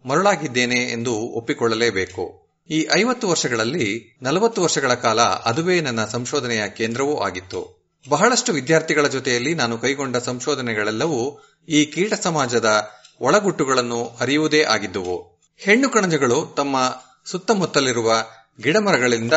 ಮರಳಾಗಿದ್ದೇನೆ 0.05 0.75
ಎಂದು 0.75 1.13
ಒಪ್ಪಿಕೊಳ್ಳಲೇಬೇಕು. 1.13 2.47
ಈ 2.69 2.87
ಐವತ್ತು 2.95 3.29
ವರ್ಷಗಳಲ್ಲಿ 3.29 4.17
ನಲವತ್ತು 4.21 4.61
ವರ್ಷಗಳ 4.61 4.93
ಕಾಲ 4.93 5.21
ಅದುವೇ 5.21 5.81
ನನ್ನ 5.81 6.05
ಸಂಶೋಧನೆಯ 6.05 6.69
ಕೇಂದ್ರವೂ 6.69 7.17
ಆಗಿತ್ತು. 7.17 7.91
ಬಹಳಷ್ಟು 8.09 8.53
ವಿದ್ಯಾರ್ಥಿಗಳ 8.53 9.07
ಜೊತೆಯಲ್ಲಿ 9.07 9.53
ನಾನು 9.53 9.77
ಕೈಗೊಂಡ 9.77 10.17
ಸಂಶೋಧನೆಗಳೆಲ್ಲವೂ 10.17 11.39
ಈ 11.69 11.85
ಕೀಟ 11.85 12.13
ಸಮಾಜದ 12.13 12.91
ಒಳಗುಟ್ಟುಗಳನ್ನು 13.21 14.17
ಅರಿಯುವುದೇ 14.19 14.63
ಆಗಿದ್ದುವು. 14.63 15.37
ಹೆಣ್ಣು 15.57 15.89
ಕಣಜಗಳು 15.89 16.53
ತಮ್ಮ 16.57 17.03
ಸುತ್ತಮುತ್ತಲಿರುವ 17.25 18.13
ಗಿಡಮರಗಳಿಂದ 18.63 19.33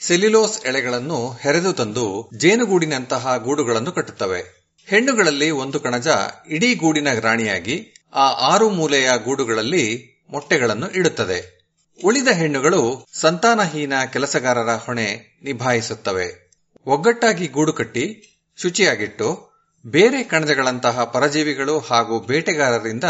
ಸೆಲ್ಯುಲೋಸ್ 0.00 0.66
ಎಳೆಗಳನ್ನು 0.66 1.32
ಹೆರೆದು 1.32 1.72
ತಂದು 1.72 2.30
ಜೇನುಗೂಡಿನಂತಹ 2.36 3.36
ಗೂಡುಗಳನ್ನು 3.36 3.92
ಕಟ್ಟುತ್ತವೆ. 3.92 4.68
ಹೆಣ್ಣುಗಳಲ್ಲಿ 4.86 5.50
ಒಂದು 5.50 5.80
ಕಣಜ 5.80 6.08
ಇಡೀ 6.50 6.74
ಗೂಡಿನ 6.74 7.18
ರಾಣಿಯಾಗಿ, 7.18 7.94
ಆ 8.14 8.30
ಆರು 8.30 8.68
ಮೂಲೆಯ 8.68 9.08
ಗೂಡುಗಳಲ್ಲಿ 9.24 10.12
ಮೊಟ್ಟೆಗಳನ್ನು 10.30 10.90
ಇಡುತ್ತದೆ. 10.90 11.62
ಉಳಿದ 12.04 12.28
ಹೆಣ್ಣುಗಳು 12.28 13.06
ಸಂತಾನಹೀನ 13.12 13.92
ಕೆಲಸಗಾರರ 14.12 14.70
ಹೊಣೆ 14.74 15.40
ನಿಭಾಯಿಸುತ್ತವೆ. 15.44 16.52
ಒಗ್ಗಟ್ಟಾಗಿ 16.86 17.46
ಗೂಡು 17.46 17.72
ಕಟ್ಟಿ 17.72 18.28
ಶುಚಿಯಾಗಿಟ್ಟು 18.56 19.51
ಬೇರೆ 19.86 20.22
ಕಣಜಗಳಂತಹ 20.22 21.04
ಪರಜೀವಿಗಳು 21.04 21.78
ಹಾಗೂ 21.78 22.20
ಬೇಟೆಗಾರರಿಂದ 22.20 23.04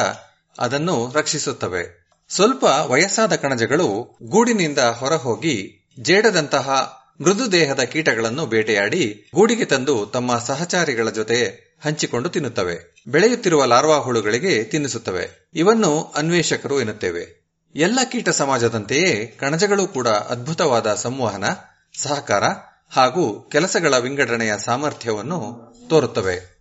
ಅದನ್ನು 0.58 1.12
ರಕ್ಷಿಸುತ್ತವೆ. 1.14 2.02
ಸ್ವಲ್ಪ 2.28 2.64
ವಯಸ್ಸಾದ 2.64 3.34
ಕಣಜಗಳು 3.34 4.18
ಗೂಡಿನಿಂದ 4.22 4.78
ಹೊರಹೋಗಿ 4.78 5.88
ಜೇಡದಂತಹ 6.00 6.98
ಮೃದು 7.20 7.52
ದೇಹದ 7.52 7.80
ಕೀಟಗಳನ್ನು 7.80 8.46
ಬೇಟೆಯಾಡಿ 8.46 9.30
ಗೂಡಿಗೆ 9.34 9.64
ತಂದು 9.64 10.06
ತಮ್ಮ 10.06 10.38
ಸಹಚಾರಿಗಳ 10.38 11.10
ಜೊತೆ 11.10 11.72
ಹಂಚಿಕೊಂಡು 11.84 12.28
ತಿನ್ನುತ್ತವೆ. 12.28 13.04
ಬೆಳೆಯುತ್ತಿರುವ 13.06 13.64
ಲಾರ್ವಾ 13.64 13.96
ಹುಳುಗಳಿಗೆ 13.96 14.64
ತಿನ್ನಿಸುತ್ತವೆ. 14.64 15.50
ಇವನ್ನು 15.54 16.12
ಅನ್ವೇಷಕರು 16.16 16.80
ಎನ್ನುತ್ತೇವೆ. 16.80 17.42
ಎಲ್ಲ 17.74 17.98
ಕೀಟ 18.12 18.28
ಸಮಾಜದಂತೆಯೇ 18.28 19.26
ಕಣಜಗಳು 19.26 19.86
ಕೂಡ 19.86 20.08
ಅದ್ಭುತವಾದ 20.08 20.94
ಸಂವಹನ, 20.94 21.44
ಸಹಕಾರ 21.98 22.44
ಹಾಗೂ 22.90 23.48
ಕೆಲಸಗಳ 23.52 23.98
ವಿಂಗಡಣೆಯ 23.98 24.52
ಸಾಮರ್ಥ್ಯವನ್ನು 24.64 25.72
ತೋರುತ್ತವೆ. 25.90 26.51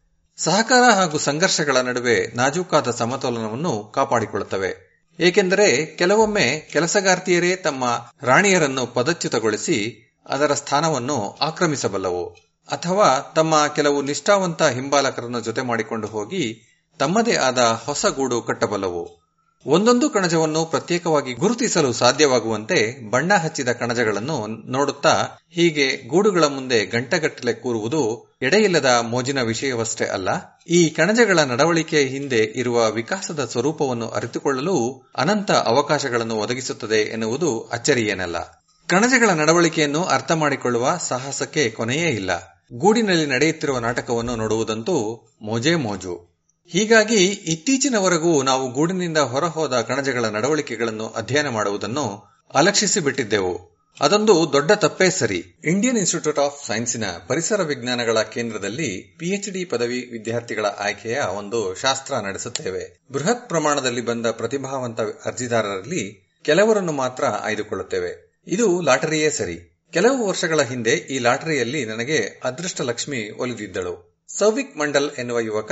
ಸಹಕಾರ 0.43 0.84
ಹಾಗೂ 0.93 1.18
ಸಂಘರ್ಷಗಳ 1.18 1.77
ನಡುವೆ 1.77 2.31
ನಾಜೂಕಾದ 2.35 2.91
ಸಮತೋಲನವನ್ನು 2.91 3.91
ಕಾಪಾಡಿಕೊಳ್ಳುತ್ತವೆ. 3.95 4.91
ಏಕೆಂದರೆ 5.19 5.85
ಕೆಲವೊಮ್ಮೆ 5.85 6.69
ಕೆಲಸಗಾರ್ತಿಯರೇ 6.73 7.55
ತಮ್ಮ 7.55 7.84
ರಾಣಿಯರನ್ನು 8.22 8.85
ಪದಚ್ಯುತಗೊಳಿಸಿ 8.85 10.07
ಅದರ 10.26 10.53
ಸ್ಥಾನವನ್ನು 10.53 11.38
ಆಕ್ರಮಿಸಬಲ್ಲವು. 11.41 12.26
ಅಥವಾ 12.72 13.34
ತಮ್ಮ 13.35 13.68
ಕೆಲವು 13.76 14.01
ನಿಷ್ಠಾವಂತ 14.01 14.63
ಹಿಂಬಾಲಕರನ್ನು 14.63 15.39
ಜೊತೆ 15.39 15.61
ಮಾಡಿಕೊಂಡು 15.61 16.07
ಹೋಗಿ 16.07 16.61
ತಮ್ಮದೇ 16.99 17.35
ಆದ 17.35 17.81
ಹೊಸ 17.85 18.05
ಗೂಡು 18.05 18.41
ಕಟ್ಟಬಲ್ಲವು. 18.41 19.20
ಒಂದೊಂದು 19.65 20.09
ಕಣಜವನ್ನು 20.09 20.65
ಪ್ರತ್ಯೇಕವಾಗಿ 20.65 21.33
ಗುರುತಿಸಲು 21.33 21.93
ಸಾಧ್ಯವಾಗುವಂತೆ 21.93 23.09
ಬಣ್ಣ 23.09 23.33
ಹಚ್ಚಿದ 23.33 23.69
ಕಣಜಗಳನ್ನು 23.69 24.47
ನೋಡುತ್ತಾ 24.71 25.27
ಹೀಗೆ 25.49 26.07
ಗೂಡುಗಳ 26.07 26.43
ಮುಂದೆ 26.43 26.85
ಗಂಟಗಟ್ಟಲೆ 26.85 27.53
ಕೂರುವುದು 27.53 28.33
ಎಡೆಯಿಲ್ಲದ 28.41 28.97
ಮೋಜಿನ 29.01 29.41
ವಿಷಯವಷ್ಟೇ 29.41 30.05
ಅಲ್ಲ. 30.05 30.29
ಈ 30.69 30.89
ಕಣಜಗಳ 30.89 31.39
ನಡವಳಿಕೆ 31.39 32.03
ಹಿಂದೆ 32.03 32.38
ಇರುವ 32.38 32.91
ವಿಕಾಸದ 32.91 33.45
ಸ್ವರೂಪವನ್ನು 33.45 34.09
ಅರಿತುಕೊಳ್ಳಲು 34.09 35.03
ಅನಂತ 35.17 35.51
ಅವಕಾಶಗಳನ್ನು 35.51 36.35
ಒದಗಿಸುತ್ತದೆ 36.35 37.01
ಎನ್ನುವುದು 37.01 37.59
ಅಚ್ಚರಿಯೇನಲ್ಲ. 37.59 38.65
ಕಣಜಗಳ 38.88 39.29
ನಡವಳಿಕೆಯನ್ನು 39.29 40.03
ಅರ್ಥ 40.03 40.31
ಮಾಡಿಕೊಳ್ಳುವ 40.31 40.97
ಸಾಹಸಕ್ಕೆ 41.07 41.69
ಕೊನೆಯೇ 41.69 42.09
ಇಲ್ಲ. 42.09 42.31
ಗೂಡಿನಲ್ಲಿ 42.73 43.25
ನಡೆಯುತ್ತಿರುವ 43.25 43.79
ನಾಟಕವನ್ನು 43.79 44.35
ನೋಡುವುದಂತೂ 44.35 45.27
ಮೋಜೆ 45.41 45.75
ಮೋಜು. 45.75 46.30
ಹೀಗಾಗಿ 46.72 47.26
ಇತ್ತೀಚಿನವರೆಗೂ 47.26 48.43
ನಾವು 48.43 48.72
ಗೂಡಿನಿಂದ 48.72 49.18
ಹೊರಹೋದ 49.18 49.81
ಕಣಜಗಳ 49.81 50.26
ನಡವಳಿಕೆಗಳನ್ನು 50.26 51.07
ಅಧ್ಯಯನ 51.07 51.49
ಮಾಡುವುದನ್ನು 51.49 52.23
ಅಲಕ್ಷಿಸಿ 52.53 52.99
ಬಿಟ್ಟಿದ್ದೆವು 52.99 53.72
ಅದೊಂದು 54.02 54.49
ದೊಡ್ಡ 54.53 54.72
ತಪ್ಪೇ 54.72 55.10
ಸರಿ. 55.10 55.43
ಇಂಡಿಯನ್ 55.64 55.98
ಇನ್ಸ್ಟಿಟ್ಯೂಟ್ 55.98 56.39
ಆಫ್ 56.39 56.68
ಸೈನ್ಸಿನ 56.68 57.03
ಪರಿಸರ 57.27 57.61
ವಿಜ್ಞಾನಗಳ 57.61 58.22
ಕೇಂದ್ರದಲ್ಲಿ 58.22 59.15
ಪಿಎಚ್ಡಿ 59.19 59.65
ಪದವಿ 59.65 60.10
ವಿದ್ಯಾರ್ಥಿಗಳ 60.11 60.65
ಆಯ್ಕೆಯ 60.65 61.19
ಒಂದು 61.19 61.76
ಶಾಸ್ತ್ರ 61.76 62.15
ನಡೆಸುತ್ತೇವೆ. 62.15 62.99
ಬೃಹತ್ 63.11 63.49
ಪ್ರಮಾಣದಲ್ಲಿ 63.49 64.02
ಬಂದ 64.02 64.26
ಪ್ರತಿಭಾವಂತ 64.26 65.02
ಅರ್ಜಿದಾರರಲ್ಲಿ 65.02 66.34
ಕೆಲವರನ್ನು 66.43 66.91
ಮಾತ್ರ 66.91 67.26
ಆಯ್ದುಕೊಳ್ಳುತ್ತೇವೆ. 67.26 68.43
ಇದು 68.48 68.81
ಲಾಟರಿಯೇ 68.81 69.30
ಸರಿ. 69.30 69.88
ಕೆಲವು 69.93 70.27
ವರ್ಷಗಳ 70.27 70.61
ಹಿಂದೆ 70.61 70.91
ಈ 70.91 71.19
ಲಾಟರಿಯಲ್ಲಿ 71.19 71.85
ನನಗೆ 71.85 72.41
ಅದೃಷ್ಟ 72.43 72.81
ಲಕ್ಷ್ಮಿ 72.81 73.30
ಒಲಿದಿದ್ದಳು. 73.30 74.10
ಸೌವಿಕ್ 74.39 74.77
ಮಂಡಲ್ 74.77 75.11
ಎನ್ನುವ 75.17 75.39
ಯುವಕ 75.39 75.71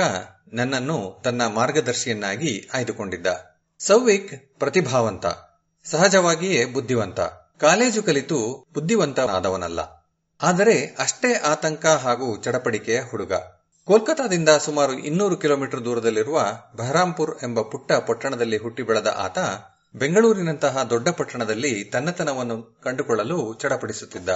ನನ್ನನ್ನು 0.52 1.20
ತನ್ನ 1.24 1.46
ಮಾರ್ಗದರ್ಶಿಯನ್ನಾಗಿ 1.46 2.68
ಆಯ್ದುಕೊಂಡಿದ್ದ. 2.74 3.26
ಸೌವಿಕ್ 3.78 4.58
ಪ್ರತಿಭಾವಂತ, 4.58 5.26
ಸಹಜವಾಗಿಯೇ 5.84 6.64
ಬುದ್ಧಿವಂತ, 6.64 7.20
ಕಾಲೇಜು 7.60 8.02
ಕಲಿತು 8.02 8.66
ಬುದ್ಧಿವಂತನಾದವನಲ್ಲ. 8.74 9.80
ಆದರೆ 10.42 10.96
ಅಷ್ಟೇ 10.98 11.34
ಆತಂಕ 11.34 11.86
ಹಾಗೂ 11.86 12.42
ಚಡಪಡಿಕೆಯ 12.42 13.00
ಹುಡುಗ. 13.10 13.32
ಕೋಲ್ಕತಾದಿಂದ 13.84 14.48
ಸುಮಾರು 14.48 14.92
ಇನ್ನೂರು 14.92 15.36
ಕಿಲೋಮೀಟರ್ 15.36 15.84
ದೂರದಲ್ಲಿರುವ 15.84 16.44
ಬಹರಾಂಪುರ್ 16.76 17.38
ಎಂಬ 17.42 17.60
ಪುಟ್ಟ 17.60 17.92
ಪಟ್ಟಣದಲ್ಲಿ 17.92 18.56
ಹುಟ್ಟಿ 18.56 18.82
ಬೆಳೆದ 18.82 19.14
ಆತ 19.16 19.38
ಬೆಂಗಳೂರಿನಂತಹ 19.94 20.82
ದೊಡ್ಡ 20.82 21.08
ಪಟ್ಟಣದಲ್ಲಿ 21.08 21.84
ತನ್ನತನವನ್ನು 21.84 22.80
ಕಂಡುಕೊಳ್ಳಲು 22.82 23.54
ಚಡಪಡಿಸುತ್ತಿದ್ದ. 23.54 24.28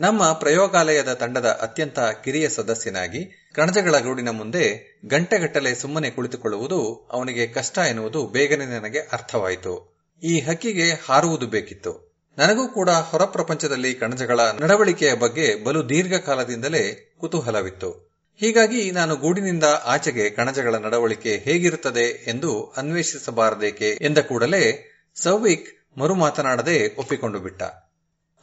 ನಮ್ಮ 0.00 0.32
ಪ್ರಯೋಗಾಲಯದ 0.32 1.12
ತಂಡದ 1.12 1.46
ಅತ್ಯಂತ 1.46 1.98
ಕಿರಿಯ 1.98 2.48
ಸದಸ್ಯನಾಗಿ 2.48 3.50
ಕಣಜಗಳ 3.54 3.98
ಗೂಡಿನ 3.98 4.30
ಮುಂದೆ 4.30 4.98
ಗಂಟೆಗಟ್ಟಲೆ 5.06 5.74
ಸುಮ್ಮನೆ 5.74 6.10
ಕುಳಿತುಕೊಳ್ಳುವುದು 6.10 7.08
ಅವನಿಗೆ 7.10 7.46
ಕಷ್ಟ 7.46 7.78
ಎನ್ನುವುದು 7.78 8.26
ಬೇಗನೆ 8.26 8.66
ನನಗೆ 8.66 8.98
ಅರ್ಥವಾಯಿತು. 8.98 9.96
ಈ 10.22 10.40
ಹಕ್ಕಿಗೆ 10.40 10.90
ಹಾರುವುದು 10.90 11.46
ಬೇಕಿತ್ತು. 11.46 12.12
ನನಗೂ 12.38 12.68
ಕೂಡ 12.68 12.90
ಹೊರ 12.90 13.22
ಪ್ರಪಂಚದಲ್ಲಿ 13.22 13.94
ಕಣಜಗಳ 13.94 14.40
ನಡವಳಿಕೆಯ 14.60 15.14
ಬಗ್ಗೆ 15.14 15.64
ಬಲು 15.64 15.88
ದೀರ್ಘಕಾಲದಿಂದಲೇ 15.88 17.14
ಕುತೂಹಲವಿತ್ತು. 17.20 18.12
ಹೀಗಾಗಿ 18.40 18.90
ನಾನು 18.90 19.16
ಗೂಡಿನಿಂದ 19.16 19.64
ಆಚೆಗೆ 19.84 20.30
ಕಣಜಗಳ 20.30 20.74
ನಡವಳಿಕೆ 20.74 21.36
ಹೇಗಿರುತ್ತದೆ 21.36 22.24
ಎಂದು 22.28 22.74
ಅನ್ವೇಷಿಸಬಾರದೇಕೆ 22.76 23.98
ಎಂದ 24.00 24.18
ಕೂಡಲೇ 24.18 24.92
ಸೌವಿಕ್ 25.14 25.98
ಮರು 25.98 26.14
ಮಾತನಾಡದೆ 26.14 26.96
ಒಪ್ಪಿಕೊಂಡು 26.96 27.38
ಬಿಟ್ಟ. 27.38 27.62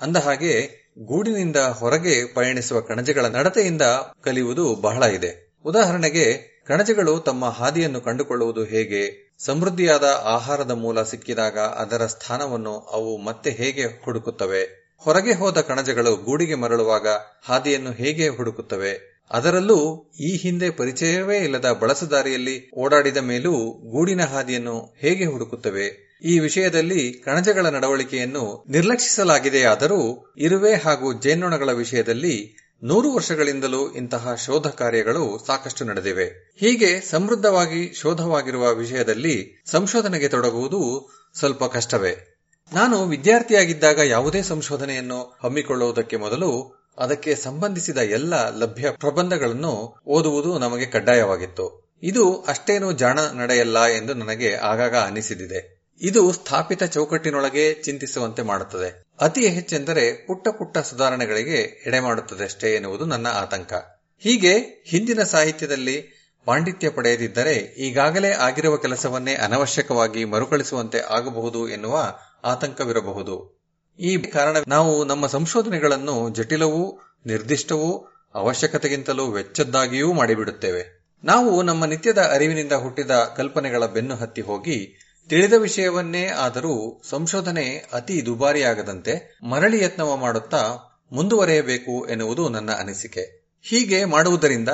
ಅಂದಹಾಗೆ 0.02 0.80
ಗೂಡಿನಿಂದ 0.98 1.56
ಹೊರಗೆ 1.56 2.34
ಪಯಣಿಸುವ 2.34 2.80
ಕಣಜಗಳ 2.80 3.26
ನಡತೆಯಿಂದ 3.26 3.82
ಕಲಿಯುವುದು 4.22 4.76
ಬಹಳ 4.76 5.04
ಇದೆ. 5.04 5.54
ಉದಾಹರಣೆಗೆ, 5.66 6.60
ಕಣಜಗಳು 6.68 7.20
ತಮ್ಮ 7.20 7.50
ಹಾದಿಯನ್ನು 7.50 8.02
ಕಂಡುಕೊಳ್ಳುವುದು 8.02 8.64
ಹೇಗೆ? 8.64 9.34
ಸಮೃದ್ಧಿಯಾದ 9.40 10.04
ಆಹಾರದ 10.24 10.72
ಮೂಲ 10.72 11.04
ಸಿಕ್ಕಿದಾಗ 11.04 11.60
ಅದರ 11.60 12.06
ಸ್ಥಾನವನ್ನು 12.06 12.80
ಅವು 12.80 13.18
ಮತ್ತೆ 13.18 13.52
ಹೇಗೆ 13.52 13.86
ಹುಡುಕುತ್ತವೆ? 14.06 14.94
ಹೊರಗೆ 14.98 15.34
ಹೋದ 15.34 15.58
ಕಣಜಗಳು 15.58 16.16
ಗೂಡಿಗೆ 16.16 16.56
ಮರಳುವಾಗ 16.56 17.08
ಹಾದಿಯನ್ನು 17.46 17.92
ಹೇಗೆ 17.92 18.28
ಹುಡುಕುತ್ತವೆ? 18.28 19.20
ಅದರಲ್ಲೂ 19.32 20.12
ಈ 20.20 20.38
ಹಿಂದೆ 20.38 20.70
ಪರಿಚಯವೇ 20.70 21.38
ಇಲ್ಲದ 21.38 21.78
ಬಳಸದಾರಿಯಲ್ಲಿ 21.80 22.72
ಓಡಾಡಿದ 22.76 23.18
ಮೇಲೂ 23.18 23.52
ಗೂಡಿನ 23.92 24.22
ಹಾದಿಯನ್ನು 24.22 24.96
ಹೇಗೆ 24.98 25.26
ಹುಡುಕುತ್ತವೆ? 25.26 26.09
ಈ 26.24 26.40
ವಿಷಯದಲ್ಲಿ 26.40 27.14
ಕಣಜಗಳ 27.14 27.66
ನಡವಳಿಕೆಯನ್ನು 27.66 28.66
ನಿರ್ಲಕ್ಷಿಸಲಾಗಿದೆಯಾದರೂ 28.70 30.34
ಇರುವೆ 30.38 30.76
ಹಾಗೂ 30.76 31.14
ಜೇನ್ನೊಣಗಳ 31.14 31.72
ವಿಷಯದಲ್ಲಿ 31.72 32.56
ನೂರು 32.84 33.14
ವರ್ಷಗಳಿಂದಲೂ 33.14 33.92
ಇಂತಹ 33.92 34.36
ಶೋಧ 34.46 34.68
ಕಾರ್ಯಗಳು 34.68 35.44
ಸಾಕಷ್ಟು 35.48 35.86
ನಡೆದಿವೆ. 35.86 36.56
ಹೀಗೆ 36.58 37.02
ಸಮೃದ್ಧವಾಗಿ 37.10 37.94
ಶೋಧವಾಗಿರುವ 37.94 38.74
ವಿಷಯದಲ್ಲಿ 38.74 39.64
ಸಂಶೋಧನೆಗೆ 39.66 40.28
ತೊಡಗುವುದು 40.28 41.10
ಸ್ವಲ್ಪ 41.40 41.64
ಕಷ್ಟವೇ. 41.64 42.42
ನಾನು 42.74 43.06
ವಿದ್ಯಾರ್ಥಿಯಾಗಿದ್ದಾಗ 43.06 44.00
ಯಾವುದೇ 44.00 44.42
ಸಂಶೋಧನೆಯನ್ನು 44.42 45.40
ಹಮ್ಮಿಕೊಳ್ಳುವುದಕ್ಕೆ 45.44 46.18
ಮೊದಲು 46.18 46.80
ಅದಕ್ಕೆ 46.98 47.36
ಸಂಬಂಧಿಸಿದ 47.36 47.98
ಎಲ್ಲ 47.98 48.58
ಲಭ್ಯ 48.58 48.92
ಪ್ರಬಂಧಗಳನ್ನು 48.92 50.02
ಓದುವುದು 50.08 50.60
ನಮಗೆ 50.60 50.86
ಕಡ್ಡಾಯವಾಗಿತ್ತು. 50.86 51.90
ಇದು 52.04 52.42
ಅಷ್ಟೇನೂ 52.42 52.92
ಜಾಣ 52.92 53.20
ನಡೆಯಲ್ಲ 53.20 53.86
ಎಂದು 53.86 54.14
ನನಗೆ 54.14 54.54
ಆಗಾಗ 54.54 54.96
ಅನಿಸಿದಿದೆ. 54.96 55.79
ಇದು 56.02 56.32
ಸ್ಥಾಪಿತ 56.32 56.84
ಚೌಕಟ್ಟಿನೊಳಗೆ 56.84 57.74
ಚಿಂತಿಸುವಂತೆ 57.74 58.42
ಮಾಡುತ್ತದೆ. 58.42 59.04
ಅತಿ 59.20 59.48
ಹೆಚ್ಚೆಂದರೆ 59.48 60.26
ಪುಟ್ಟ 60.28 60.48
ಪುಟ್ಟ 60.48 60.78
ಸುಧಾರಣೆಗಳಿಗೆ 60.78 61.84
ಎಡೆ 61.88 62.44
ಅಷ್ಟೇ 62.44 62.76
ಎನ್ನುವುದು 62.76 63.06
ನನ್ನ 63.06 63.28
ಆತಂಕ. 63.28 63.74
ಹೀಗೆ 64.20 64.84
ಹಿಂದಿನ 64.88 65.24
ಸಾಹಿತ್ಯದಲ್ಲಿ 65.24 66.20
ಪಾಂಡಿತ್ಯ 66.46 66.90
ಪಡೆಯದಿದ್ದರೆ 66.90 67.54
ಈಗಾಗಲೇ 67.54 68.32
ಆಗಿರುವ 68.32 68.78
ಕೆಲಸವನ್ನೇ 68.78 69.34
ಅನವಶ್ಯಕವಾಗಿ 69.34 70.26
ಮರುಕಳಿಸುವಂತೆ 70.26 71.00
ಆಗಬಹುದು 71.00 71.70
ಎನ್ನುವ 71.70 72.20
ಆತಂಕವಿರಬಹುದು. 72.44 73.60
ಈ 74.00 74.18
ಕಾರಣ 74.18 74.58
ನಾವು 74.68 75.06
ನಮ್ಮ 75.06 75.28
ಸಂಶೋಧನೆಗಳನ್ನು 75.28 76.30
ಜಟಿಲವೂ, 76.30 77.00
ನಿರ್ದಿಷ್ಟವೂ, 77.26 78.08
ಅವಶ್ಯಕತೆಗಿಂತಲೂ 78.36 79.32
ವೆಚ್ಚದ್ದಾಗಿಯೂ 79.32 80.14
ಮಾಡಿಬಿಡುತ್ತೇವೆ. 80.14 81.06
ನಾವು 81.24 81.62
ನಮ್ಮ 81.62 81.86
ನಿತ್ಯದ 81.86 82.18
ಅರಿವಿನಿಂದ 82.18 82.72
ಹುಟ್ಟಿದ 82.72 83.12
ಕಲ್ಪನೆಗಳ 83.12 83.86
ಬೆನ್ನು 83.86 84.16
ಹತ್ತಿ 84.16 84.42
ಹೋಗಿ 84.42 85.09
ತಿಳಿದ 85.30 85.54
ವಿಷಯವನ್ನೇ 85.54 86.28
ಆದರೂ 86.28 87.02
ಸಂಶೋಧನೆ 87.10 87.86
ಅತಿ 87.94 88.26
ದುಬಾರಿಯಾಗದಂತೆ 88.26 89.38
ಮರಳಿ 89.50 89.84
ಯತ್ನವ 89.84 90.16
ಮಾಡುತ್ತಾ 90.16 90.76
ಮುಂದುವರೆಯಬೇಕು 91.12 92.08
ಎನ್ನುವುದು 92.08 92.50
ನನ್ನ 92.50 92.72
ಅನಿಸಿಕೆ. 92.72 93.52
ಹೀಗೆ 93.62 94.06
ಮಾಡುವುದರಿಂದ 94.06 94.70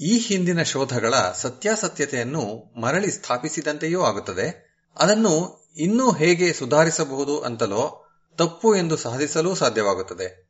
ಈ 0.00 0.18
ಹಿಂದಿನ 0.18 0.62
ಶೋಧಗಳ 0.62 1.14
ಸತ್ಯಾಸತ್ಯತೆಯನ್ನು 1.14 2.72
ಮರಳಿ 2.80 3.10
ಸ್ಥಾಪಿಸಿದಂತೆಯೂ 3.10 4.02
ಆಗುತ್ತದೆ. 4.02 4.70
ಅದನ್ನು 4.96 5.64
ಇನ್ನೂ 5.76 6.12
ಹೇಗೆ 6.12 6.52
ಸುಧಾರಿಸಬಹುದು 6.52 7.40
ಅಂತಲೋ 7.40 8.08
ತಪ್ಪು 8.38 8.76
ಎಂದು 8.76 8.96
ಸಾಧಿಸಲು 8.96 9.54
ಸಾಧ್ಯವಾಗುತ್ತದೆ. 9.54 10.49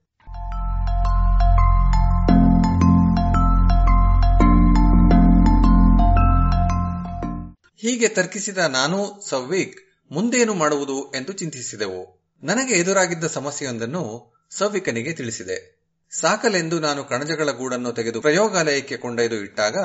ಹೀಗೆ 7.81 8.09
ತರ್ಕಿಸಿದ 8.09 8.59
ನಾನು 8.59 9.23
ಸವ್ವಿಕ್, 9.29 9.79
ಮುಂದೇನು 10.13 10.55
ಮಾಡುವುದು 10.55 11.13
ಎಂದು 11.13 11.33
ಚಿಂತಿಸಿದೆವು. 11.33 12.21
ನನಗೆ 12.43 12.75
ಎದುರಾಗಿದ್ದ 12.75 13.25
ಸಮಸ್ಯೆಯೊಂದನ್ನು 13.25 14.33
ಸವ್ವಿಕನಿಗೆ 14.51 15.13
ತಿಳಿಸಿದೆ. 15.13 15.81
ಸಾಕಲೆಂದು 16.11 16.81
ನಾನು 16.81 17.05
ಕಣಜಗಳ 17.05 17.51
ಗೂಡನ್ನು 17.51 17.93
ತೆಗೆದು 17.93 18.21
ಪ್ರಯೋಗಾಲಯಕ್ಕೆ 18.21 18.97
ಕೊಂಡೊಯ್ದು 18.97 19.37
ಇಟ್ಟಾಗ, 19.37 19.77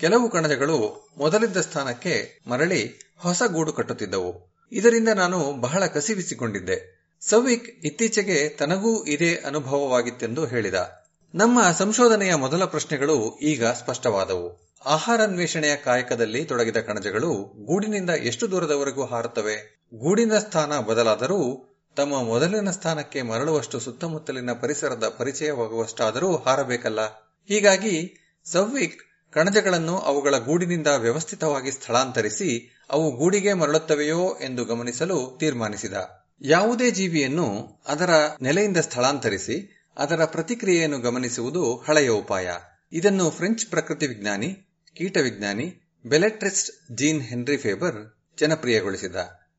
ಕೆಲವು 0.00 0.30
ಕಣಜಗಳು 0.30 1.08
ಮೊದಲಿದ್ದ 1.16 1.56
ಸ್ಥಾನಕ್ಕೆ 1.56 2.40
ಮರಳಿ 2.46 3.00
ಹೊಸ 3.18 3.42
ಗೂಡು 3.46 3.72
ಕಟ್ಟುತ್ತಿದ್ದವು. 3.72 4.56
ಇದರಿಂದ 4.72 5.08
ನಾನು 5.08 5.52
ಬಹಳ 5.60 5.86
ಕಸಿವಿಸಿಕೊಂಡಿದ್ದೆ. 5.86 7.08
ಸವಿಕ್ 7.20 7.86
ಇತ್ತೀಚೆಗೆ 7.86 8.48
ತನಗೂ 8.48 9.04
ಇದೇ 9.04 9.34
ಅನುಭವವಾಗಿತ್ತೆಂದು 9.34 10.46
ಹೇಳಿದ. 10.46 11.01
ನಮ್ಮ 11.34 11.58
ಸಂಶೋಧನೆಯ 11.78 12.34
ಮೊದಲ 12.34 12.64
ಪ್ರಶ್ನೆಗಳು 12.64 13.38
ಈಗ 13.38 13.66
ಸ್ಪಷ್ಟವಾದವು. 13.66 14.72
ಆಹಾರನ್ವೇಷಣೆಯ 14.86 15.76
ಕಾಯಕದಲ್ಲಿ 15.76 16.44
ತೊಡಗಿದ 16.44 16.76
ಕಣಜಗಳು 16.76 17.32
ಗೂಡಿನಿಂದ 17.64 18.10
ಎಷ್ಟು 18.10 18.50
ದೂರದವರೆಗೂ 18.50 19.04
ಹಾರುತ್ತವೆ? 19.04 19.86
ಗೂಡಿನ 19.94 20.38
ಸ್ಥಾನ 20.38 20.78
ಬದಲಾದರೂ, 20.78 21.68
ತಮ್ಮ 21.96 22.22
ಮೊದಲಿನ 22.22 22.70
ಸ್ಥಾನಕ್ಕೆ 22.70 23.22
ಮರಳುವಷ್ಟು 23.22 23.80
ಸುತ್ತಮುತ್ತಲಿನ 23.80 24.52
ಪರಿಸರದ 24.52 25.14
ಪರಿಚಯವಾಗುವಷ್ಟಾದರೂ 25.18 26.36
ಹಾರಬೇಕಲ್ಲ? 26.36 27.00
ಹೀಗಾಗಿ, 27.48 28.14
ಸವ್ವಿಕ್ 28.44 28.98
ಕಣಜಗಳನ್ನು 29.32 29.98
ಅವುಗಳ 29.98 30.38
ಗೂಡಿನಿಂದ 30.38 30.86
ವ್ಯವಸ್ಥಿತವಾಗಿ 30.86 31.70
ಸ್ಥಳಾಂತರಿಸಿ, 31.70 32.78
ಅವು 32.90 33.16
ಗೂಡಿಗೆ 33.16 33.52
ಮರಳುತ್ತವೆಯೋ 33.52 34.36
ಎಂದು 34.40 34.64
ಗಮನಿಸಲು 34.64 35.36
ತೀರ್ಮಾನಿಸಿದ. 35.40 35.94
ಯಾವುದೇ 36.40 36.90
ಜೀವಿಯನ್ನು 36.90 37.80
ಅದರ 37.88 38.10
ನೆಲೆಯಿಂದ 38.42 38.76
ಸ್ಥಳಾಂತರಿಸಿ 38.76 39.81
ಅದರ 39.96 40.24
ಪ್ರತಿಕ್ರಿಯೆಯನ್ನು 40.24 40.98
ಗಮನಿಸುವುದು 40.98 41.76
ಹಳೆಯ 41.76 42.08
ಉಪಾಯ. 42.08 42.50
ಇದನ್ನು 42.92 43.30
ಫ್ರೆಂಚ್ 43.30 43.66
ಪ್ರಕೃತಿ 43.66 44.06
ವಿಜ್ಞಾನಿ 44.06 44.68
ಕೀಟವಿಜ್ಞಾನಿ 44.94 45.80
ಬೆಲೆಟ್ರಿಸ್ಟ್ 46.06 46.96
ಜೀನ್ 46.96 47.22
ಹೆನ್ರಿ 47.22 47.56
ಫೇಬರ್ 47.56 48.18
ಜನಪ್ರಿಯಗೊಳಿಸಿದ. 48.38 49.16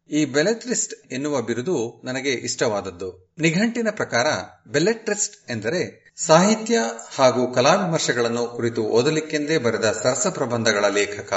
ಈ 0.09 0.25
ಬೆಲೆಟ್ರಿಸ್ಟ್ 0.25 1.13
ಎನ್ನುವ 1.13 1.41
ಬಿರುದು 1.41 2.01
ನನಗೆ 2.03 2.31
ಇಷ್ಟವಾದದ್ದು. 2.31 3.33
ನಿಘಂಟಿನ 3.39 3.87
ಪ್ರಕಾರ 3.89 4.25
ಬೆಲೆಟ್ರಿಸ್ಟ್ 4.67 5.51
ಎಂದರೆ 5.51 6.13
ಸಾಹಿತ್ಯ 6.17 6.79
ಹಾಗೂ 7.15 7.53
ಕಲಾ 7.53 7.85
ವಿಮರ್ಶೆಗಳನ್ನು 7.85 8.47
ಕುರಿತು 8.47 8.83
ಓದಲಿಕ್ಕೆಂದೇ 8.83 9.57
ಬರೆದ 9.57 9.91
ಸರಸ 10.03 10.27
ಪ್ರಬಂಧಗಳ 10.27 10.85
ಲೇಖಕ. 10.87 11.33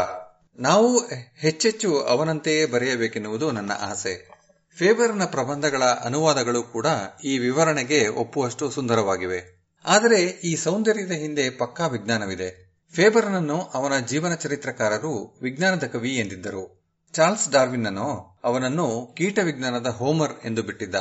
ನಾವು 0.58 0.98
ಹೆಚ್ಚೆಚ್ಚು 1.36 2.00
ಅವನಂತೆಯೇ 2.00 2.66
ಬರೆಯಬೇಕೆನ್ನುವುದು 2.66 3.50
ನನ್ನ 3.50 3.72
ಆಸೆ. 3.80 4.35
ಫೇಬರ್ನ 4.78 5.24
ಪ್ರಬಂಧಗಳ 5.24 5.82
ಅನುವಾದಗಳು 5.84 6.62
ಕೂಡ 6.62 6.86
ಈ 7.24 7.38
ವಿವರಣೆಗೆ 7.38 8.08
ಒಪ್ಪುವಷ್ಟು 8.08 8.70
ಸುಂದರವಾಗಿವೆ. 8.70 9.68
ಆದರೆ 9.84 10.22
ಈ 10.22 10.56
ಸೌಂದರ್ಯದ 10.56 11.10
ಹಿಂದೆ 11.10 11.50
ಪಕ್ಕಾ 11.50 11.86
ವಿಜ್ಞಾನವಿದೆ. 11.86 12.78
ಫೇಬರ್ನನ್ನು 12.92 13.62
ಅವನ 13.62 13.98
ಜೀವನ 13.98 14.34
ಚರಿತ್ರಕಾರರು 14.34 15.38
ವಿಜ್ಞಾನದ 15.42 15.84
ಕವಿ 15.84 16.16
ಎಂದಿದ್ದರು. 16.16 16.94
ಚಾರ್ಲ್ಸ್ 17.12 17.50
ಡಾರ್ವಿನ್ನನೋ 17.50 18.38
ಅವನನ್ನು 18.44 19.14
ಕೀಟ 19.16 19.38
ವಿಜ್ಞಾನದ 19.38 19.86
ಹೋಮರ್ 19.86 20.32
ಎಂದು 20.44 20.62
ಬಿಟ್ಟಿದ್ದ. 20.62 20.94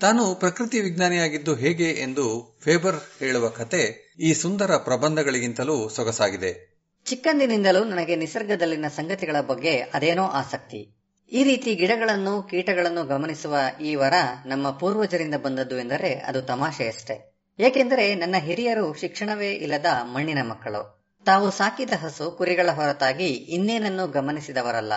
ತಾನು 0.00 0.34
ಪ್ರಕೃತಿ 0.34 0.80
ವಿಜ್ಞಾನಿಯಾಗಿದ್ದು 0.80 1.54
ಹೇಗೆ 1.54 1.90
ಎಂದು 1.90 2.58
ಫೇಬರ್ 2.60 2.96
ಹೇಳುವ 3.18 3.48
ಕತೆ 3.48 4.14
ಈ 4.20 4.34
ಸುಂದರ 4.34 4.76
ಪ್ರಬಂಧಗಳಿಗಿಂತಲೂ 4.76 5.88
ಸೊಗಸಾಗಿದೆ. 5.88 6.78
ಚಿಕ್ಕಂದಿನಿಂದಲೂ 7.06 7.84
ನನಗೆ 7.84 8.16
ನಿಸರ್ಗದಲ್ಲಿನ 8.16 8.84
ಸಂಗತಿಗಳ 8.88 9.36
ಬಗ್ಗೆ 9.40 9.78
ಅದೇನೋ 9.78 10.22
ಆಸಕ್ತಿ. 10.22 10.97
ಈ 11.32 11.42
ರೀತಿ 11.42 11.74
ಗಿಡಗಳನ್ನು, 11.74 12.42
ಕೀಟಗಳನ್ನು 12.42 13.04
ಗಮನಿಸುವ 13.04 13.56
ಈ 13.80 13.94
ವರ 13.94 14.14
ನಮ್ಮ 14.46 14.70
ಪೂರ್ವಜರಿಂದ 14.70 15.34
ಬಂದದ್ದು 15.34 15.78
ಎಂದರೆ 15.78 16.14
ಅದು 16.14 16.42
ತಮಾಷೆಯಷ್ಟೇ 16.42 17.34
ಏಕೆಂದರೆ 17.58 18.14
ನನ್ನ 18.14 18.34
ಹಿರಿಯರು 18.38 18.94
ಶಿಕ್ಷಣವೇ 18.94 19.52
ಇಲ್ಲದ 19.52 19.86
ಮಣ್ಣಿನ 20.02 20.38
ಮಕ್ಕಳು. 20.48 21.04
ತಾವು 21.26 21.50
ಸಾಕಿದ 21.50 21.90
ಹಸು 22.00 22.30
ಕುರಿಗಳ 22.30 22.68
ಹೊರತಾಗಿ 22.74 23.26
ಇನ್ನೇನನ್ನು 23.26 24.06
ಗಮನಿಸಿದವರಲ್ಲ. 24.06 24.92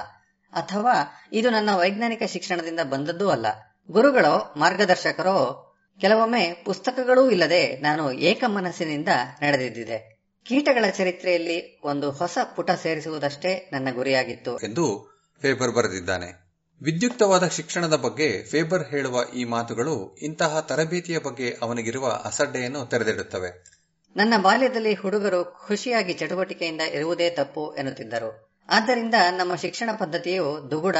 ಅಥವಾ 0.53 0.93
ಇದು 1.33 1.49
ನನ್ನ 1.49 1.69
ವೈಜ್ಞಾನಿಕ 1.75 2.23
ಶಿಕ್ಷಣದಿಂದ 2.23 2.79
ಬಂದದ್ದೂ 2.79 3.29
ಅಲ್ಲ. 3.29 3.45
ಗುರುಗಳೋ, 3.91 4.53
ಮಾರ್ಗದರ್ಶಕರೋ, 4.57 5.67
ಕೆಲವೊಮ್ಮೆ 6.01 6.63
ಪುಸ್ತಕಗಳೂ 6.65 7.29
ಇಲ್ಲದೆ 7.29 7.77
ನಾನು 7.77 8.11
ಏಕಮನಸ್ಸಿನಿಂದ 8.11 9.09
ನಡೆದಿದ್ದಿದೆ. 9.41 10.21
ಕೀಟಗಳ 10.45 10.85
ಚರಿತ್ರೆಯಲ್ಲಿ 10.89 11.79
ಒಂದು 11.83 12.11
ಹೊಸ 12.11 12.37
ಪುಟ 12.55 12.71
ಸೇರಿಸುವುದಷ್ಟೇ 12.71 13.69
ನನ್ನ 13.73 13.87
ಗುರಿಯಾಗಿತ್ತು. 13.95 14.57
ಎಂದು 14.57 15.10
ಫೇಬರ್ 15.41 15.71
ಬರೆದಿದ್ದಾನೆ. 15.71 16.51
ವಿದ್ಯುಕ್ತವಾದ 16.83 17.47
ಶಿಕ್ಷಣದ 17.47 17.95
ಬಗ್ಗೆ 17.95 18.43
ಫೇಬರ್ 18.43 18.87
ಹೇಳುವ 18.89 19.23
ಈ 19.35 19.43
ಮಾತುಗಳು 19.43 20.15
ಇಂತಹ 20.15 20.59
ತರಬೇತಿಯ 20.59 21.19
ಬಗ್ಗೆ 21.19 21.57
ಅವನಿಗಿರುವ 21.61 22.21
ಅಸಡ್ಡೆಯನ್ನು 22.25 22.85
ತೆರೆದಿಡುತ್ತವೆ. 22.85 23.81
ನನ್ನ 24.15 24.33
ಬಾಲ್ಯದಲ್ಲಿ 24.41 24.93
ಹುಡುಗರು 24.93 25.45
ಖುಷಿಯಾಗಿ 25.67 26.13
ಚಟುವಟಿಕೆಯಿಂದ 26.13 26.81
ಇರುವುದೇ 26.81 27.29
ತಪ್ಪು 27.29 27.75
ಎನ್ನುತ್ತಿದ್ದರು. 27.75 28.51
ಆದ್ದರಿಂದ 28.69 29.15
ನಮ್ಮ 29.37 29.55
ಶಿಕ್ಷಣ 29.55 29.89
ಪದ್ಧತಿಯು 29.99 30.67
ದುಗುಡ, 30.71 30.95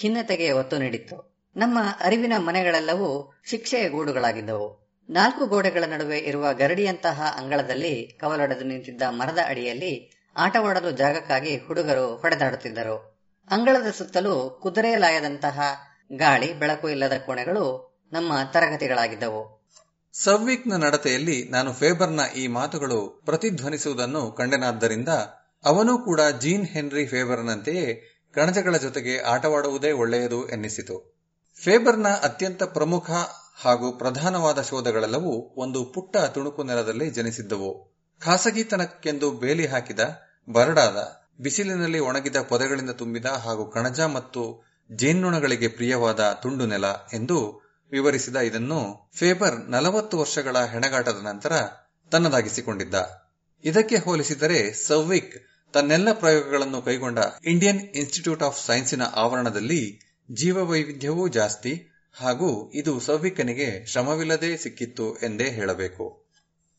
ಖಿನ್ನತೆಗೆ 0.00 0.52
ಒತ್ತು 0.52 0.78
ನೀಡಿತ್ತು. 0.78 1.38
ನಮ್ಮ 1.56 1.78
ಅರಿವಿನ 2.00 2.32
ಮನೆಗಳೆಲ್ಲವೂ 2.36 3.40
ಶಿಕ್ಷೆಯ 3.44 3.88
ಗೂಡುಗಳಾಗಿದ್ದವು. 3.88 4.88
ನಾಲ್ಕು 5.10 5.46
ಗೋಡೆಗಳ 5.46 5.84
ನಡುವೆ 5.84 6.18
ಇರುವ 6.18 6.52
ಗರಡಿಯಂತಹ 6.52 7.34
ಅಂಗಳದಲ್ಲಿ 7.36 8.18
ಕವಲೊಡೆದು 8.20 8.64
ನಿಂತಿದ್ದ 8.64 9.02
ಮರದ 9.08 9.38
ಅಡಿಯಲ್ಲಿ 9.46 10.12
ಆಟವಾಡಲು 10.36 10.90
ಜಾಗಕ್ಕಾಗಿ 10.90 11.56
ಹುಡುಗರು 11.56 12.16
ಹೊಡೆದಾಡುತ್ತಿದ್ದರು. 12.16 13.07
ಅಂಗಳದ 13.50 13.90
ಸುತ್ತಲೂ 13.90 14.60
ಕುದುರೆಲಾಯದಂತಹ 14.62 15.60
ಗಾಳಿ, 16.16 16.52
ಬೆಳಕು 16.52 16.88
ಇಲ್ಲದ 16.88 17.12
ಕೋಣೆಗಳು 17.26 17.96
ನಮ್ಮ 18.12 18.32
ತರಗತಿಗಳಾಗಿದ್ದವು. 18.52 19.66
ಸವ್ವಿಕ್ನ 20.12 20.76
ನಡತೆಯಲ್ಲಿ 20.76 21.48
ನಾನು 21.48 21.72
ಫೇಬರ್ನ 21.72 22.20
ಈ 22.36 22.46
ಮಾತುಗಳು 22.46 23.22
ಪ್ರತಿಧ್ವನಿಸುವುದನ್ನು 23.24 24.32
ಕಂಡೆನಾದ್ದರಿಂದ 24.32 25.08
ಅವನೂ 25.64 25.98
ಕೂಡ 25.98 26.20
ಜೀನ್ 26.40 26.66
ಹೆನ್ರಿ 26.66 27.06
ಫೇಬರ್ನಂತೆಯೇ 27.06 28.14
ಕಣಜಗಳ 28.34 28.76
ಜೊತೆಗೆ 28.76 29.20
ಆಟವಾಡುವುದೇ 29.20 29.92
ಒಳ್ಳೆಯದು 29.92 30.48
ಎನ್ನಿಸಿತು. 30.48 31.18
ಫೇಬರ್ನ 31.54 32.08
ಅತ್ಯಂತ 32.08 32.62
ಪ್ರಮುಖ 32.62 33.10
ಹಾಗೂ 33.60 33.92
ಪ್ರಧಾನವಾದ 33.92 34.62
ಶೋಧಗಳೆಲ್ಲವೂ 34.62 35.54
ಒಂದು 35.56 35.84
ಪುಟ್ಟ 35.84 36.16
ತುಣುಕು 36.16 36.62
ನೆಲದಲ್ಲಿ 36.62 37.10
ಜನಿಸಿದ್ದವು. 37.10 37.92
ಖಾಸಗಿತನಕ್ಕೆಂದು 38.24 39.30
ಬೇಲಿ 39.30 39.66
ಹಾಕಿದ 39.66 40.00
ಬರಡಾದ 40.52 41.17
ಬಿಸಿಲಿನಲ್ಲಿ 41.40 41.98
ಒಣಗಿದ 41.98 42.36
ಪೊದೆಗಳಿಂದ 42.36 42.90
ತುಂಬಿದ 42.90 43.26
ಹಾಗೂ 43.26 43.70
ಕಣಜ 43.70 44.00
ಮತ್ತು 44.00 44.68
ಜೇನ್ನೊಣಗಳಿಗೆ 44.94 45.68
ಪ್ರಿಯವಾದ 45.68 46.38
ತುಂಡು 46.42 46.66
ನೆಲ 46.66 46.84
ಎಂದು 47.14 47.68
ವಿವರಿಸಿದ 47.92 48.36
ಇದನ್ನು 48.36 49.10
ಫೇಬರ್ 49.14 49.70
ನಲವತ್ತು 49.70 50.18
ವರ್ಷಗಳ 50.18 50.64
ಹೆಣಗಾಟದ 50.64 51.20
ನಂತರ 51.22 51.52
ತನ್ನದಾಗಿಸಿಕೊಂಡಿದ್ದ. 52.10 52.94
ಇದಕ್ಕೆ 53.64 53.96
ಹೋಲಿಸಿದರೆ 53.96 54.72
ಸವ್ವಿಕ್ 54.72 55.46
ತನ್ನೆಲ್ಲ 55.72 56.12
ಪ್ರಯೋಗಗಳನ್ನು 56.12 56.82
ಕೈಗೊಂಡ 56.82 57.18
ಇಂಡಿಯನ್ 57.44 57.80
ಇನ್ಸ್ಟಿಟ್ಯೂಟ್ 57.80 58.42
ಆಫ್ 58.42 58.66
ಸೈನ್ಸಿನ 58.66 59.02
ಆವರಣದಲ್ಲಿ 59.02 60.00
ಜೀವವೈವಿಧ್ಯವೂ 60.30 61.28
ಜಾಸ್ತಿ 61.28 61.88
ಹಾಗೂ 62.14 62.70
ಇದು 62.74 63.00
ಸೌವಿಕನಿಗೆ 63.00 63.86
ಶ್ರಮವಿಲ್ಲದೆ 63.86 64.56
ಸಿಕ್ಕಿತ್ತು 64.56 65.16
ಎಂದೇ 65.16 65.50
ಹೇಳಬೇಕು. 65.50 66.27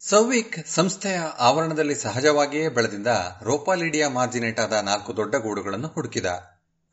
ಸೌವಿಕ್ 0.02 0.68
ಸಂಸ್ಥೆಯ 0.68 1.20
ಆವರಣದಲ್ಲಿ 1.40 1.96
ಸಹಜವಾಗಿಯೇ 1.96 2.70
ಬೆಳೆದಿದ್ದ 2.70 3.08
ರೋಪಾಲಿಡಿಯಾ 3.44 4.10
ಮಾರ್ಜಿನೇಟಾದ 4.10 4.74
ನಾಲ್ಕು 4.74 5.18
ದೊಡ್ಡ 5.18 5.36
ಗೂಡುಗಳನ್ನು 5.36 5.88
ಹುಡುಕಿದ. 5.88 6.26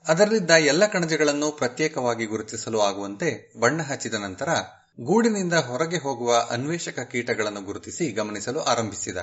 ಅದರಲ್ಲಿದ್ದ 0.07 0.51
ಎಲ್ಲ 0.51 0.87
ಕಣಜಗಳನ್ನು 0.87 1.53
ಪ್ರತ್ಯೇಕವಾಗಿ 1.53 2.27
ಗುರುತಿಸಲು 2.27 2.81
ಆಗುವಂತೆ 2.81 3.53
ಬಣ್ಣ 3.61 3.83
ಹಚ್ಚಿದ 3.83 4.15
ನಂತರ 4.15 4.49
ಗೂಡಿನಿಂದ 5.01 5.55
ಹೊರಗೆ 5.55 5.99
ಹೋಗುವ 5.99 6.49
ಅನ್ವೇಷಕ 6.51 6.99
ಕೀಟಗಳನ್ನು 6.99 7.61
ಗುರುತಿಸಿ 7.61 8.13
ಗಮನಿಸಲು 8.13 8.61
ಆರಂಭಿಸಿದ. 8.61 9.17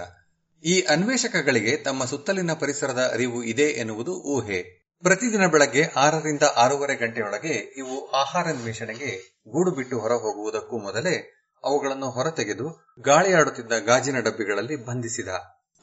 ಈ 0.64 0.82
ಅನ್ವೇಷಕಗಳಿಗೆ 0.82 1.78
ತಮ್ಮ 1.78 2.06
ಸುತ್ತಲಿನ 2.06 2.54
ಪರಿಸರದ 2.54 3.12
ಅರಿವು 3.14 3.44
ಇದೆ 3.44 3.64
ಎನ್ನುವುದು 3.64 4.12
ಊಹೆ. 4.12 4.84
ಪ್ರತಿದಿನ 5.02 5.48
ಬೆಳಗ್ಗೆ 5.48 5.84
ಆರರಿಂದ 5.96 6.44
ಆರೂವರೆ 6.56 6.96
ಗಂಟೆಯೊಳಗೆ 6.96 7.54
ಇವು 7.78 8.12
ಆಹಾರಾನ್ವೇಷಣೆಗೆ 8.12 9.42
ಗೂಡು 9.52 9.72
ಬಿಟ್ಟು 9.72 10.00
ಹೊರ 10.00 10.12
ಹೋಗುವುದಕ್ಕೂ 10.12 10.78
ಮೊದಲೇ 10.78 11.43
ಅವುಗಳನ್ನು 11.64 12.10
ಹೊರತೆಗೆದು 12.10 12.68
ಗಾಳಿಯಾಡುತ್ತಿದ್ದ 13.02 13.72
ಗಾಜಿನ 13.86 14.20
ಡಬ್ಬಿಗಳಲ್ಲಿ 14.20 14.86
ಬಂಧಿಸಿದ. 14.86 15.30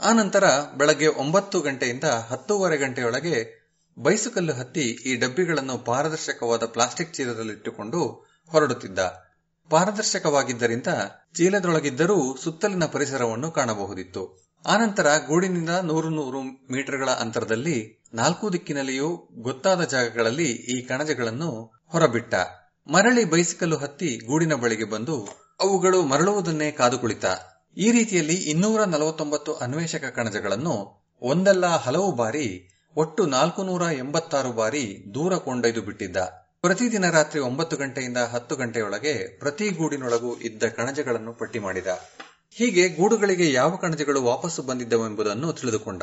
ಆನಂತರ 0.00 0.44
ಬೆಳಗ್ಗೆ 0.76 1.06
ಒಂಬತ್ತು 1.06 1.60
ಗಂಟೆಯಿಂದ 1.60 2.04
ಹತ್ತೂವರೆ 2.04 2.76
ಗಂಟೆಯೊಳಗೆ 2.76 3.60
ಬೈಸುಕಲ್ಲು 3.96 4.52
ಹತ್ತಿ 4.52 4.80
ಈ 4.80 5.16
ಡಬ್ಬಿಗಳನ್ನು 5.16 5.78
ಪಾರದರ್ಶಕವಾದ 5.78 6.64
ಪ್ಲಾಸ್ಟಿಕ್ 6.64 7.14
ಚೀಲದಲ್ಲಿಟ್ಟುಕೊಂಡು 7.14 8.28
ಹೊರಡುತ್ತಿದ್ದ. 8.50 8.98
ಪಾರದರ್ಶಕವಾಗಿದ್ದರಿಂದ 9.70 10.86
ಚೀಲದೊಳಗಿದ್ದರೂ 11.34 12.36
ಸುತ್ತಲಿನ 12.36 12.84
ಪರಿಸರವನ್ನು 12.84 13.50
ಕಾಣಬಹುದಿತ್ತು. 13.50 14.50
ಆನಂತರ 14.66 15.06
ಗೂಡಿನಿಂದ 15.26 15.70
ನೂರು 15.70 16.08
ನೂರು 16.08 16.40
ಮೀಟರ್ಗಳ 16.42 17.08
ಅಂತರದಲ್ಲಿ 17.08 18.00
ನಾಲ್ಕು 18.14 18.52
ದಿಕ್ಕಿನಲ್ಲಿಯೂ 18.52 19.28
ಗೊತ್ತಾದ 19.42 19.82
ಜಾಗಗಳಲ್ಲಿ 19.82 20.48
ಈ 20.52 20.86
ಕಣಜಗಳನ್ನು 20.86 21.50
ಹೊರಬಿಟ್ಟ. 21.88 22.34
ಮರಳಿ 22.86 23.24
ಬೈಸಿಕಲ್ಲು 23.24 23.76
ಹತ್ತಿ 23.76 24.26
ಗೂಡಿನ 24.26 24.54
ಬಳಿಗೆ 24.54 24.84
ಬಂದು 24.84 25.16
ಅವುಗಳು 25.60 26.02
ಮರಳುವುದನ್ನೇ 26.02 26.70
ಕಾದು 26.70 26.98
ಕುಳಿತ 26.98 27.24
ಈ 27.76 27.92
ರೀತಿಯಲ್ಲಿ 27.92 28.34
ಇನ್ನೂರ 28.34 28.84
ನಲವತ್ತೊಂಬತ್ತು 28.84 29.54
ಅನ್ವೇಷಕ 29.54 30.04
ಕಣಜಗಳನ್ನು 30.04 30.74
ಒಂದಲ್ಲ 31.22 31.66
ಹಲವು 31.66 32.12
ಬಾರಿ, 32.12 32.46
ಒಟ್ಟು 32.96 33.26
ನಾಲ್ಕು 33.26 33.62
ನೂರ 33.62 33.82
ಎಂಬತ್ತಾರು 33.82 34.52
ಬಾರಿ 34.52 35.04
ದೂರ 35.14 35.36
ಕೊಂಡೊಯ್ದು 35.36 35.82
ಬಿಟ್ಟಿದ್ದ. 35.82 36.16
ಪ್ರತಿದಿನ 36.60 37.10
ರಾತ್ರಿ 37.10 37.40
ಒಂಬತ್ತು 37.40 37.76
ಗಂಟೆಯಿಂದ 37.76 38.16
ಹತ್ತು 38.16 38.56
ಗಂಟೆಯೊಳಗೆ 38.56 39.38
ಪ್ರತಿ 39.38 39.68
ಗೂಡಿನೊಳಗೂ 39.68 40.36
ಇದ್ದ 40.36 40.62
ಕಣಜಗಳನ್ನು 40.64 41.32
ಪಟ್ಟಿ 41.32 41.58
ಮಾಡಿದ. 41.58 41.86
ಹೀಗೆ 42.50 42.88
ಗೂಡುಗಳಿಗೆ 42.88 43.52
ಯಾವ 43.52 43.76
ಕಣಜಗಳು 43.76 44.22
ವಾಪಸ್ಸು 44.22 44.62
ಬಂದಿದ್ದವೆಂಬುದನ್ನು 44.62 45.52
ತಿಳಿದುಕೊಂಡ. 45.52 46.02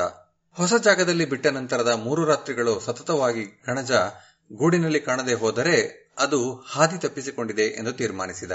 ಹೊಸ 0.56 0.74
ಜಾಗದಲ್ಲಿ 0.84 1.26
ಬಿಟ್ಟ 1.30 1.46
ನಂತರದ 1.46 1.88
ಮೂರು 1.88 2.24
ರಾತ್ರಿಗಳು 2.24 2.80
ಸತತವಾಗಿ 2.80 3.46
ಕಣಜ 3.46 3.92
ಗೂಡಿನಲ್ಲಿ 4.56 5.00
ಕಾಣದೆ 5.00 5.34
ಹೋದರೆ 5.34 6.08
ಅದು 6.18 6.54
ಹಾದಿ 6.54 6.98
ತಪ್ಪಿಸಿಕೊಂಡಿದೆ 6.98 7.62
ಎಂದು 7.62 7.92
ತೀರ್ಮಾನಿಸಿದ. 7.92 8.52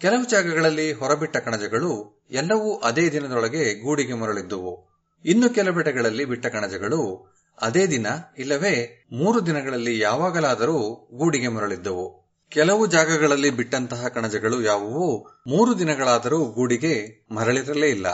ಕೆಲವು 0.00 0.28
ಜಾಗಗಳಲ್ಲಿ 0.28 0.92
ಹೊರಬಿಟ್ಟ 0.92 1.36
ಕಣಜಗಳು 1.36 2.22
ಎಲ್ಲವೂ 2.30 2.76
ಅದೇ 2.76 3.10
ದಿನದೊಳಗೆ 3.10 3.84
ಗೂಡಿಗೆ 3.84 4.14
ಮರಳಿದ್ದುವು. 4.14 4.88
ಇನ್ನು 5.24 5.48
ಕೆಲವೆಡೆಗಳಲ್ಲಿ 5.48 6.24
ಬಿಟ್ಟ 6.24 6.46
ಕಣಜಗಳು 6.46 7.32
ಅದೇ 7.62 7.86
ದಿನ 7.86 8.06
ಇಲ್ಲವೇ 8.38 9.06
ಮೂರು 9.12 9.46
ದಿನಗಳಲ್ಲಿ 9.46 9.98
ಯಾವಾಗಲಾದರೂ 9.98 11.08
ಗೂಡಿಗೆ 11.14 11.48
ಮರಳಿದ್ದವು. 11.48 12.30
ಕೆಲವು 12.48 12.86
ಜಾಗಗಳಲ್ಲಿ 12.86 13.50
ಬಿಟ್ಟಂತಹ 13.50 14.08
ಕಣಜಗಳು 14.08 14.62
ಯಾವುವು? 14.62 15.26
ಮೂರು 15.46 15.78
ದಿನಗಳಾದರೂ 15.78 16.44
ಗೂಡಿಗೆ 16.44 17.26
ಮರಳಿರಲೇ 17.30 17.88
ಇಲ್ಲ. 17.88 18.06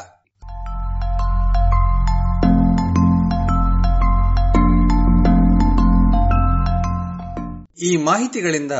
ಈ 7.82 7.96
ಮಾಹಿತಿಗಳಿಂದ 7.96 8.72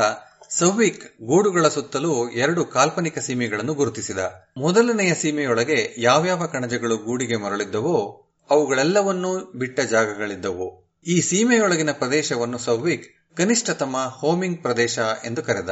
ಸೌವಿಕ್ 0.51 1.25
ಗೂಡುಗಳ 1.27 1.67
ಸುತ್ತಲೂ 1.67 2.29
ಎರಡು 2.29 2.65
ಕಾಲ್ಪನಿಕ 2.65 3.19
ಸೀಮೆಗಳನ್ನು 3.19 3.73
ಗುರುತಿಸಿದ. 3.73 4.17
ಮೊದಲನೆಯ 4.57 5.13
ಸೀಮೆಯೊಳಗೆ 5.13 5.95
ಯಾವ್ಯಾವ 5.97 6.45
ಕಣಜಗಳು 6.45 6.97
ಗೂಡಿಗೆ 6.97 7.37
ಮರಳಿದ್ದವೋ 7.37 8.27
ಅವುಗಳೆಲ್ಲವನ್ನೂ 8.49 9.37
ಬಿಟ್ಟ 9.55 9.79
ಜಾಗಗಳಿದ್ದವು. 9.79 10.97
ಈ 11.07 11.21
ಸೀಮೆಯೊಳಗಿನ 11.21 11.91
ಪ್ರದೇಶವನ್ನು 11.91 12.57
ಸೌವಿಕ್ 12.57 13.35
ಕನಿಷ್ಠತಮ 13.37 13.97
ಹೋಮಿಂಗ್ 13.97 14.61
ಪ್ರದೇಶ 14.61 14.99
ಎಂದು 15.23 15.43
ಕರೆದ. 15.43 15.69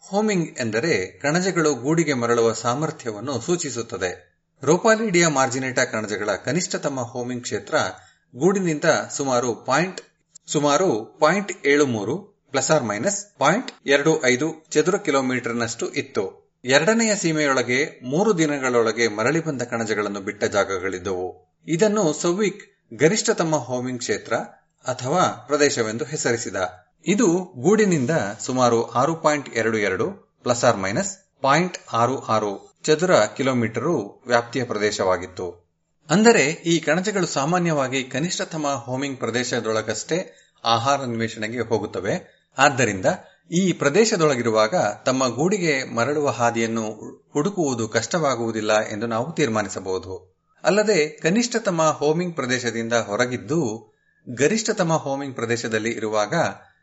ಹೋಮಿಂಗ್ 0.00 0.58
ಎಂದರೆ 0.58 1.18
ಕಣಜಗಳು 1.18 1.74
ಗೂಡಿಗೆ 1.74 2.14
ಮರಳುವ 2.14 2.52
ಸಾಮರ್ಥ್ಯವನ್ನು 2.52 3.40
ಸೂಚಿಸುತ್ತದೆ. 3.40 4.38
ರೋಪಾಲಿಡಿಯಾ 4.62 5.28
ಮಾರ್ಜಿನೇಟಾ 5.28 5.84
ಕಣಜಗಳ 5.84 6.30
ಕನಿಷ್ಠತಮ 6.44 7.00
ಹೋಮಿಂಗ್ 7.00 7.42
ಕ್ಷೇತ್ರ 7.42 7.74
ಗೂಡಿನಿಂದ 8.34 8.84
ಸುಮಾರು 9.10 9.54
ಪಾಯಿಂಟ್ 9.54 10.00
ಸುಮಾರು 10.46 11.18
ಪಾಯಿಂಟ್ 11.18 11.66
ಏಳು 11.66 11.86
ಮೂರು 11.86 12.37
ಪ್ಲಸ್ 12.52 12.70
ಆರ್ 12.70 12.84
ಮೈನಸ್ 12.84 13.38
ಪಾಯಿಂಟ್ 13.38 13.72
ಎರಡು 13.86 14.24
ಐದು 14.24 14.46
ಚದುರ 14.70 14.96
ಕಿಲೋಮೀಟರ್ನಷ್ಟು 14.96 15.90
ಇತ್ತು. 15.90 16.54
ಎರಡನೆಯ 16.64 17.16
ಸೀಮೆಯೊಳಗೆ 17.16 18.00
ಮೂರು 18.02 18.38
ದಿನಗಳೊಳಗೆ 18.38 19.08
ಮರಳಿ 19.08 19.44
ಬಂದ 19.44 19.62
ಕಣಜಗಳನ್ನು 19.62 20.20
ಬಿಟ್ಟ 20.20 20.44
ಜಾಗಗಳಿದ್ದವು. 20.44 21.58
ಇದನ್ನು 21.66 22.12
ಸೌವಿಕ್ 22.12 22.62
ತಮ್ಮ 23.36 23.56
ಹೋಮಿಂಗ್ 23.56 24.00
ಕ್ಷೇತ್ರ 24.00 24.34
ಅಥವಾ 24.86 25.44
ಪ್ರದೇಶವೆಂದು 25.46 26.04
ಹೆಸರಿಸಿದ. 26.04 26.56
ಇದು 27.06 27.28
ಗೂಡಿನಿಂದ 27.62 28.10
ಸುಮಾರು 28.40 28.90
ಆರು 28.90 29.14
ಪಾಯಿಂಟ್ 29.14 29.48
ಎರಡು 29.54 29.78
ಎರಡು 29.78 30.38
ಪ್ಲಸ್ 30.42 30.64
ಆರ್ 30.64 30.76
ಮೈನಸ್ 30.76 31.40
ಪಾಯಿಂಟ್ 31.42 31.78
ಆರು 31.92 32.18
ಆರು 32.18 32.80
ಚದುರ 32.84 33.24
ಕಿಲೋಮೀಟರು 33.36 34.24
ವ್ಯಾಪ್ತಿಯ 34.26 34.64
ಪ್ರದೇಶವಾಗಿತ್ತು. 34.64 35.68
ಅಂದರೆ 36.10 36.42
ಈ 36.42 36.80
ಕಣಜಗಳು 36.80 37.26
ಸಾಮಾನ್ಯವಾಗಿ 37.26 38.04
ಕನಿಷ್ಠತಮ 38.04 38.66
ಹೋಮಿಂಗ್ 38.66 39.18
ಪ್ರದೇಶದೊಳಗಷ್ಟೇ 39.18 40.18
ಆಹಾರ 40.64 41.00
ಅನ್ವೇಷಣೆಗೆ 41.00 41.60
ಹೋಗುತ್ತವೆ. 41.60 42.37
ಆದ್ದರಿಂದ 42.58 43.06
ಈ 43.50 43.72
ಪ್ರದೇಶದೊಳಗಿರುವಾಗ 43.72 44.74
ತಮ್ಮ 45.06 45.28
ಗೂಡಿಗೆ 45.28 45.94
ಮರಳುವ 45.94 46.28
ಹಾದಿಯನ್ನು 46.28 46.90
ಹುಡುಕುವುದು 47.32 47.88
ಕಷ್ಟವಾಗುವುದಿಲ್ಲ 47.88 48.80
ಎಂದು 48.80 49.06
ನಾವು 49.06 49.32
ತೀರ್ಮಾನಿಸಬಹುದು. 49.32 50.38
ಅಲ್ಲದೆ 50.64 51.08
ಕನಿಷ್ಠತಮ 51.08 51.82
ಹೋಮಿಂಗ್ 51.82 52.36
ಪ್ರದೇಶದಿಂದ 52.36 52.92
ಹೊರಗಿದ್ದು, 52.92 53.92
ಗರಿಷ್ಠತಮ 54.28 54.92
ಹೋಮಿಂಗ್ 54.92 55.34
ಪ್ರದೇಶದಲ್ಲಿ 55.34 55.90
ಇರುವಾಗ 55.90 56.34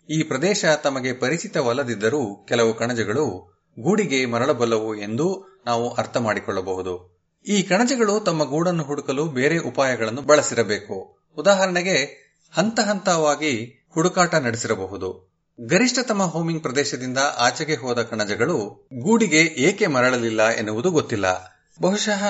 ಈ 0.09 0.23
ಪ್ರದೇಶ 0.23 0.65
ತಮಗೆ 0.65 1.13
ಪರಿಚಿತವಲ್ಲದಿದ್ದರೂ 1.13 2.45
ಕೆಲವು 2.49 2.73
ಕಣಜಗಳು 2.73 3.55
ಗೂಡಿಗೆ 3.79 4.25
ಮರಳಬಲ್ಲವು 4.25 4.95
ಎಂದು 4.95 5.57
ನಾವು 5.65 5.93
ಅರ್ಥ 5.93 6.17
ಮಾಡಿಕೊಳ್ಳಬಹುದು. 6.17 7.23
ಈ 7.47 7.63
ಕಣಜಗಳು 7.63 8.19
ತಮ್ಮ 8.19 8.43
ಗೂಡನ್ನು 8.43 8.83
ಹುಡುಕಲು 8.83 9.25
ಬೇರೆ 9.25 9.57
ಉಪಾಯಗಳನ್ನು 9.57 10.21
ಬಳಸಿರಬೇಕು. 10.21 11.17
ಉದಾಹರಣೆಗೆ, 11.37 12.25
ಹಂತ 12.53 12.79
ಹಂತವಾಗಿ 12.79 13.85
ಹುಡುಕಾಟ 13.93 14.35
ನಡೆಸಿರಬಹುದು. 14.35 15.34
ಗರಿಷ್ಠತಮ 15.59 16.23
ಹೋಮಿಂಗ್ 16.23 16.61
ಪ್ರದೇಶದಿಂದ 16.61 17.17
ಆಚೆಗೆ 17.37 17.75
ಹೋದ 17.75 18.01
ಕಣಜಗಳು 18.01 18.87
ಗೂಡಿಗೆ 19.03 19.37
ಏಕೆ 19.37 19.87
ಮರಳಲಿಲ್ಲ 19.87 20.49
ಎನ್ನುವುದು 20.49 20.91
ಗೊತ್ತಿಲ್ಲ. 20.91 21.25
ಬಹುಶಃ 21.81 22.23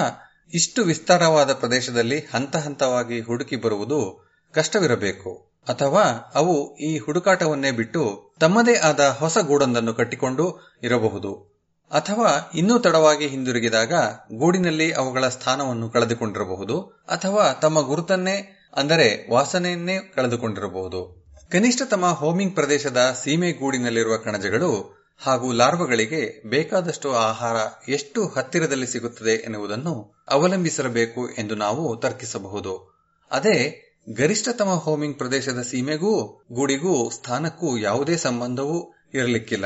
ಇಷ್ಟು 0.53 0.83
ವಿಸ್ತಾರವಾದ 0.83 1.53
ಪ್ರದೇಶದಲ್ಲಿ 1.53 2.19
ಹಂತ 2.19 2.55
ಹಂತವಾಗಿ 2.55 3.21
ಹುಡುಕಿ 3.21 3.55
ಬರುವುದು 3.55 4.29
ಕಷ್ಟವಿರಬೇಕು. 4.53 5.51
ಅಥವಾ 5.69 6.31
ಅವು 6.35 6.77
ಈ 6.77 6.97
ಹುಡುಕಾಟವನ್ನೇ 6.97 7.71
ಬಿಟ್ಟು 7.71 8.33
ತಮ್ಮದೇ 8.39 8.75
ಆದ 8.75 9.15
ಹೊಸ 9.19 9.37
ಗೂಡೊಂದನ್ನು 9.37 9.93
ಕಟ್ಟಿಕೊಂಡು 9.93 10.77
ಇರಬಹುದು. 10.83 11.55
ಅಥವಾ 11.91 12.51
ಇನ್ನೂ 12.55 12.79
ತಡವಾಗಿ 12.79 13.27
ಹಿಂದಿರುಗಿದಾಗ 13.27 13.93
ಗೂಡಿನಲ್ಲಿ 14.33 14.91
ಅವುಗಳ 14.91 15.27
ಸ್ಥಾನವನ್ನು 15.27 15.89
ಕಳೆದುಕೊಂಡಿರಬಹುದು. 15.89 16.81
ಅಥವಾ 17.09 17.53
ತಮ್ಮ 17.53 17.81
ಗುರುತನ್ನೇ, 17.81 18.67
ಅಂದರೆ 18.75 19.31
ವಾಸನೆಯನ್ನೇ 19.31 19.97
ಕಳೆದುಕೊಂಡಿರಬಹುದು. 20.15 21.24
ಕನಿಷ್ಠತಮ 21.51 22.05
ಹೋಮಿಂಗ್ 22.05 22.55
ಪ್ರದೇಶದ 22.55 23.17
ಸೀಮೆ 23.23 23.51
ಗೂಡಿನಲ್ಲಿರುವ 23.51 24.17
ಕಣಜಗಳು 24.17 24.95
ಹಾಗೂ 25.21 25.51
ಲಾರ್ವಗಳಿಗೆ 25.51 26.49
ಬೇಕಾದಷ್ಟು 26.49 27.13
ಆಹಾರ 27.13 27.55
ಎಷ್ಟು 27.89 28.27
ಹತ್ತಿರದಲ್ಲಿ 28.27 28.87
ಸಿಗುತ್ತದೆ 28.87 29.29
ಎನ್ನುವುದನ್ನು 29.29 30.23
ಅವಲಂಬಿಸಿರಬೇಕು 30.27 31.29
ಎಂದು 31.29 31.55
ನಾವು 31.55 31.99
ತರ್ಕಿಸಬಹುದು. 31.99 33.03
ಅದೇ 33.31 33.81
ಗರಿಷ್ಠತಮ 34.13 34.69
ಹೋಮಿಂಗ್ 34.69 35.17
ಪ್ರದೇಶದ 35.17 35.61
ಸೀಮೆಗೂ 35.61 36.43
ಗೂಡಿಗೂ 36.51 37.09
ಸ್ಥಾನಕ್ಕೂ 37.09 37.77
ಯಾವುದೇ 37.77 38.17
ಸಂಬಂಧವೂ 38.17 38.93
ಇರಲಿಕ್ಕಿಲ್ಲ. 39.13 39.65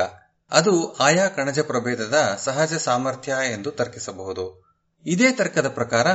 ಅದು 0.51 0.97
ಆಯಾ 0.97 1.27
ಕಣಜ 1.27 1.60
ಪ್ರಭೇದದ 1.60 2.39
ಸಹಜ 2.43 2.73
ಸಾಮರ್ಥ್ಯ 2.73 3.35
ಎಂದು 3.53 3.72
ತರ್ಕಿಸಬಹುದು. 3.72 4.76
ಇದೇ 5.06 5.31
ತರ್ಕದ 5.31 5.69
ಪ್ರಕಾರ 5.69 6.07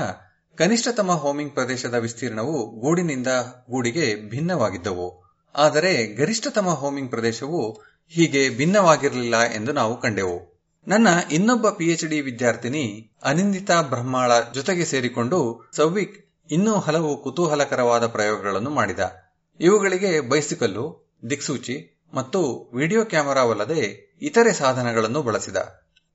ಕನಿಷ್ಠತಮ 0.56 1.12
ಹೋಮಿಂಗ್ 1.12 1.54
ಪ್ರದೇಶದ 1.54 1.94
ವಿಸ್ತೀರ್ಣವು 1.94 2.80
ಗೂಡಿನಿಂದ 2.80 3.26
ಗೂಡಿಗೆ 3.70 4.30
ಭಿನ್ನವಾಗಿದ್ದವು. 4.30 5.23
ಆದರೆ 5.56 6.14
ಗರಿಷ್ಠತಮ 6.14 6.68
ಹೋಮಿಂಗ್ 6.68 7.10
ಪ್ರದೇಶವು 7.10 7.82
ಹೀಗೆ 8.08 8.50
ಭಿನ್ನವಾಗಿರಲಿಲ್ಲ 8.50 9.42
ಎಂದು 9.42 9.72
ನಾವು 9.72 10.00
ಕಂಡೆವು. 10.00 10.54
ನನ್ನ 10.88 11.08
ಇನ್ನೊಬ್ಬ 11.32 11.68
ಪಿಎಚ್ಡಿ 11.68 12.20
ವಿದ್ಯಾರ್ಥಿನಿ 12.20 13.12
ಅನಿಂದಿತಾ 13.22 13.82
ಬ್ರಹ್ಮಾಳ 13.82 14.32
ಜೊತೆಗೆ 14.54 14.84
ಸೇರಿಕೊಂಡು 14.84 15.70
ಸೌವಿಕ್ 15.76 16.30
ಇನ್ನೂ 16.50 16.74
ಹಲವು 16.74 17.22
ಕುತೂಹಲಕರವಾದ 17.22 18.06
ಪ್ರಯೋಗಗಳನ್ನು 18.06 18.70
ಮಾಡಿದ. 18.70 19.00
ಇವುಗಳಿಗೆ 19.60 20.20
ಬೈಸಿಕಲ್ಲು, 20.20 21.16
ದಿಕ್ಸೂಚಿ 21.30 22.00
ಮತ್ತು 22.14 22.70
ವಿಡಿಯೋ 22.74 23.04
ಕ್ಯಾಮೆರಾವಲ್ಲದೆ 23.04 24.14
ಇತರೆ 24.22 24.52
ಸಾಧನಗಳನ್ನು 24.52 25.22
ಬಳಸಿದ. 25.22 25.56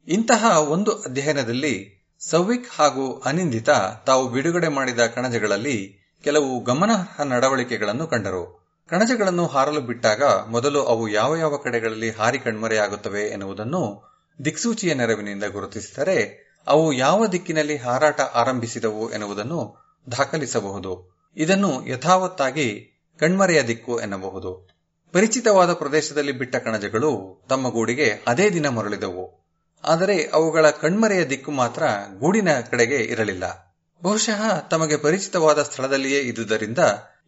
ಇಂತಹ 0.07 0.59
ಒಂದು 0.69 0.91
ಅಧ್ಯಯನದಲ್ಲಿ 0.91 2.07
ಸೌವಿಕ್ 2.19 2.69
ಹಾಗೂ 2.79 3.21
ಅನಿಂದಿತಾ 3.25 4.03
ತಾವು 4.05 4.29
ಬಿಡುಗಡೆ 4.29 4.67
ಮಾಡಿದ 4.67 4.99
ಕಣಜಗಳಲ್ಲಿ 4.99 6.07
ಕೆಲವು 6.23 6.63
ಗಮನಾರ್ಹ 6.63 7.21
ನಡವಳಿಕೆಗಳನ್ನು 7.21 8.07
ಕಂಡರು. 8.07 8.58
ಕಣಜಗಳನ್ನು 8.89 9.47
ಹಾರಲು 9.47 9.81
ಬಿಟ್ಟಾಗ 9.81 10.23
ಮೊದಲು 10.23 10.83
ಅವು 10.83 11.09
ಯಾವ 11.09 11.35
ಯಾವ 11.35 11.57
ಕಡೆಗಳಲ್ಲಿ 11.57 12.11
ಹಾರಿ 12.11 12.39
ಕಣ್ಮರೆಯಾಗುತ್ತವೆ 12.39 13.21
ಎನ್ನುವುದನ್ನು 13.21 14.09
ದಿಕ್ಸೂಚಿಯ 14.45 14.93
ನೆರವಿನಿಂದ 14.93 15.43
ಗುರುತಿಸಿದರೆ 15.43 16.49
ಅವು 16.67 16.93
ಯಾವ 16.93 17.27
ದಿಕ್ಕಿನಲ್ಲಿ 17.27 17.77
ಹಾರಾಟ 17.77 18.21
ಆರಂಭಿಸಿದವು 18.21 19.11
ಎನ್ನುವುದನ್ನು 19.11 19.75
ದಾಖಲಿಸಬಹುದು. 20.11 21.21
ಇದನ್ನು 21.37 21.87
ಯಥಾವತ್ತಾಗಿ 21.87 22.91
ಕಣ್ಮರೆಯ 23.19 23.63
ದಿಕ್ಕು 23.63 23.99
ಎನ್ನಬಹುದು. 23.99 24.69
ಪರಿಚಿತವಾದ 25.11 25.73
ಪ್ರದೇಶದಲ್ಲಿ 25.73 26.31
ಬಿಟ್ಟ 26.31 26.55
ಕಣಜಗಳು 26.55 27.43
ತಮ್ಮ 27.49 27.69
ಗೂಡಿಗೆ 27.69 28.23
ಅದೇ 28.27 28.49
ದಿನ 28.49 28.69
ಮರಳಿದವು. 28.69 29.55
ಆದರೆ 29.83 30.29
ಅವುಗಳ 30.33 30.69
ಕಣ್ಮರೆಯ 30.69 31.25
ದಿಕ್ಕು 31.25 31.51
ಮಾತ್ರ 31.51 31.83
ಗೂಡಿನ 32.19 32.59
ಕಡೆಗೆ 32.59 32.95
ಇರಲಿಲ್ಲ. 32.95 33.75
ಬಹುಶಃ 34.03 34.59
ತಮಗೆ 34.59 34.97
ಪರಿಚಿತವಾದ 34.97 35.63
ಸ್ಥಳದಲ್ಲಿಯೇ 35.63 36.19
ಇದ್ದುದರಿಂದ 36.19 36.79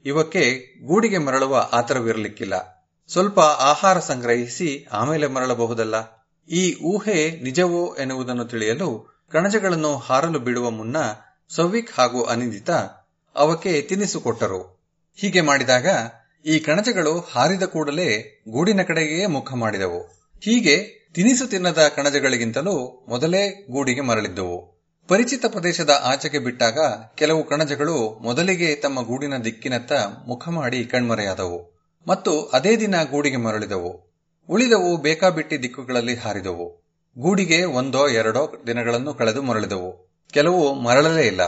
ಇವಕ್ಕೆ 0.06 0.76
ಗೂಡಿಗೆ 0.86 1.18
ಮರಳುವ 1.18 1.70
ಆತರವಿರಲಿಕ್ಕಿಲ್ಲ. 1.72 2.82
ಸ್ವಲ್ಪ 3.08 3.40
ಆಹಾರ 3.40 4.00
ಸಂಗ್ರಹಿಸಿ 4.00 4.88
ಆಮೇಲೆ 4.92 5.28
ಮರಳಬಹುದಲ್ಲ? 5.28 6.22
ಈ 6.50 6.76
ಊಹೆ 6.84 7.40
ನಿಜವೋ 7.42 7.96
ಎನ್ನುವುದನ್ನು 7.96 8.46
ತಿಳಿಯಲು 8.46 9.20
ಕಣಜಗಳನ್ನು 9.32 9.98
ಹಾರಲು 9.98 10.40
ಬಿಡುವ 10.40 10.70
ಮುನ್ನ 10.70 10.98
ಸೌವಿಕ್ 11.50 11.92
ಹಾಗೂ 11.98 12.24
ಅನಿಂದಿತ 12.24 12.70
ಅವಕ್ಕೆ 13.36 13.82
ತಿನಿಸು 13.82 14.22
ಕೊಟ್ಟರು 14.22 14.82
ಹೀಗೆ 15.16 15.42
ಮಾಡಿದಾಗ 15.42 15.88
ಈ 16.46 16.60
ಕಣಜಗಳು 16.60 17.20
ಹಾರಿದ 17.20 17.64
ಕೂಡಲೇ 17.64 18.42
ಗೂಡಿನ 18.50 18.82
ಕಡೆಗೆಯೇ 18.82 19.26
ಮುಖ 19.26 19.54
ಮಾಡಿದವು. 19.54 20.02
ಹೀಗೆ 20.42 21.08
ತಿನಿಸು 21.14 21.48
ತಿನ್ನದ 21.48 21.88
ಕಣಜಗಳಿಗಿಂತಲೂ 21.96 23.06
ಮೊದಲೇ 23.10 23.68
ಗೂಡಿಗೆ 23.72 24.02
ಮರಳಿದ್ದವು. 24.02 24.71
ಪರಿಚಿತ 25.12 25.46
ಪ್ರದೇಶದ 25.46 26.02
ಆಚೆಗೆ 26.04 26.40
ಬಿಟ್ಟಾಗ 26.40 26.80
ಕೆಲವು 27.16 27.44
ಕಣಜಗಳು 27.44 28.20
ಮೊದಲಿಗೆ 28.22 28.76
ತಮ್ಮ 28.76 29.02
ಗೂಡಿನ 29.02 29.38
ದಿಕ್ಕಿನತ್ತ 29.38 29.92
ಮುಖ 30.28 30.50
ಮಾಡಿ 30.50 30.86
ಕಣ್ಮರೆಯಾದವು 30.86 31.82
ಮತ್ತು 32.08 32.42
ಅದೇ 32.42 32.76
ದಿನ 32.76 32.96
ಗೂಡಿಗೆ 33.12 33.38
ಮರಳಿದವು. 33.38 34.20
ಉಳಿದವು 34.50 34.98
ಬೇಕಾಬಿಟ್ಟಿ 34.98 35.64
ದಿಕ್ಕುಗಳಲ್ಲಿ 35.64 36.16
ಹಾರಿದವು. 36.16 36.94
ಗೂಡಿಗೆ 37.20 37.64
ಒಂದೋ 37.64 38.08
ಎರಡೋ 38.08 38.64
ದಿನಗಳನ್ನು 38.68 39.14
ಕಳೆದು 39.14 39.42
ಮರಳಿದವು. 39.42 40.12
ಕೆಲವು 40.34 40.74
ಮರಳಲೇ 40.74 41.28
ಇಲ್ಲ. 41.28 41.42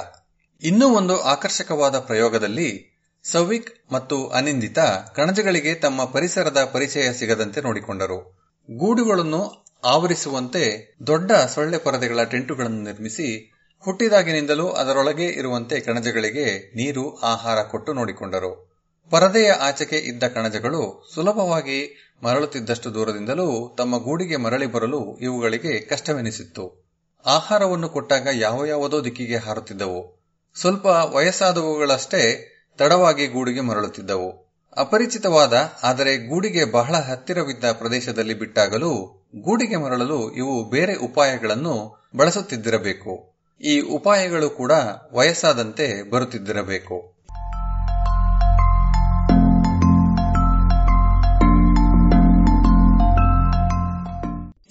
ಇನ್ನೂ 0.63 0.89
ಒಂದು 0.89 1.21
ಆಕರ್ಷಕವಾದ 1.21 1.99
ಪ್ರಯೋಗದಲ್ಲಿ 1.99 2.93
ಸೌವಿಕ್ 3.23 3.93
ಮತ್ತು 3.93 4.27
ಅನಿಂದಿತ 4.27 4.79
ಕಣಜಗಳಿಗೆ 5.15 5.73
ತಮ್ಮ 5.75 6.05
ಪರಿಸರದ 6.05 6.69
ಪರಿಚಯ 6.73 7.13
ಸಿಗದಂತೆ 7.13 7.61
ನೋಡಿಕೊಂಡರು. 7.61 8.47
ಗೂಡುಗಳನ್ನು 8.71 9.63
ಆವರಿಸುವಂತೆ 9.83 10.95
ದೊಡ್ಡ 11.07 11.31
ಸೊಳ್ಳೆ 11.31 11.77
ಪರದೆಗಳ 11.77 12.23
ಟೆಂಟುಗಳನ್ನು 12.23 12.83
ನಿರ್ಮಿಸಿ 12.83 13.52
ಹುಟ್ಟಿದಾಗಿನಿಂದಲೂ 13.83 14.69
ಅದರೊಳಗೆ 14.69 15.25
ಇರುವಂತೆ 15.25 15.79
ಕಣಜಗಳಿಗೆ 15.79 16.73
ನೀರು, 16.75 17.19
ಆಹಾರ 17.19 17.63
ಕೊಟ್ಟು 17.63 17.93
ನೋಡಿಕೊಂಡರು. 17.93 18.73
ಪರದೆಯ 19.09 19.51
ಆಚೆಗೆ 19.51 19.97
ಇದ್ದ 19.97 20.23
ಕಣಜಗಳು 20.23 21.11
ಸುಲಭವಾಗಿ 21.15 22.09
ಮರಳುತ್ತಿದ್ದಷ್ಟು 22.23 22.93
ದೂರದಿಂದಲೂ 22.93 23.75
ತಮ್ಮ 23.77 24.03
ಗೂಡಿಗೆ 24.03 24.35
ಮರಳಿ 24.35 24.65
ಬರಲು 24.65 25.17
ಇವುಗಳಿಗೆ 25.17 25.79
ಕಷ್ಟವೆನಿಸಿತ್ತು. 25.79 26.83
ಆಹಾರವನ್ನು 27.25 27.89
ಕೊಟ್ಟಾಗ 27.89 28.27
ಯಾವ 28.33 28.65
ಯಾವುದೋ 28.65 29.03
ದಿಕ್ಕಿಗೆ 29.03 29.37
ಹಾರುತ್ತಿದ್ದವು. 29.37 30.23
ಸ್ವಲ್ಪ 30.61 30.85
ವಯಸ್ಸಾದವುಗಳಷ್ಟೇ 30.85 32.49
ತಡವಾಗಿ 32.77 33.27
ಗೂಡಿಗೆ 33.27 33.61
ಮರಳುತ್ತಿದ್ದವು. 33.61 34.43
ಅಪರಿಚಿತವಾದ, 34.77 35.53
ಆದರೆ 35.83 36.27
ಗೂಡಿಗೆ 36.27 36.65
ಬಹಳ 36.65 36.95
ಹತ್ತಿರವಿದ್ದ 36.95 37.71
ಪ್ರದೇಶದಲ್ಲಿ 37.71 38.33
ಬಿಟ್ಟಾಗಲೂ 38.33 39.23
ಗೂಡಿಗೆ 39.35 39.75
ಮರಳಲು 39.75 40.31
ಇವು 40.31 40.69
ಬೇರೆ 40.69 40.95
ಉಪಾಯಗಳನ್ನು 40.95 42.03
ಬಳಸುತ್ತಿದ್ದಿರಬೇಕು. 42.15 43.32
ಈ 43.61 43.79
ಉಪಾಯಗಳು 43.79 44.49
ಕೂಡ 44.49 44.71
ವಯಸ್ಸಾದಂತೆ 45.13 46.09
ಬರುತ್ತಿದ್ದಿರಬೇಕು. 46.09 47.13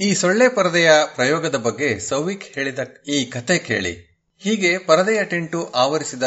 ಈ 0.00 0.14
ಸೊಳ್ಳೆ 0.14 0.48
ಪರದೆಯ 0.48 0.90
ಪ್ರಯೋಗದ 1.14 1.56
ಬಗ್ಗೆ 1.56 1.98
ಸೌವಿಕ್ 1.98 2.42
ಹೇಳಿದ 2.42 2.78
ಈ 3.08 3.24
ಕತೆ 3.24 3.58
ಕೇಳಿ. 3.58 4.12
ಹೀಗೆ 4.38 4.78
ಪರದೆಯ 4.78 5.24
ಟೆಂಟು 5.24 5.70
ಆವರಿಸಿದ 5.70 6.22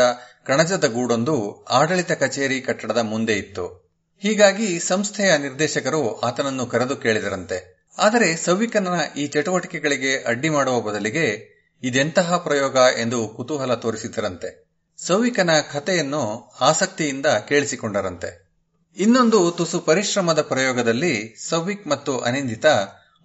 ಕಣಜದ 0.46 0.88
ಗೂಡೊಂದು 0.88 1.64
ಆಡಳಿತ 1.64 2.12
ಕಚೇರಿ 2.12 2.62
ಕಟ್ಟಡದ 2.62 2.98
ಮುಂದೆ 2.98 3.34
ಇತ್ತು. 3.34 3.86
ಹೀಗಾಗಿ 4.20 4.80
ಸಂಸ್ಥೆಯ 4.80 5.38
ನಿರ್ದೇಶಕರು 5.38 6.20
ಆತನನ್ನು 6.20 6.66
ಕರೆದು 6.66 6.96
ಕೇಳಿದರಂತೆ. 6.96 7.88
ಆದರೆ 7.98 8.36
ಸೌವಿಕನ 8.36 8.88
ಈ 9.18 9.28
ಚಟುವಟಿಕೆಗಳಿಗೆ 9.28 10.24
ಅಡ್ಡಿ 10.24 10.50
ಮಾಡುವ 10.50 10.82
ಬದಲಿಗೆ 10.82 11.55
ಇದೆಂತಹ 11.84 12.38
ಪ್ರಯೋಗ 12.38 12.76
ಎಂದು 13.00 13.28
ಕುತೂಹಲ 13.28 13.74
ತೋರಿಸಿದರಂತೆ 13.74 14.66
ಸೌವಿಕನ 14.98 15.50
ಕಥೆಯನ್ನು 15.74 16.52
ಆಸಕ್ತಿಯಿಂದ 16.62 17.26
ಕೇಳಿಸಿಕೊಂಡರಂತೆ. 17.26 18.46
ಇನ್ನೊಂದು 18.98 19.52
ತುಸು 19.52 19.80
ಪರಿಶ್ರಮದ 19.80 20.42
ಪ್ರಯೋಗದಲ್ಲಿ 20.42 21.36
ಸೌವಿಕ್ 21.50 21.88
ಮತ್ತು 21.88 22.20
ಅನಿಂದಿತ 22.20 22.66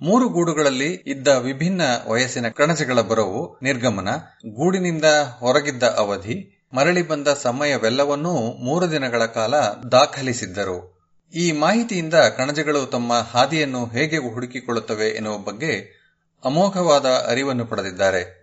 ಮೂರು 0.03 0.29
ಗೂಡುಗಳಲ್ಲಿ 0.29 0.95
ಇದ್ದ 0.95 1.29
ವಿಭಿನ್ನ 1.29 1.83
ವಯಸ್ಸಿನ 2.07 2.49
ಕಣಜಗಳ 2.49 3.01
ಬರವು, 3.01 3.59
ನಿರ್ಗಮನ, 3.63 4.09
ಗೂಡಿನಿಂದ 4.47 5.05
ಹೊರಗಿದ್ದ 5.39 5.83
ಅವಧಿ, 5.83 6.67
ಮರಳಿ 6.73 7.09
ಬಂದ 7.09 7.29
ಸಮಯವೆಲ್ಲವನ್ನೂ 7.29 8.33
ಮೂರು 8.53 8.91
ದಿನಗಳ 8.91 9.27
ಕಾಲ 9.27 9.55
ದಾಖಲಿಸಿದ್ದರು. 9.93 11.01
ಈ 11.35 11.53
ಮಾಹಿತಿಯಿಂದ 11.53 12.15
ಕಣಜಗಳು 12.15 12.87
ತಮ್ಮ 12.87 13.13
ಹಾದಿಯನ್ನು 13.15 13.87
ಹೇಗೆ 13.87 14.17
ಹುಡುಕಿಕೊಳ್ಳುತ್ತವೆ 14.17 15.09
ಎನ್ನುವ 15.09 15.39
ಬಗ್ಗೆ 15.39 16.01
ಅಮೋಘವಾದ 16.45 17.07
ಅರಿವನ್ನು 17.07 17.67
ಪಡೆದಿದ್ದಾರೆ. 17.67 18.40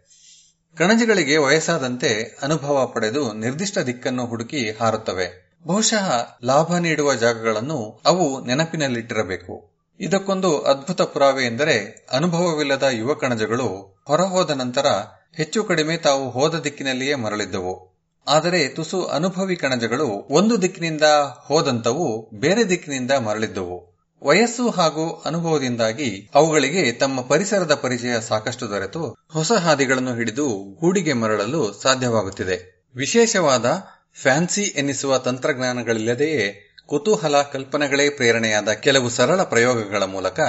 ಕಣಜಗಳಿಗೆ 0.78 1.38
ವಯಸ್ಸಾದಂತೆ 1.38 2.40
ಅನುಭವ 2.42 2.92
ಪಡೆದು 2.94 3.34
ನಿರ್ದಿಷ್ಟ 3.34 3.78
ದಿಕ್ಕನ್ನು 3.78 4.26
ಹುಡುಕಿ 4.26 4.72
ಹಾರುತ್ತವೆ. 4.72 5.58
ಬಹುಶಃ 5.68 6.28
ಲಾಭ 6.44 6.78
ನೀಡುವ 6.78 7.16
ಜಾಗಗಳನ್ನು 7.16 8.02
ಅವು 8.06 8.46
ನೆನಪಿನಲ್ಲಿಟ್ಟಿರಬೇಕು. 8.46 9.72
ಇದಕ್ಕೊಂದು 10.00 10.62
ಅದ್ಭುತ 10.62 11.02
ಪುರಾವೆ 11.02 11.46
ಎಂದರೆ 11.46 12.08
ಅನುಭವವಿಲ್ಲದ 12.12 12.84
ಯುವ 12.92 13.14
ಕಣಜಗಳು 13.14 13.98
ಹೊರಹೋದ 14.08 14.50
ನಂತರ 14.50 14.86
ಹೆಚ್ಚು 15.34 15.64
ಕಡಿಮೆ 15.64 15.98
ತಾವು 15.98 16.30
ಹೋದ 16.30 16.56
ದಿಕ್ಕಿನಲ್ಲಿಯೇ 16.56 17.16
ಮರಳಿದ್ದವು. 17.16 17.98
ಆದರೆ 18.28 18.68
ತುಸು 18.68 19.06
ಅನುಭವಿ 19.06 19.56
ಕಣಜಗಳು 19.56 20.08
ಒಂದು 20.08 20.62
ದಿಕ್ಕಿನಿಂದ 20.62 21.02
ಹೋದಂತವು 21.38 22.30
ಬೇರೆ 22.34 22.70
ದಿಕ್ಕಿನಿಂದ 22.70 23.12
ಮರಳಿದ್ದವು. 23.12 23.97
ವಯಸ್ಸು 24.24 24.70
ಹಾಗೂ 24.70 25.22
ಅನುಭವದಿಂದಾಗಿ 25.26 26.30
ಅವುಗಳಿಗೆ 26.36 26.92
ತಮ್ಮ 26.92 27.22
ಪರಿಸರದ 27.22 27.74
ಪರಿಚಯ 27.74 28.22
ಸಾಕಷ್ಟು 28.22 28.70
ದೊರೆತು 28.70 29.26
ಹೊಸ 29.32 29.52
ಹಾದಿಗಳನ್ನು 29.52 30.16
ಹಿಡಿದು 30.16 30.78
ಗೂಡಿಗೆ 30.82 31.14
ಮರಳಲು 31.14 31.74
ಸಾಧ್ಯವಾಗುತ್ತಿದೆ. 31.74 32.84
ವಿಶೇಷವಾದ 32.96 33.84
ಫ್ಯಾನ್ಸಿ 34.14 34.62
ಎನ್ನಿಸುವ 34.62 35.18
ತಂತ್ರಜ್ಞಾನಗಳಿಲ್ಲದೆಯೇ 35.18 36.74
ಕುತೂಹಲ 36.86 37.42
ಕಲ್ಪನೆಗಳೇ 37.42 38.10
ಪ್ರೇರಣೆಯಾದ 38.10 38.70
ಕೆಲವು 38.70 39.10
ಸರಳ 39.10 39.44
ಪ್ರಯೋಗಗಳ 39.44 40.04
ಮೂಲಕ 40.04 40.40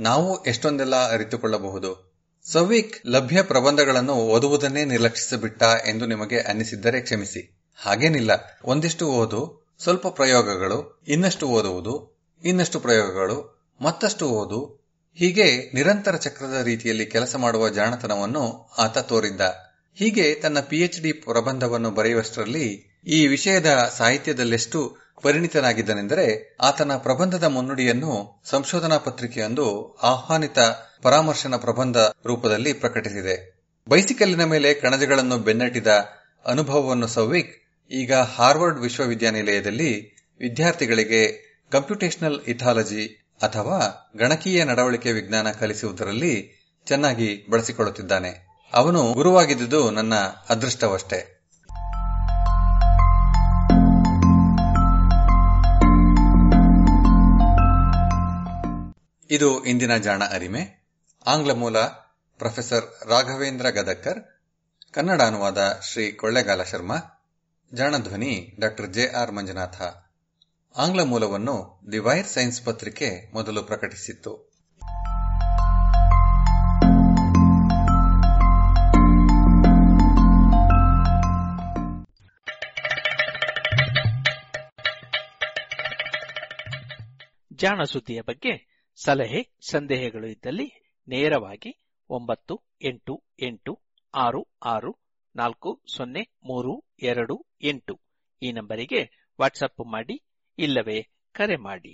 ನಾವು 0.00 0.44
ಎಷ್ಟೊಂದೆಲ್ಲ 0.44 1.12
ಅರಿತುಕೊಳ್ಳಬಹುದು. 1.12 2.14
ಸವಿಕ್ 2.52 3.06
ಲಭ್ಯ 3.06 3.42
ಪ್ರಬಂಧಗಳನ್ನು 3.42 4.12
ಓದುವುದನ್ನೇ 4.12 4.84
ನಿರ್ಲಕ್ಷಿಸಿಬಿಟ್ಟ 4.84 5.62
ಎಂದು 5.62 6.06
ನಿಮಗೆ 6.06 6.38
ಅನ್ನಿಸಿದ್ದರೆ 6.38 7.00
ಕ್ಷಮಿಸಿ. 7.00 7.58
ಹಾಗೇನಿಲ್ಲ. 7.76 8.30
ಒಂದಿಷ್ಟು 8.64 9.06
ಓದು, 9.06 9.66
ಸ್ವಲ್ಪ 9.82 10.08
ಪ್ರಯೋಗಗಳು, 10.08 11.02
ಇನ್ನಷ್ಟು 11.08 11.48
ಓದುವುದು 11.48 12.13
ಇನ್ನಷ್ಟು 12.44 12.80
ಪ್ರಯೋಗಗಳು, 12.80 13.66
ಮತ್ತಷ್ಟು 13.80 14.28
ಓದು. 14.28 14.84
ಹೀಗೆ 15.14 15.70
ನಿರಂತರ 15.74 16.16
ಚಕ್ರದ 16.16 16.62
ರೀತಿಯಲ್ಲಿ 16.64 17.06
ಕೆಲಸ 17.06 17.36
ಮಾಡುವ 17.36 17.68
ಜಾಣತನವನ್ನು 17.68 18.70
ಆತ 18.78 18.98
ತೋರಿದ್ದ. 18.98 19.40
ಹೀಗೆ 19.94 20.34
ತನ್ನ 20.34 20.60
ಪಿಎಚ್ 20.60 21.00
ಡಿ 21.00 21.12
ಪ್ರಬಂಧವನ್ನು 21.12 21.90
ಬರೆಯುವಷ್ಟರಲ್ಲಿ 21.90 22.94
ಈ 23.06 23.26
ವಿಷಯದ 23.26 23.92
ಸಾಹಿತ್ಯದಲ್ಲೆಷ್ಟು 23.98 24.96
ಪರಿಣಿತನಾಗಿದ್ದನೆಂದರೆ 25.22 26.56
ಆತನ 26.60 26.96
ಪ್ರಬಂಧದ 26.96 27.44
ಮುನ್ನುಡಿಯನ್ನು 27.44 28.42
ಸಂಶೋಧನಾ 28.44 28.98
ಪತ್ರಿಕೆಯೊಂದು 28.98 29.94
ಆಹ್ವಾನಿತ 30.02 30.58
ಪರಾಮರ್ಶನ 31.02 31.56
ಪ್ರಬಂಧ 31.56 31.96
ರೂಪದಲ್ಲಿ 32.26 32.72
ಪ್ರಕಟಿಸಿದೆ. 32.72 33.54
ಬೈಸಿಕಲ್ಲಿನ 33.88 34.44
ಮೇಲೆ 34.44 34.74
ಕಣಜಗಳನ್ನು 34.74 35.38
ಬೆನ್ನಟ್ಟಿದ 35.38 35.86
ಅನುಭವವನ್ನು 36.46 37.06
ಸೌವಿಕ್ 37.06 37.54
ಈಗ 37.90 38.14
ಹಾರ್ವರ್ಡ್ 38.14 38.78
ವಿಶ್ವವಿದ್ಯಾನಿಲಯದಲ್ಲಿ 38.78 40.14
ವಿದ್ಯಾರ್ಥಿಗಳಿಗೆ 40.40 41.53
ಕಂಪ್ಯೂಟೇಷನಲ್ 41.74 42.40
ಇಥಾಲಜಿ 42.40 43.30
ಅಥವಾ 43.42 44.10
ಗಣಕೀಯ 44.16 44.64
ನಡವಳಿಕೆ 44.64 45.12
ವಿಜ್ಞಾನ 45.12 45.50
ಕಲಿಸುವುದರಲ್ಲಿ 45.50 46.50
ಚೆನ್ನಾಗಿ 46.86 47.46
ಬಳಸಿಕೊಳ್ಳುತ್ತಿದ್ದಾನೆ. 47.50 48.46
ಅವನು 48.74 49.12
ಗುರುವಾಗಿದ್ದುದು 49.12 49.90
ನನ್ನ 49.90 50.14
ಅದೃಷ್ಟವಷ್ಟೇ. 50.48 51.40
ಇದು 59.30 59.64
ಇಂದಿನ 59.64 59.96
ಜಾಣ 59.96 60.22
ಅರಿಮೆ. 60.24 60.86
ಆಂಗ್ಲ 61.26 61.52
ಮೂಲ 61.52 61.78
ಪ್ರೊಫೆಸರ್ 62.38 63.08
ರಾಘವೇಂದ್ರ 63.08 63.70
ಗದಕ್ಕರ್ 63.70 64.44
ಕನ್ನಡ 64.92 65.22
ಅನುವಾದ 65.22 65.80
ಶ್ರೀ 65.92 66.12
ಕೊಳ್ಳೇಗಾಲ 66.12 66.62
ಶರ್ಮಾ, 66.62 66.96
ಜಾಣಧ್ವನಿ 67.74 68.56
ಡಾಕ್ಟರ್ 68.60 68.92
ಜೆ 68.92 69.06
ಆರ್ 69.06 69.32
ಮಂಜುನಾಥ. 69.32 69.82
ಆಂಗ್ಲ 70.76 71.02
ಮೂಲವನ್ನು 71.02 71.82
ದಿ 71.92 71.98
ವೈರ್ 71.98 72.26
ಸೈನ್ಸ್ 72.26 72.64
ಪತ್ರಿಕೆ 72.64 73.34
ಮೊದಲು 73.34 73.62
ಪ್ರಕಟಿಸಿತ್ತು. 73.62 74.54
ಜಾಣ 87.52 87.82
ಸುದ್ದಿಯ 87.82 88.20
ಬಗ್ಗೆ 88.20 88.84
ಸಲಹೆ, 89.04 89.56
ಸಂದೇಹಗಳು 89.70 90.26
ಇದ್ದಲ್ಲಿ 90.26 90.98
ನೇರವಾಗಿ 91.08 91.96
ಒಂಬತ್ತು, 92.08 92.62
ಎಂಟು 92.82 93.24
ಎಂಟು, 93.42 93.80
ಆರು 94.14 94.48
ಆರು, 94.64 94.98
ನಾಲ್ಕು, 95.36 95.82
ಸೊನ್ನೆ, 95.96 96.20
ಮೂರು, 96.44 96.84
ಎರಡು, 97.02 97.46
ಎಂಟು 97.62 98.00
ಈ 98.42 98.52
ನಂಬರಿಗೆ 98.52 99.30
ವಾಟ್ಸಪ್ 99.40 99.92
ಮಾಡಿ 99.92 100.22
ಇಲ್ಲವೇ 100.57 100.99
ಕರೆ 101.35 101.57
ಮಾಡಿ 101.57 101.93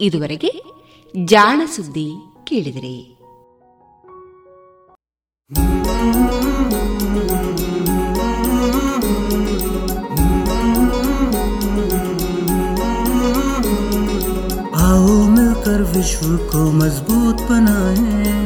ಇದುವರೆಗೆ 0.00 0.50
ಜಾಣ 1.14 1.62
ಸುದ್ದಿ 1.66 2.08
ಕೇಳಿದಿರಿ 2.44 2.96
आओ 14.82 15.16
मिलकर 15.28 15.82
विश्व 15.92 16.36
को 16.50 16.60
मजबूत 16.72 17.42
बनाए 17.50 18.45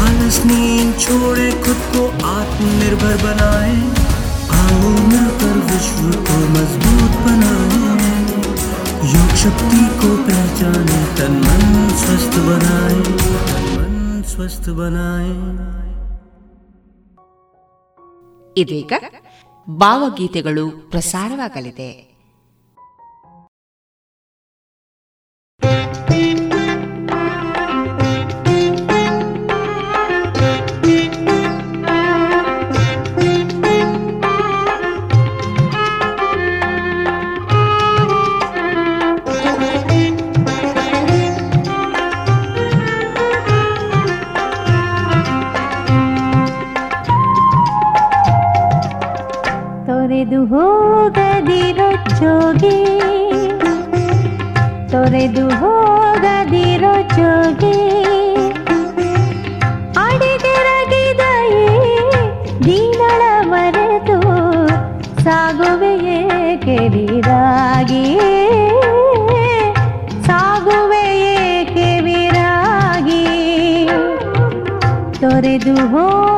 आलस 0.00 0.38
नींद 0.46 0.92
छोड़े 1.00 1.50
खुद 1.64 1.80
को 1.94 2.02
आत्मनिर्भर 2.32 3.16
बनाए 3.24 3.74
आओ 4.58 4.90
मिलकर 5.10 5.56
विश्व 5.70 6.10
को 6.28 6.38
मजबूत 6.56 7.18
बनाए 7.26 7.82
योग 9.14 9.34
शक्ति 9.42 9.82
को 10.00 10.10
पहचाने 10.28 11.00
तन 11.18 11.34
मन 11.46 11.64
स्वस्थ 12.02 12.38
बनाए 12.48 12.98
मन 13.74 14.22
स्वस्थ 14.34 14.68
बनाए 14.80 15.32
ಇದೀಗ 18.56 18.92
ಭಾವಗೀತೆಗಳು 19.68 20.64
ಪ್ರಸಾರವಾಗಲಿದೆ 20.90 21.88
ತೊರೆದು 50.28 50.38
ಹೋಗದಿರೋ 50.44 51.86
ಜೋಗಿ 52.18 52.78
ತೊರೆದು 54.90 55.44
ಹೋಗದಿರೋ 55.60 56.90
ಜೋಗಿ 57.12 57.78
ಅಡಿಗೆರಗಿದ 60.02 61.22
ದೀನಳ 62.66 63.22
ಮರೆತು 63.52 64.18
ಸಾಗುವೆಯೇ 65.24 66.20
ಕೆವಿರಾಗಿ 66.66 68.04
ಸಾಗುವೆಯೇ 70.28 71.34
ಕೆವಿರಾಗಿ 71.72 73.24
ತೊರೆದು 75.22 75.76
ಹೋಗದಿರೋ 75.86 76.37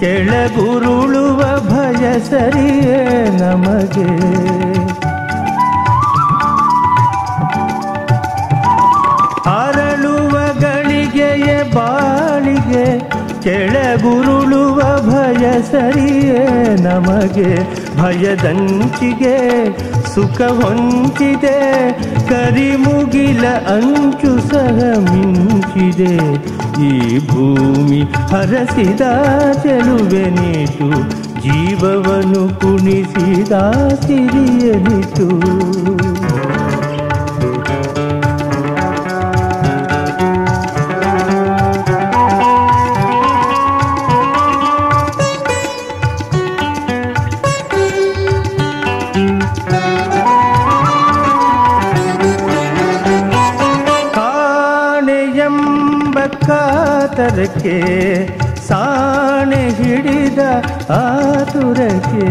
ಕೆಳಗುರುಳುವ 0.00 1.38
ಭಯ 1.68 2.18
ಸರಿಯೇ 2.20 3.24
ನಮಗೆ. 3.38 4.10
ಅರಳುವ 9.50 10.38
ಗಳಿಗೆಯ 10.60 11.62
ಬಾಳಿಗೆ, 11.74 12.98
ಕೆಳಗುರುಳುವ 13.42 14.78
ಭಯ 15.10 15.62
ಸರಿಯೇ 15.62 16.46
ನಮಗೆ. 16.76 17.50
ಭಯದಂಚಿಗೆ 18.00 19.38
ಸುಖ 20.14 20.40
ಹೊಂಚಿದೆ 20.42 21.92
ಕರಿಮುಗಿಲ 22.28 23.46
ಅಂಚು 23.46 24.48
ಸಹ 24.48 24.78
ಮಿಂಚಿದೆ. 25.12 26.16
ಈ 26.82 26.92
ಭೂಮಿ 27.28 28.00
ಹರಸಿದ 28.32 29.04
ಚೆಲುವೆನಿತು 29.62 30.88
ಜೀವವನ್ನು 31.40 32.42
ಕುಣಿಸಿದ 32.60 33.52
ಸಿರಿಯನಿತು 34.00 35.28
ಕಾತರಕ್ಕೆ 57.50 58.58
ಸಾಣೆ 58.68 59.70
ಹಿಡಿದ 59.70 60.38
ಆತುರಕ್ಕೆ. 60.90 62.28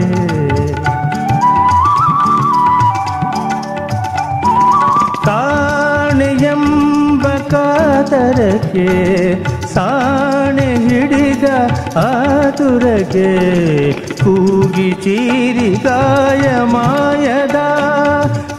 ಕಾಣೆಯೆಂಬ 5.26 7.28
ಕಾತರಕ್ಕೆ, 7.28 8.88
ಸಾಣೆ 9.74 10.88
ಹಿಡಿದ 10.88 11.44
ಆತುರಕ್ಕೆ. 11.98 13.30
ಕೂಗಿ 14.24 14.92
ಚೀರಿ 14.92 15.76
ಮಾಯದ, 16.72 17.60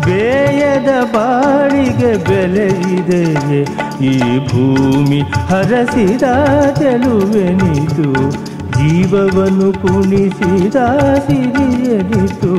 ಬೇಯದ 0.05 0.91
ಬಾಳಿಗೆ 1.15 2.12
ಬೆಲೆ 2.28 2.69
ಇದೆಯೇ? 2.95 3.90
ಈ 4.02 4.12
ಭೂಮಿ 4.48 5.20
ಹರಸಿದ 5.48 6.24
ಚೆಲುವೆನಿತು 6.78 8.06
ಜೀವವನ್ನು 8.77 9.68
ಕುಣಿಸಿದ 9.82 10.77
ಸಿರಿಯನಿತು 11.27 12.52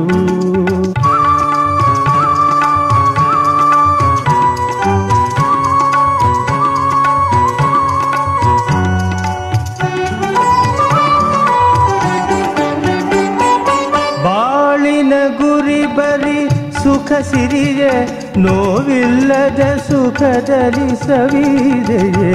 ಬಾಳಿನ 14.24 15.14
ಗುರಿ 15.38 15.82
ಬರಿ 15.96 16.38
ಸುಖ 16.82 17.12
ಸಿರಿಯೇ 17.22 17.94
ನೋವಿಲ್ಲದ 18.45 19.61
ಸುಖದಲ್ಲಿ 19.87 20.89
ಸವಿದೆಯೇ 21.05 22.33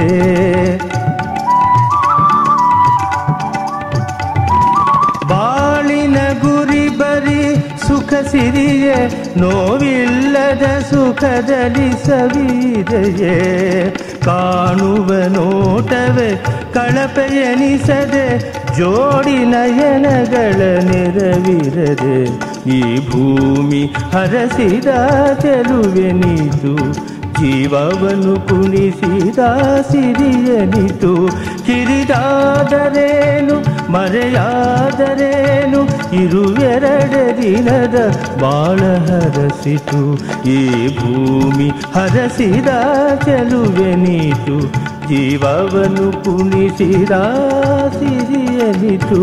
ಬಾಳಿನ 5.31 6.17
ಗುರಿ 6.41 6.85
ಬರಿ 6.99 7.41
ಸುಖ 7.85 8.13
ಸಿರಿಯೇ 8.31 8.97
ನೋವಿಲ್ಲದ 9.37 10.65
ಸುಖದಲ್ಲಿ 10.89 11.89
ಸವಿದೆಯೇ 12.05 13.37
ಕಾಣುವ 14.25 15.09
ನೋಟವೇ 15.35 16.29
ಕಳಪೆ 16.73 17.27
ಎನಿಸದೆ 17.43 18.25
ಜೋಡಿ 18.77 19.37
ನಯನಗಳ 19.45 20.59
ನೆರವಿರದೆ 20.89 22.17
ಈ 22.68 23.08
ಭೂಮಿ 23.08 23.84
ಹರಸಿದ 23.84 24.88
ಚೆಲುವೆನಿತು 25.40 26.92
ಜೀವವನ್ನು 27.40 28.48
ಕುಣಿಸಿದ 28.48 29.38
ಸಿರಿಯನಿತು. 29.90 31.28
ಕಿರಿದಾದರೇನು, 31.66 33.56
ಮರೆಯಾದರೇನು, 33.92 35.82
ಇರುವೆರಡ 36.16 37.14
ದಿನದ 37.42 38.14
ಬಾಳ 38.42 38.78
ಹರಸಿತು. 39.06 40.14
ಈ 40.48 40.88
ಭೂಮಿ 40.96 41.68
ಹರಸಿದ 41.68 42.68
ಚೆಲುವೆನಿತು 43.24 44.60
ಜೀವವನ್ನು 45.08 46.24
ಕುಣಿಸಿದ 46.24 47.10
ಸಿರಿಯನಿತು. 47.92 49.22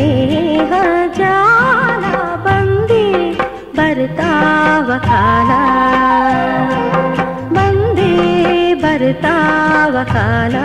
ेव 0.00 0.70
जाना 1.16 2.12
बन्दे 2.44 3.04
भर्तावकारा 3.78 5.60
बन्दे 7.56 8.10
भर्तावकारा 8.84 10.64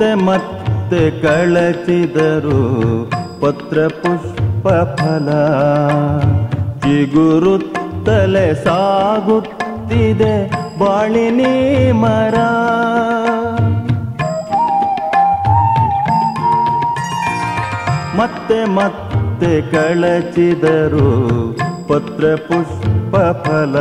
ಮತ್ತೆ 0.00 0.14
ಮತ್ತೆ 0.14 1.10
ಕಳಚಿದರು 1.10 2.60
ಪತ್ರ 3.40 3.78
ಪುಷ್ಪ 3.88 4.68
ಫಲ. 4.68 5.28
ಚಿಗುರುತ್ತಲೆ 6.80 8.54
ಸಾಗುತ್ತಿದೆ 8.64 10.50
ಬಾಳಿನಿ 10.78 11.92
ಮರ. 11.92 12.34
ಮತ್ತೆ 18.16 18.64
ಮತ್ತೆ 18.64 19.60
ಕಳಚಿದರು 19.70 21.08
ಪತ್ರ 21.88 22.24
ಪುಷ್ಪ 22.48 23.16
ಫಲ. 23.16 23.76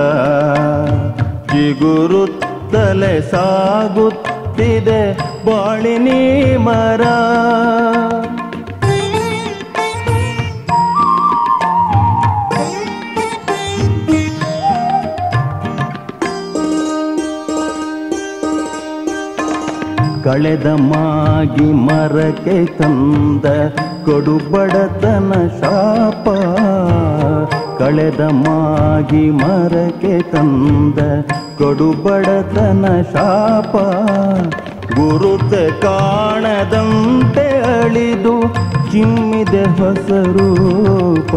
ಚಿಗುರುತ್ತಲೆ 1.48 3.22
ಸಾಗುತ್ತಿದೆ 3.32 5.29
ಬಾಳಿನಿ 5.50 6.22
ಮರ. 6.58 7.02
ಕಳೆದ 20.24 20.68
ಮಾಗಿ 20.68 21.72
ಮರಕ್ಕೆ 21.86 22.66
ತಂದ 22.66 23.46
ಕೊಡುಬಡತನ 24.06 25.32
ಶಾಪ. 25.60 26.26
ಕಳೆದ 27.80 28.22
ಮಾಗಿ 28.22 29.30
ಮರಕ್ಕೆ 29.30 30.22
ತಂದ 30.22 31.00
ಕೊಡುಬಡತನ 31.58 32.86
ಶಾಪ. 33.14 33.76
ಗುರುತ 35.00 35.84
ಕಾಣದಂತೆ 35.84 37.48
ಅಳಿದು 37.82 38.42
ಚಿಮ್ಮಿದೆ 38.92 39.64
ಹೊಸ 39.64 40.12
ರೂಪ. 40.12 41.36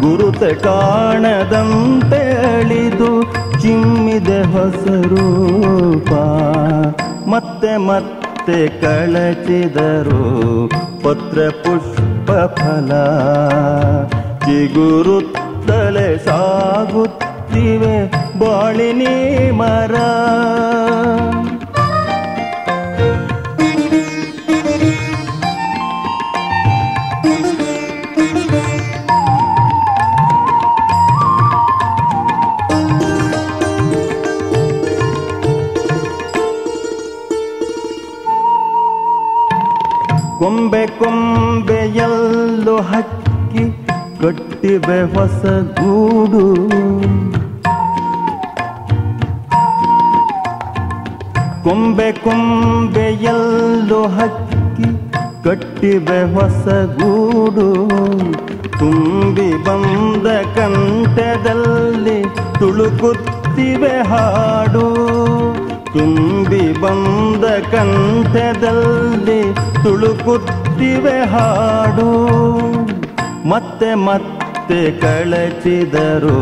ಗುರುತ 0.00 0.64
ಕಾಣದಂತೆ 0.64 2.22
ಅಳಿದು 2.56 3.22
ಚಿಮ್ಮಿದೆ 3.62 4.42
ಹೊಸ 4.42 4.88
ರೂಪ. 4.88 6.12
ಮತ್ತೆ 7.28 7.76
ಮತ್ತೆ 7.76 8.68
ಕಳಚಿದರು 8.68 10.22
ಪತ್ರ 11.04 11.38
ಪುಷ್ಪ 11.50 12.30
ಫಲ. 12.30 12.92
ಚಿಗುರುತ್ತಲೆ 14.40 16.24
ಸಾಗುತ್ತಿವೆ 16.24 18.10
ಬಾಳಿನಿ 18.38 19.50
ಮರ. 19.50 19.94
ಕೊಂಬೆ 40.42 40.86
ಕೊಂಬೆಯಲ್ಲೂ 40.86 42.76
ಹಕ್ಕಿ 42.76 43.86
ಕಟ್ಟಿವೆ 44.22 45.14
ಹೊಸ 45.14 45.44
ಗೂಡು. 45.78 46.70
ಕೊಂಬೆ 51.64 52.12
ಕೊಂಬೆಯಲ್ಲೂ 52.12 54.02
ಹಕ್ಕಿ 54.02 55.14
ಕಟ್ಟಿವೆ 55.44 56.34
ಹೊಸ 56.34 56.68
ಗೂಡು. 57.02 57.88
ತುಂಬಿ 58.78 59.64
ಬಂದ 59.64 60.56
ಕಂಠದಲ್ಲಿ 60.56 62.24
ತುಳುಕುತ್ತಿವೆ 62.58 63.88
ಹಾಡು. 63.88 64.96
ತುಂಬಿ 65.92 66.80
ಬಂದ 66.80 67.44
ಕಂಠದಲ್ಲಿ 67.44 69.71
ತುಳುಕುತ್ತಿವೆ 69.82 71.24
ಹಾಡು. 71.24 72.28
ಮತ್ತೆ 73.48 73.94
ಮತ್ತೆ 73.94 75.00
ಕಳಚಿದರು 75.00 76.38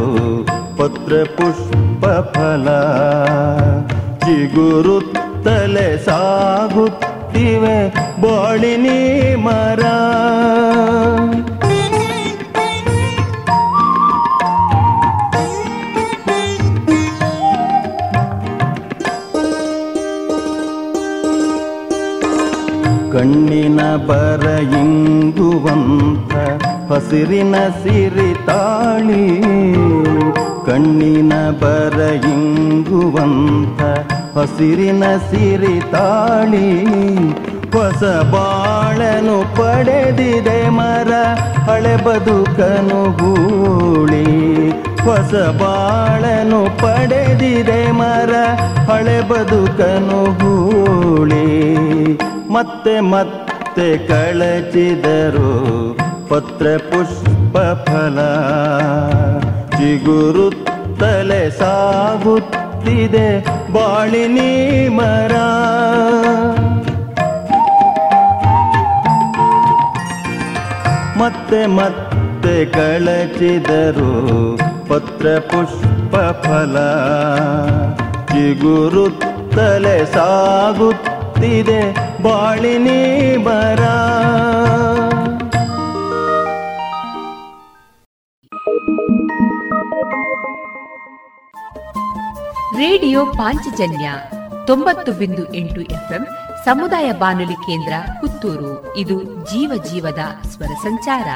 ಪತ್ರ 0.78 1.12
ಪುಷ್ಪ 1.36 2.06
ಫಲ. 2.06 2.68
ಚಿಗುರುತ್ತಲೆ 4.18 6.04
ಸಾಗುತ್ತಿವೆ 6.04 7.88
ಬಾಳಿನಿ 8.20 9.34
ಮರ. 9.36 9.80
ಕಣ್ಣಿನ 23.12 23.80
ಬರ 24.06 24.46
ಇಂಗುವಂತ 24.78 26.32
ಹಸಿರಿನ 26.92 27.54
ಸಿರಿ 27.82 28.46
ತಾಳಿ. 28.46 29.42
ಕಣ್ಣಿನ 30.66 31.32
ಬರ 31.60 32.00
ಇಂಗುವಂತ 32.28 33.82
ಹಸಿರಿನ 34.38 35.04
ಸಿರಿ 35.30 35.80
ತಾಳಿ. 35.80 36.68
ಹೊಸ 37.70 38.02
ಬಾಳನು 38.32 39.56
ಪಡೆದಿದೆ 39.56 40.68
ಮರ, 40.68 41.10
ಹಳೆ 41.70 41.96
ಬದುಕನು 42.04 43.12
ಗೂಳಿ. 43.12 44.24
ಹೊಸ 45.00 45.34
ಬಾಳನು 45.34 46.78
ಪಡೆದಿದೆ 46.78 47.92
ಮರ, 47.92 48.32
ಹಳೆ 48.90 49.20
ಬದುಕನು 49.28 50.20
ಹೂಳಿ 50.32 51.50
ಮತ್ತೆ 52.50 53.00
ಮತ್ತೆ 53.00 54.06
ಕಳಚಿದರು 54.08 55.50
ಪತ್ರ 56.28 56.66
ಪುಷ್ಪ 56.76 57.58
ಫಲ. 57.58 58.18
ಚಿಗುರುತ್ತಲೆ 59.70 61.50
ಸಾಗುತ್ತಿದೆ 61.50 63.28
ಬಾಳಿನಿ 63.72 64.88
ಮರ. 64.88 65.34
ಮತ್ತೆ 71.18 71.66
ಮತ್ತೆ 71.66 72.64
ಕಳಚಿದರು 72.64 74.12
ಪತ್ರ 74.88 75.26
ಪುಷ್ಪ 75.38 76.16
ಫಲ. 76.16 76.76
ಚಿಗುರುತ್ತಲೆ 78.28 80.12
ಸುತ್ತಿದೆ 81.40 81.82
ಬಾಳಿನಿ 82.22 83.02
ಬರ 83.44 83.82
ರೇಡಿಯೋ 92.76 93.20
ಪಾಂಚಜನ್ಯ 93.32 94.08
ತೊಂಬತ್ತು 94.66 95.12
ಬಿಂದು 95.12 95.44
ಎಂಟು 95.54 95.80
ಎಫ್ಎಂ 95.90 96.24
ಸಮುದಾಯ 96.64 97.08
ಬಾನುಲಿ 97.12 97.58
ಕೇಂದ್ರ 97.60 97.94
ಪುತ್ತೂರು 98.20 98.74
ಇದು 98.96 99.18
ಜೀವ 99.46 99.82
ಜೀವದ 99.84 100.24
ಸ್ವರ 100.48 100.74
ಸಂಚಾರ 100.82 101.28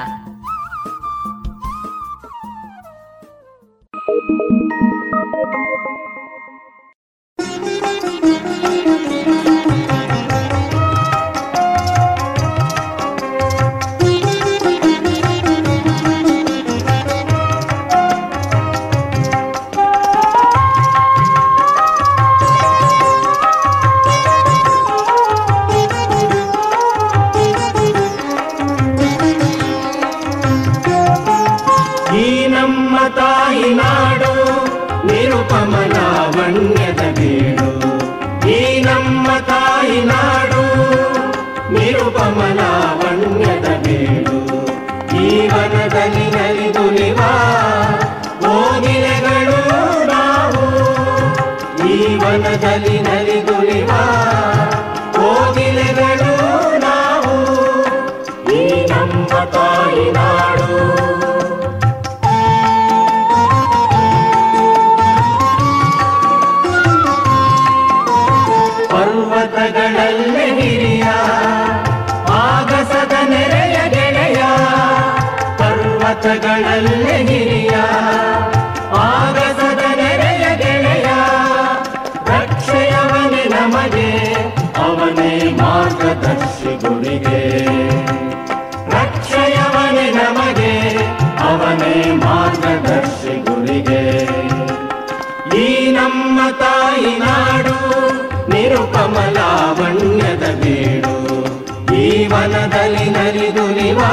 ಮನದಲ್ಲಿ 102.44 103.04
ನಲಿದು 103.10 103.64
ನಿವಾ 103.68 104.08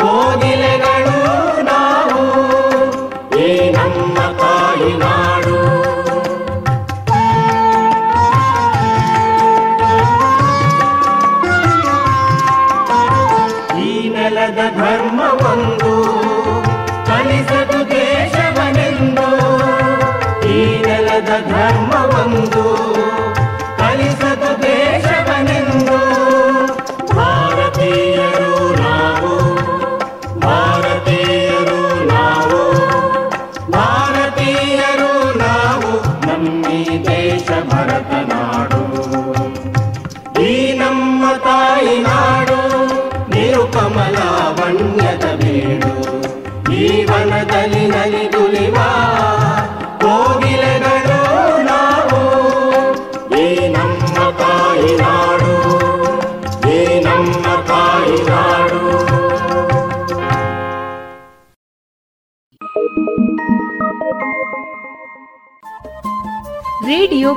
ಹೋಗಿಲೆಗಳು 0.00 1.18
ನಾವು 1.70 2.22
ಏ 3.40 3.48
ನಮ್ಮ 3.70 4.16
ತಾಯಿ 4.40 4.92
ನಾಡು 5.02 5.58
ಈ 13.80 13.92
ನೆಲದ 14.08 14.60
ಧರ್ಮವೊಂದು 14.78 15.92
ಕಲಿಸದು 17.08 17.80
ದೇಶವನೆಂದು 17.92 19.28
ಈ 20.48 20.58
ನೆಲದ 20.86 21.32
ಧರ್ಮವೊಂದು 21.52 22.64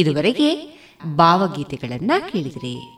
ಇದುವರೆಗೆ 0.00 0.78
ಭಾವಗೀತೆಗಳನ್ನ 1.16 2.12
ಕೇಳಿದ್ರಿ. 2.32 2.96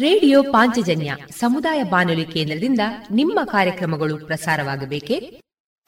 ರೇಡಿಯೋ 0.00 0.42
ಪಾಂಚಜನ್ಯ 0.42 1.16
ಸಮುದಾಯ 1.38 1.82
ಬಾನುಲಿ 1.82 2.24
ಕೇಂದ್ರದಿಂದ 2.24 2.80
ನಿಮ್ಮ 3.10 3.40
ಕಾರ್ಯಕ್ರಮಗಳು 3.44 4.26
ಪ್ರಸಾರವಾಗಬೇಕೆ? 4.26 5.39